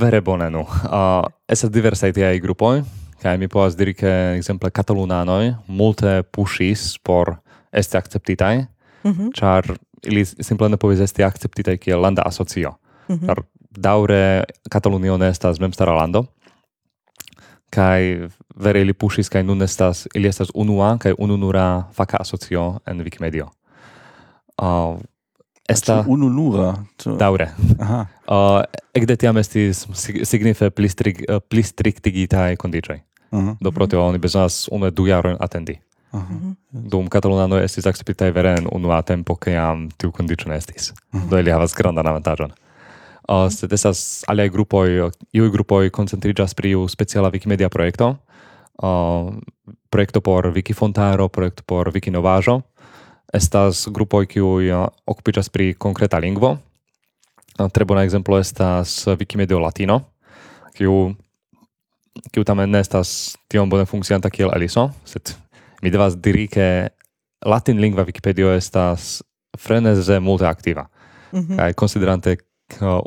Vere 0.00 0.20
bone 0.20 0.50
nu. 0.50 0.60
Uh, 0.60 1.24
estas 1.48 1.70
diversaj 1.70 2.12
tiaj 2.12 2.38
grupoj 2.40 2.82
kaj 3.24 3.38
mi 3.40 3.48
povas 3.48 3.76
diri 3.76 3.94
ke 3.96 4.10
ekzemple 4.36 4.68
katalunanoj 4.70 5.54
multe 5.66 6.22
puŝis 6.36 6.98
por 7.02 7.36
esti 7.72 7.96
akceptitaj, 7.96 8.58
mm 9.04 9.12
-hmm. 9.12 9.76
ili 10.02 10.24
simple 10.24 10.68
ne 10.68 10.76
povis 10.76 11.00
esti 11.00 11.24
akceptitaj 11.24 11.76
kiel 11.76 12.00
landa 12.00 12.22
asocio. 12.26 12.74
Mm 13.08 13.16
-hmm. 13.16 13.26
Ĉar 13.26 13.42
Katalunio 14.70 15.16
ne 15.16 15.28
estas 15.28 15.60
memstara 15.60 15.92
lando 15.92 16.24
kai 17.74 18.28
vere 18.64 18.80
ili 18.80 18.92
pushis 18.92 19.28
kai 19.28 19.42
nun 19.42 19.62
estas 19.62 20.06
ili 20.14 20.28
estas 20.28 20.48
unua 20.54 20.96
kai 20.98 21.14
ununura 21.18 21.82
faka 21.92 22.16
asocio 22.20 22.80
en 22.86 23.04
Wikimedia. 23.04 23.46
Uh, 24.62 25.00
esta 25.68 26.04
ununura 26.08 26.74
daure. 27.18 27.50
Aha. 27.78 28.06
Uh, 28.24 28.62
ekde 28.96 29.18
tiam 29.20 29.36
estis 29.36 29.82
signife 30.24 30.70
pli 30.72 30.88
strig 30.88 31.18
uh, 31.28 31.42
pli 31.48 31.62
striktigita 31.62 32.46
kondiĉoj. 32.56 33.00
Uh 33.30 33.40
-huh. 33.42 33.56
Do 33.60 33.72
pro 33.72 33.86
tio 33.86 34.06
oni 34.06 34.18
bezonas 34.18 34.68
unu 34.72 34.90
du 34.90 35.06
jarojn 35.06 35.36
atendi. 35.40 35.78
Uh 36.12 36.20
-huh. 36.20 36.30
Mhm. 36.30 36.88
Dum 36.90 37.08
Katalunano 37.08 37.58
estis 37.58 37.86
akceptitaj 37.86 38.30
vere 38.30 38.54
en 38.58 38.68
unua 38.72 39.02
tempo 39.02 39.36
kiam 39.36 39.90
tiu 39.90 40.12
kondiĉo 40.12 40.48
ne 40.48 40.56
estis. 40.56 40.90
Uh 41.12 41.20
-huh. 41.20 41.28
Do 41.28 41.38
ili 41.38 41.50
havas 41.50 41.74
grandan 41.74 42.06
avantaĝon 42.06 42.52
uh, 43.28 43.48
sed 43.50 43.72
estas 43.72 44.24
aliaj 44.28 44.48
grupoj, 44.54 45.10
iuj 45.32 45.50
grupoj 45.50 45.90
koncentriĝas 45.90 46.54
pri 46.54 46.74
iu 46.74 46.86
speciala 46.88 47.30
Wikimedia 47.34 47.68
projekto, 47.68 48.16
uh, 48.82 49.32
projekto 49.90 50.20
por 50.20 50.50
Wikifontaro, 50.54 51.28
projekto 51.28 51.62
por 51.66 51.90
Wikinovaĵo. 51.94 52.60
Estas 53.34 53.88
grupoj 53.90 54.26
kiuj 54.30 54.70
uh, 54.70 54.86
okupiĝas 55.06 55.50
pri 55.50 55.74
konkreta 55.74 56.18
lingvo. 56.18 56.56
Uh, 57.58 57.68
tre 57.70 57.84
bona 57.84 58.04
ekzemplo 58.04 58.38
estas 58.38 59.06
Wikimedio 59.06 59.60
Latino, 59.62 60.00
kiu 60.74 61.14
kiu 62.30 62.44
tamen 62.46 62.70
ne 62.70 62.80
estas 62.82 63.34
tiom 63.50 63.70
bone 63.70 63.86
funkcianta 63.90 64.30
kiel 64.30 64.52
Eliso, 64.54 64.88
sed 65.04 65.34
mi 65.82 65.90
devas 65.90 66.16
diri 66.16 66.46
ke 66.48 66.66
latin 67.44 67.80
lingva 67.82 68.04
Wikipedio 68.06 68.52
estas 68.54 69.22
freneze 69.58 70.20
multe 70.20 70.46
aktiva. 70.46 70.86
Mm 71.32 71.40
-hmm. 71.40 71.56
Kaj 71.56 71.72
konsiderante 71.72 72.36
uh, 72.80 73.00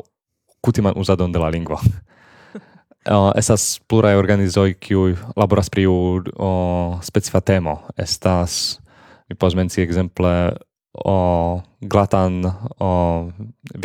kutiman 0.60 0.96
uzadon 0.96 1.32
de 1.32 1.38
la 1.38 1.48
lingvo. 1.48 1.78
uh, 1.78 2.60
eh, 3.06 3.32
estas 3.36 3.80
pluraj 3.88 4.16
organizoj 4.16 4.74
kiuj 4.74 5.16
laboras 5.36 5.70
pri 5.70 5.86
uh, 5.86 7.00
specifa 7.02 7.40
temo. 7.40 7.80
Estas 7.96 8.80
mi 9.28 9.36
povas 9.36 9.54
menci 9.54 9.82
ekzemple 9.82 10.56
o 11.04 11.60
glatan 11.80 12.44
o 12.80 13.30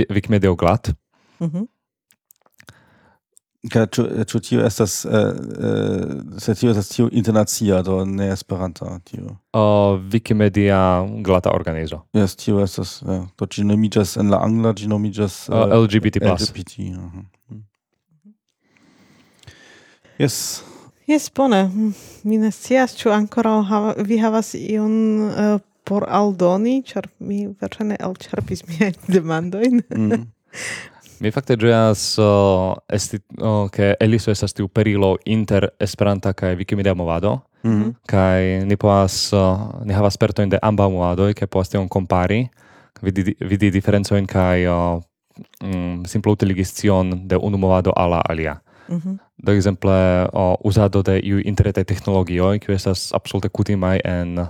Wikimedia 0.10 0.56
glat. 0.56 0.94
Mhm. 1.40 1.50
-hmm. 1.50 1.73
Kaj 3.72 3.86
ĉu 3.96 4.04
ĉu 4.28 4.40
tio 4.44 4.64
estas 4.68 5.06
eh, 5.06 5.12
eh, 5.12 6.02
se 6.38 6.56
tio 6.56 6.72
estas 6.72 6.90
tio 6.90 7.08
internacia 7.12 7.82
do 7.82 8.02
ne 8.06 8.28
Esperanta 8.34 9.00
tio? 9.08 9.38
Uh, 9.54 10.02
Wikimedia 10.12 11.08
glata 11.24 11.52
organizo. 11.56 12.02
Yes, 12.14 12.36
tio 12.36 12.60
estas 12.60 13.02
ja. 13.08 13.22
do 13.40 13.48
ĝi 13.48 13.64
nomiĝas 13.64 14.18
en 14.20 14.34
la 14.34 14.42
angla 14.44 14.74
ĝi 14.76 14.92
nomiĝas 14.92 15.48
uh, 15.50 15.64
LGBT+. 15.80 16.20
LGBT. 16.20 16.78
Mhm. 16.80 17.24
Yes. 20.20 20.64
Yes, 21.08 21.32
bone. 21.36 21.70
Mi 22.24 22.38
ne 22.38 22.52
scias 22.52 22.98
ĉu 23.00 23.16
ankoraŭ 23.16 23.58
vi 24.04 24.20
havas 24.20 24.54
iun 24.60 24.96
uh, 25.30 25.60
por 25.88 26.04
aldoni, 26.08 26.82
ĉar 26.88 27.08
mi 27.20 27.46
verŝajne 27.48 27.96
elĉerpis 28.00 28.68
miajn 28.68 29.00
demandojn. 29.08 29.86
Mm. 29.88 30.28
Mi 31.24 31.32
fakte 31.32 31.56
ĝojas 31.56 32.02
uh, 32.20 32.74
esti 32.92 33.22
uh, 33.40 33.70
ke 33.72 33.94
Eliso 34.04 34.32
estas 34.34 34.52
tiu 34.52 34.68
perilo 34.68 35.14
inter 35.32 35.70
Esperanta 35.80 36.34
kaj 36.36 36.58
Wikimedia 36.60 36.94
movado. 36.94 37.40
Mm 37.64 37.72
-hmm. 37.72 37.94
Kaj 38.12 38.66
ni 38.68 38.76
povas, 38.76 39.32
uh, 39.34 39.60
ni 39.86 39.94
havas 39.94 40.14
spertojn 40.14 40.50
de 40.50 40.60
ambaŭ 40.62 40.90
movadoj, 40.90 41.34
ke 41.34 41.48
povas 41.48 41.70
tion 41.70 41.88
kompari, 41.88 42.50
vidi, 43.02 43.36
vidi 43.40 43.72
diferencojn 43.72 44.26
kaj 44.26 44.68
uh, 44.68 45.02
mm, 45.64 46.06
simple 46.06 46.32
utiligis 46.32 46.84
de 47.24 47.36
unu 47.38 47.58
movado 47.58 47.94
al 47.96 48.10
la 48.10 48.22
alia. 48.30 48.60
Mm 48.90 48.98
-hmm. 48.98 49.18
Do 49.38 49.52
ekzemple 49.52 50.28
uh, 50.34 50.56
uzado 50.64 51.02
de 51.02 51.20
iuj 51.20 51.42
interretaj 51.46 51.84
teknologioj, 51.84 52.60
kiuj 52.60 52.76
estas 52.76 53.14
absolute 53.14 53.50
kutimaj 53.50 54.00
en 54.04 54.48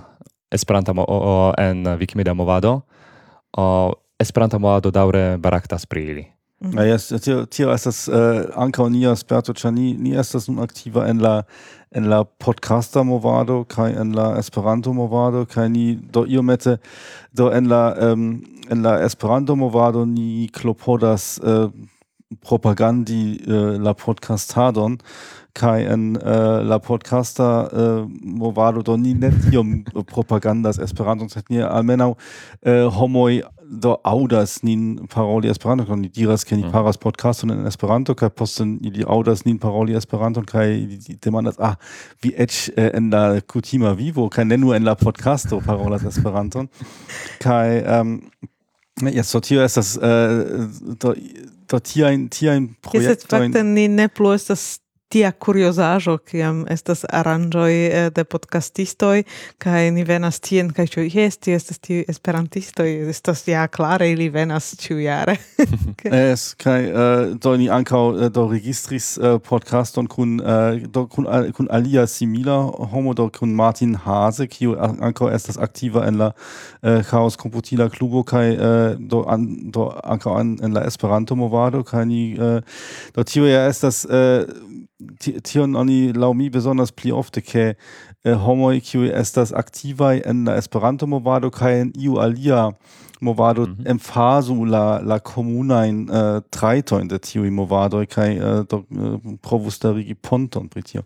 Esperanta 0.50 0.92
uh, 0.92 1.52
en 1.58 1.86
Wikimedia 1.86 2.34
movado, 2.34 2.80
uh, 3.58 3.92
Esperanta 4.18 4.58
movado 4.58 4.90
daŭre 4.90 5.36
baraktas 5.38 5.86
pri 5.86 6.04
ili. 6.04 6.34
Mhm. 6.64 6.70
Naja, 6.70 6.96
Tio 6.96 7.72
ist 7.72 7.86
das 7.86 8.08
äh, 8.08 8.48
Anka 8.54 8.82
und 8.82 8.92
Nias 8.92 9.24
Berto 9.24 9.52
Chani, 9.52 9.92
ist 10.14 10.34
das 10.34 10.48
nun 10.48 10.58
aktiver 10.60 11.06
in 11.06 11.18
la 12.04 12.24
Podcaster 12.24 13.04
Movado, 13.04 13.64
Kai 13.64 13.92
la 13.92 14.36
Esperanto 14.38 14.92
Movado, 14.92 15.46
Kai 15.46 15.68
Ni 15.68 15.96
do 15.96 16.24
Iomete, 16.24 16.80
do 17.32 17.50
Enla, 17.50 17.96
ähm, 17.98 18.42
Enla 18.68 19.00
Esperanto 19.02 19.54
Movado, 19.54 20.04
Ni 20.06 20.48
Klopodas 20.52 21.38
äh, 21.38 21.68
Propagandi 22.40 23.36
äh, 23.46 23.76
la 23.76 23.94
Podcastadon, 23.94 24.98
Kai 25.52 25.84
en 25.84 26.16
äh, 26.16 26.62
la 26.62 26.80
Podcaster 26.80 28.02
äh, 28.02 28.06
Movado 28.24 28.82
do 28.82 28.96
Ni 28.96 29.14
Netium 29.14 29.84
äh, 29.94 30.02
Propagandas 30.02 30.78
Esperanto, 30.78 31.26
Almenau, 31.50 32.16
äh, 32.62 32.84
Homoi 32.84 33.44
do 33.70 33.96
audas 34.04 34.62
nin 34.62 35.06
paroli 35.08 35.48
esperanto 35.48 35.86
kon 35.86 36.02
diras 36.02 36.44
ke 36.44 36.56
ni 36.56 36.64
mm. 36.64 36.72
paras 36.72 36.98
podcaston 36.98 37.50
en 37.50 37.66
esperanto 37.66 38.14
kaj 38.14 38.28
posten 38.28 38.78
ili 38.82 39.04
audas 39.08 39.44
nin 39.44 39.58
paroli 39.58 39.96
esperanto 39.96 40.42
kaj 40.42 40.66
demandas 41.24 41.58
ah 41.58 41.74
vi 42.22 42.34
eĉ 42.36 42.70
eh, 42.76 42.90
en 42.94 43.10
la 43.10 43.40
kutima 43.40 43.92
vivo 43.92 44.28
kaj 44.28 44.44
ne 44.44 44.56
nur 44.56 44.76
en 44.76 44.84
la 44.84 44.94
podcasto 44.94 45.60
parolas 45.66 46.04
esperanton 46.04 46.68
kaj 47.42 47.82
um, 48.00 48.20
ja 49.12 49.24
so 49.24 49.40
tio 49.40 49.64
estas 49.64 49.96
uh, 49.96 50.02
do 51.02 51.14
do 51.70 51.80
tiajn 51.80 52.28
tiajn 52.28 52.74
projektojn 52.82 53.52
fakte 53.52 53.64
ni 53.64 53.88
ne 53.88 54.08
plu 54.08 54.34
estas 54.34 54.83
tia 55.08 55.32
curiosajo 55.32 56.18
kiam 56.18 56.64
estas 56.70 57.04
aranjoi 57.12 57.74
eh, 57.86 58.10
de 58.14 58.24
podcastistoj 58.24 59.22
kaj 59.62 59.90
ni 59.94 60.04
venas 60.04 60.40
tien 60.40 60.72
kaj 60.74 60.86
ĉu 60.94 61.04
jes 61.06 61.38
ti 61.38 61.54
estas 61.54 61.78
tiu 61.78 62.02
esperantistoj 62.08 62.88
estas 63.12 63.44
ja 63.48 63.66
klare 63.68 64.10
ili 64.10 64.28
venas 64.28 64.72
ĉiujare. 64.80 65.36
Es 66.34 66.54
kaj 66.60 66.80
eh, 66.84 67.34
do 67.42 67.54
ni 67.56 67.68
ankaŭ 67.70 68.02
eh, 68.14 68.30
do 68.34 68.46
registris 68.50 69.14
podcaston 69.48 70.08
kun 70.10 70.36
do 70.96 71.06
kun 71.06 71.28
kun 71.56 71.68
alia 71.70 72.06
simila 72.06 72.56
homo 72.92 73.14
do 73.14 73.28
kun 73.38 73.54
Martin 73.54 73.94
Hase 73.94 74.48
kiu 74.50 74.74
ankaŭ 74.80 75.30
estas 75.34 75.58
aktiva 75.58 76.06
en 76.08 76.18
la 76.18 76.30
Chaos 76.82 77.38
computila 77.40 77.88
Klubo 77.88 78.22
kaj 78.22 78.56
do 78.98 79.24
an 79.28 79.46
do 79.70 79.88
ankaŭ 80.02 80.40
en 80.40 80.74
la 80.74 80.84
Esperanto 80.88 81.34
movado 81.34 81.84
kaj 81.84 82.04
ni 82.04 82.22
do 83.14 83.24
tio 83.24 83.46
ja 83.46 83.66
estas 83.68 84.04
tion 85.44 85.76
oni 85.76 86.12
lau 86.12 86.32
mi 86.34 86.50
besonders 86.50 86.92
pli 86.92 87.12
ofte 87.12 87.40
ke 87.40 87.74
eh, 88.24 88.34
homoj 88.34 88.80
kiuj 88.80 89.10
estas 89.20 89.52
aktivaj 89.52 90.22
en 90.24 90.44
la 90.44 90.56
Esperanto 90.56 91.06
movado 91.06 91.50
kaj 91.50 91.80
en 91.80 91.92
iu 91.98 92.20
alia 92.20 92.70
movado 93.20 93.66
mm 93.66 93.74
-hmm. 93.74 93.90
emfazu 93.90 94.64
la 94.64 95.00
la 95.04 95.18
komunajn 95.18 96.08
eh, 96.10 96.40
trajtojn 96.50 97.08
de 97.08 97.18
tiuj 97.18 97.50
movadoj 97.50 98.06
kaj 98.06 98.36
eh, 98.36 98.64
do, 98.70 98.78
eh, 98.78 99.36
provus 99.42 99.74
starigi 99.74 100.14
ponton 100.14 100.68
pri 100.68 100.82
tio. 100.82 101.02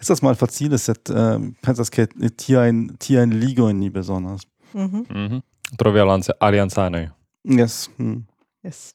Estas 0.00 0.22
malfacile, 0.22 0.78
sed 0.78 0.96
eh, 1.10 1.38
pensas 1.62 1.90
ke 1.90 2.06
tiajn 2.36 2.96
tiajn 2.98 3.30
ligojn 3.32 3.78
ni 3.78 3.90
bezonas. 3.90 4.46
Mm 4.74 4.86
-hmm. 4.86 5.04
mm 5.10 5.28
-hmm. 5.28 5.40
Trovi 5.76 6.00
aliancanoj. 6.40 7.08
Yes. 7.44 7.90
Mm. 7.98 8.24
Yes. 8.64 8.94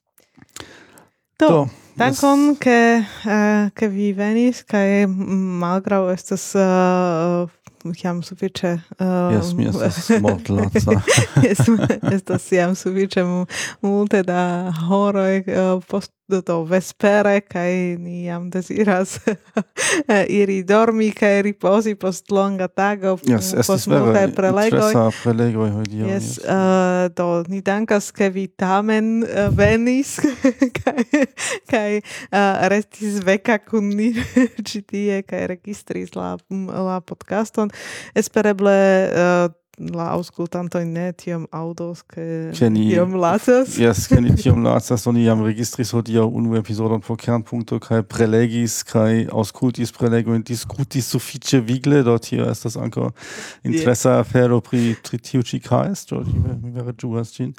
Do, 1.39 1.47
do. 1.49 1.69
dankon, 1.95 2.39
yes. 2.49 2.57
ke, 2.59 2.79
uh, 3.29 3.69
ke 3.77 3.87
vi 3.93 4.09
venis, 4.17 4.63
kaj 4.65 5.05
malgrau 5.61 6.07
estas 6.09 6.49
uh, 6.57 7.45
jam 8.01 8.23
sufiĉe 8.25 8.71
uh, 8.97 9.35
Jes, 9.35 9.53
mi 9.53 9.69
estas 9.69 10.09
mortlaca. 10.21 10.97
estas 12.17 12.51
jam 12.51 12.73
sufiĉe 12.75 13.23
multe 13.81 14.23
da 14.25 14.73
horoj 14.89 15.43
uh, 15.45 15.83
post 15.85 16.16
do, 16.27 16.41
to 16.41 16.63
vespere 16.63 17.41
kai 17.41 17.95
ni 17.99 18.25
jam 18.25 18.49
desiras 18.51 19.17
eh, 20.11 20.25
iri 20.29 20.63
dormi 20.67 21.11
kai 21.15 21.41
riposi 21.47 21.95
post 21.95 22.31
longa 22.31 22.67
tago 22.67 23.15
yes, 23.23 23.53
post 23.67 23.87
multaj 23.91 24.27
prelegoj 24.35 24.91
prelegoj 25.23 25.69
hodiaŭ 25.79 26.09
yes, 26.09 26.29
yes. 26.35 26.43
Uh, 26.43 27.07
do 27.15 27.27
ni 27.47 27.61
dankas 27.61 28.11
ke 28.11 28.29
vi 28.33 28.47
tamen 28.47 29.23
uh, 29.23 29.47
venis 29.55 30.17
kai 30.79 31.05
kai 31.71 31.91
uh, 31.99 32.67
restis 32.73 33.21
veka 33.23 33.59
kun 33.63 33.93
ni 33.95 34.11
ĉi 34.67 34.83
tie 34.83 35.21
kaj 35.27 35.45
registris 35.55 36.15
la 36.19 36.35
la 36.49 36.99
podcaston 36.99 37.71
espereble 38.15 38.75
uh, 39.07 39.47
la 39.77 40.09
auscultanto 40.09 40.79
in 40.79 41.13
tiam 41.15 41.47
audos 41.51 42.03
che 42.07 42.69
ni, 42.69 42.89
tiam 42.89 43.15
lasas 43.15 43.77
yes 43.79 44.07
che 44.07 44.19
ni 44.19 44.33
tiam 44.33 44.63
lasas 44.63 45.05
oni 45.07 45.23
iam 45.23 45.43
registris 45.45 45.93
hodiaŭ 45.93 46.25
unu 46.33 46.55
episodon 46.57 47.01
por 47.01 47.17
kernpunkto 47.17 47.79
kai 47.79 48.01
prelegis 48.01 48.83
kai 48.83 49.27
auscultis 49.31 49.91
prelego 49.91 50.33
in 50.33 50.41
discutis 50.41 51.09
suffice 51.09 51.61
vigle 51.61 52.03
do 52.03 52.17
tio 52.17 52.49
estas 52.49 52.75
ankaŭ 52.75 53.11
interesa 53.63 54.09
yeah. 54.09 54.19
afero 54.19 54.61
pri 54.61 54.95
pri 55.03 55.17
tiu 55.19 55.43
ĉi 55.43 55.59
kaesto 55.59 56.23
mi 56.25 56.71
vere 56.71 56.93
juas 56.97 57.31
cin. 57.31 57.53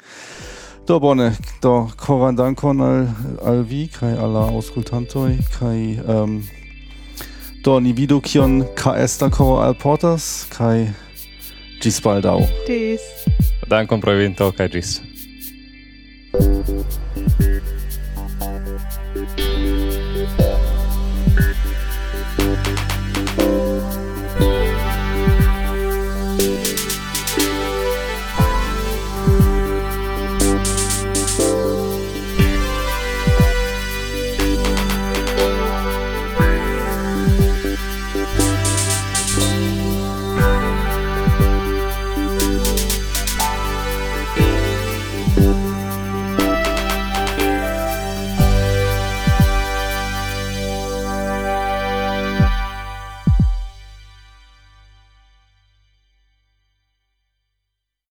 Do 0.87 0.99
bone, 0.99 1.31
do 1.61 1.87
koran 1.97 2.35
dankon 2.35 2.81
al, 2.81 3.07
al 3.45 3.63
vi 3.63 3.87
kai 3.87 4.15
alla 4.17 4.47
auscultantoi, 4.49 5.37
kai... 5.59 5.99
um, 6.07 6.39
ehm, 6.39 6.41
do 7.63 7.79
ni 7.79 7.93
vidu 7.93 8.21
kion 8.21 8.63
KS 8.75 9.19
da 9.19 9.29
koro 9.29 9.59
alportas 9.61 10.47
kai 10.49 10.87
Gisbaldau. 11.79 12.43
Tis. 12.67 13.01
Dan 13.69 13.87
comprovinto 13.87 14.51
kaj 14.51 14.67
ĝis. 14.75 14.99